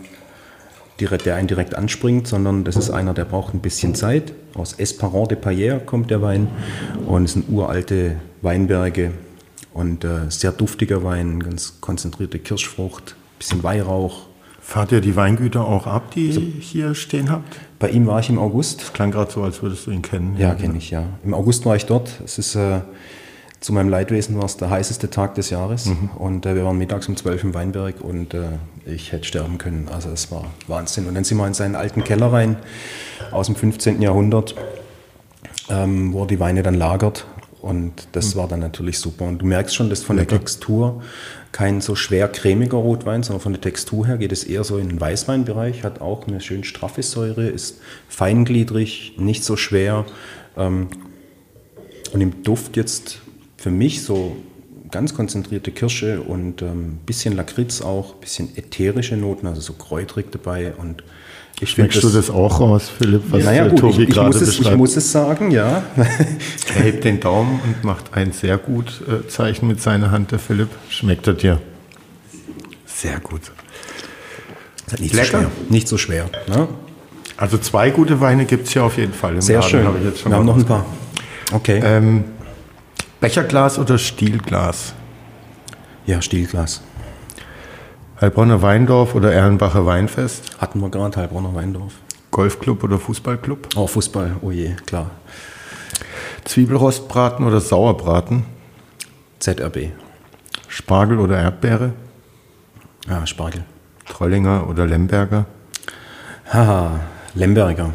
[1.01, 4.33] direkt, der einen direkt anspringt, sondern das ist einer, der braucht ein bisschen Zeit.
[4.55, 6.49] Aus Esperant de Payer kommt der Wein
[7.07, 9.13] und es sind uralte Weinberge
[9.73, 14.27] und äh, sehr duftiger Wein, ganz konzentrierte Kirschfrucht, bisschen Weihrauch.
[14.61, 17.59] Fahrt ihr die Weingüter auch ab, die ihr hier stehen habt?
[17.79, 18.83] Bei ihm war ich im August.
[18.83, 20.37] Das klang gerade so, als würdest du ihn kennen.
[20.39, 21.07] Ja, kenne ich, ja.
[21.25, 22.21] Im August war ich dort.
[22.25, 22.81] Es ist äh,
[23.61, 25.87] zu meinem Leidwesen war es der heißeste Tag des Jahres.
[25.87, 26.11] Mhm.
[26.17, 28.43] Und äh, wir waren mittags um 12 im Weinberg und äh,
[28.87, 29.89] ich hätte sterben können.
[29.89, 31.07] Also es war Wahnsinn.
[31.07, 32.57] Und dann sind wir in seinen alten Keller rein
[33.31, 34.03] aus dem 15.
[34.03, 34.55] Jahrhundert,
[35.69, 37.27] ähm, wo er die Weine dann lagert.
[37.61, 38.39] Und das mhm.
[38.39, 39.27] war dann natürlich super.
[39.27, 40.31] Und du merkst schon, dass von Lecker.
[40.31, 41.03] der Textur
[41.53, 44.89] kein so schwer cremiger Rotwein, sondern von der Textur her geht es eher so in
[44.89, 50.07] den Weißweinbereich, hat auch eine schön straffe Säure, ist feingliedrig, nicht so schwer.
[50.57, 50.89] Ähm,
[52.13, 53.21] und im Duft jetzt
[53.57, 54.37] für mich so
[54.91, 60.27] ganz konzentrierte Kirsche und ein ähm, bisschen Lakritz auch, bisschen ätherische Noten, also so kräutrig
[60.31, 61.03] dabei und
[61.63, 64.41] ich Schmeckst du das auch raus, Philipp, was naja, gut, Tobi ich, ich, gerade muss
[64.41, 65.83] es, ich muss es sagen, ja.
[65.97, 70.39] er hebt den Daumen und macht ein sehr gut äh, Zeichen mit seiner Hand, der
[70.39, 70.69] Philipp.
[70.89, 71.61] Schmeckt er dir?
[72.87, 73.43] Sehr gut.
[74.99, 75.25] Nicht Lecker.
[75.25, 75.51] so schwer.
[75.69, 76.31] Nicht so schwer.
[76.49, 76.69] Ne?
[77.37, 79.35] Also zwei gute Weine gibt es ja auf jeden Fall.
[79.35, 79.87] Im sehr Laden, schön.
[79.87, 80.87] Hab Wir haben noch ein paar.
[81.53, 81.81] Okay.
[81.85, 82.25] Ähm,
[83.21, 84.95] Becherglas oder Stielglas?
[86.07, 86.81] Ja, Stielglas.
[88.19, 90.57] Heilbronner Weindorf oder Erlenbacher Weinfest?
[90.59, 91.93] Hatten wir gerade Heilbronner Weindorf.
[92.31, 93.69] Golfclub oder Fußballclub?
[93.77, 95.11] Oh, Fußball, oh je, klar.
[96.45, 98.45] Zwiebelrostbraten oder Sauerbraten?
[99.39, 99.91] ZRB.
[100.69, 101.93] Spargel oder Erdbeere?
[103.07, 103.65] Ja, Spargel.
[104.07, 105.45] Trollinger oder Lemberger?
[106.51, 107.01] Haha,
[107.35, 107.91] Lemberger.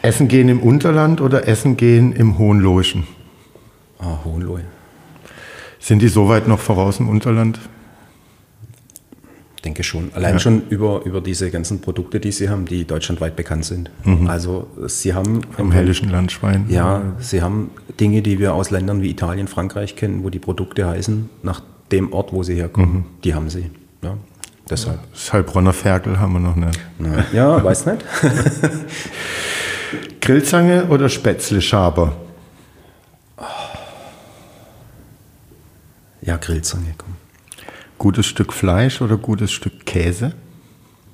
[0.00, 3.06] Essen gehen im Unterland oder Essen gehen im Hohenlohischen?
[4.00, 4.62] Ah, Hohenlohe.
[5.78, 7.58] Sind die soweit noch voraus im Unterland?
[9.64, 10.10] denke schon.
[10.14, 10.38] Allein ja.
[10.38, 13.90] schon über, über diese ganzen Produkte, die sie haben, die deutschlandweit bekannt sind.
[14.04, 14.28] Mhm.
[14.28, 15.42] Also sie haben...
[15.50, 16.66] Vom hellischen Landschwein.
[16.68, 20.86] Ja, sie haben Dinge, die wir aus Ländern wie Italien, Frankreich kennen, wo die Produkte
[20.86, 21.62] heißen, nach
[21.92, 22.92] dem Ort, wo sie herkommen.
[22.92, 23.04] Mhm.
[23.24, 23.70] Die haben sie.
[24.02, 24.16] Ja,
[24.68, 24.98] deshalb.
[25.12, 26.78] Das Heilbronner Ferkel haben wir noch nicht.
[26.98, 27.24] Nein.
[27.32, 28.04] Ja, weiß nicht.
[30.20, 32.12] Grillzange oder Spätzle-Schaber?
[36.22, 37.16] Ja, Grillzange, komm.
[37.98, 40.32] Gutes Stück Fleisch oder gutes Stück Käse?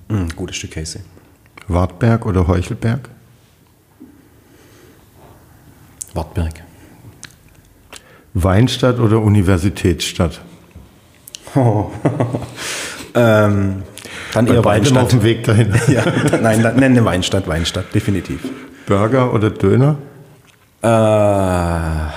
[0.08, 1.00] Mm, gutes Stück Käse.
[1.68, 3.08] Wartberg oder Heuchelberg?
[6.14, 6.62] Wartberg.
[8.34, 10.40] Weinstadt oder Universitätsstadt?
[11.54, 11.90] Oh.
[13.14, 13.82] ähm,
[14.32, 15.04] dann eher Weinstadt.
[15.04, 15.74] auf dem Weg dahin.
[15.88, 16.04] ja,
[16.40, 18.40] nein, nenne Weinstadt, Weinstadt, definitiv.
[18.86, 19.96] Burger oder Döner?
[20.82, 22.12] Äh, ja,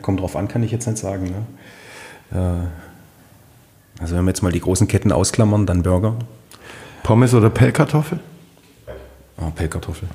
[0.00, 1.24] kommt drauf an, kann ich jetzt nicht sagen.
[1.24, 1.46] Ne?
[2.30, 6.16] Also wenn wir jetzt mal die großen Ketten ausklammern, dann Burger.
[7.02, 8.18] Pommes oder Pellkartoffel?
[9.38, 10.08] Oh, Pellkartoffel.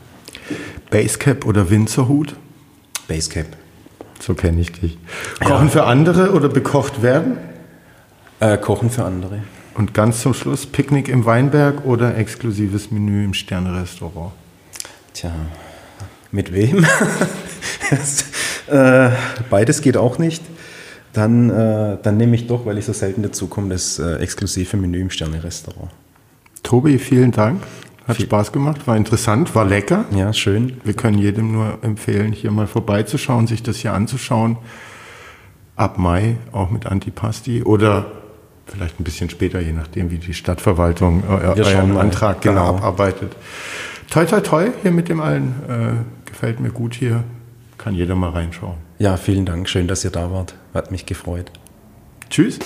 [0.89, 2.35] Basecap oder Winzerhut?
[3.07, 3.47] Basecap.
[4.19, 4.97] So kenne ich dich.
[5.39, 5.71] Kochen ja.
[5.71, 7.38] für andere oder bekocht werden?
[8.39, 9.43] Äh, kochen für andere.
[9.73, 14.33] Und ganz zum Schluss Picknick im Weinberg oder exklusives Menü im Sternerestaurant?
[15.13, 15.31] Tja,
[16.31, 16.85] mit wem?
[18.67, 19.09] äh,
[19.49, 20.43] beides geht auch nicht.
[21.13, 24.77] Dann, äh, dann nehme ich doch, weil ich so selten dazu komme, das äh, exklusive
[24.77, 25.91] Menü im Sternerestaurant.
[26.63, 27.61] Tobi, vielen Dank.
[28.07, 28.25] Hat Viel.
[28.25, 30.05] Spaß gemacht, war interessant, war lecker.
[30.15, 30.77] Ja, schön.
[30.83, 34.57] Wir können jedem nur empfehlen, hier mal vorbeizuschauen, sich das hier anzuschauen.
[35.75, 38.05] Ab Mai auch mit Antipasti oder
[38.65, 42.75] vielleicht ein bisschen später, je nachdem, wie die Stadtverwaltung äh, euren Antrag genau.
[42.75, 43.35] abarbeitet.
[44.09, 45.55] Toi, toi, toi, hier mit dem allen.
[45.69, 47.23] Äh, gefällt mir gut hier.
[47.77, 48.75] Kann jeder mal reinschauen.
[49.01, 49.67] Ja, vielen Dank.
[49.67, 50.53] Schön, dass ihr da wart.
[50.75, 51.51] Hat mich gefreut.
[52.29, 52.59] Tschüss.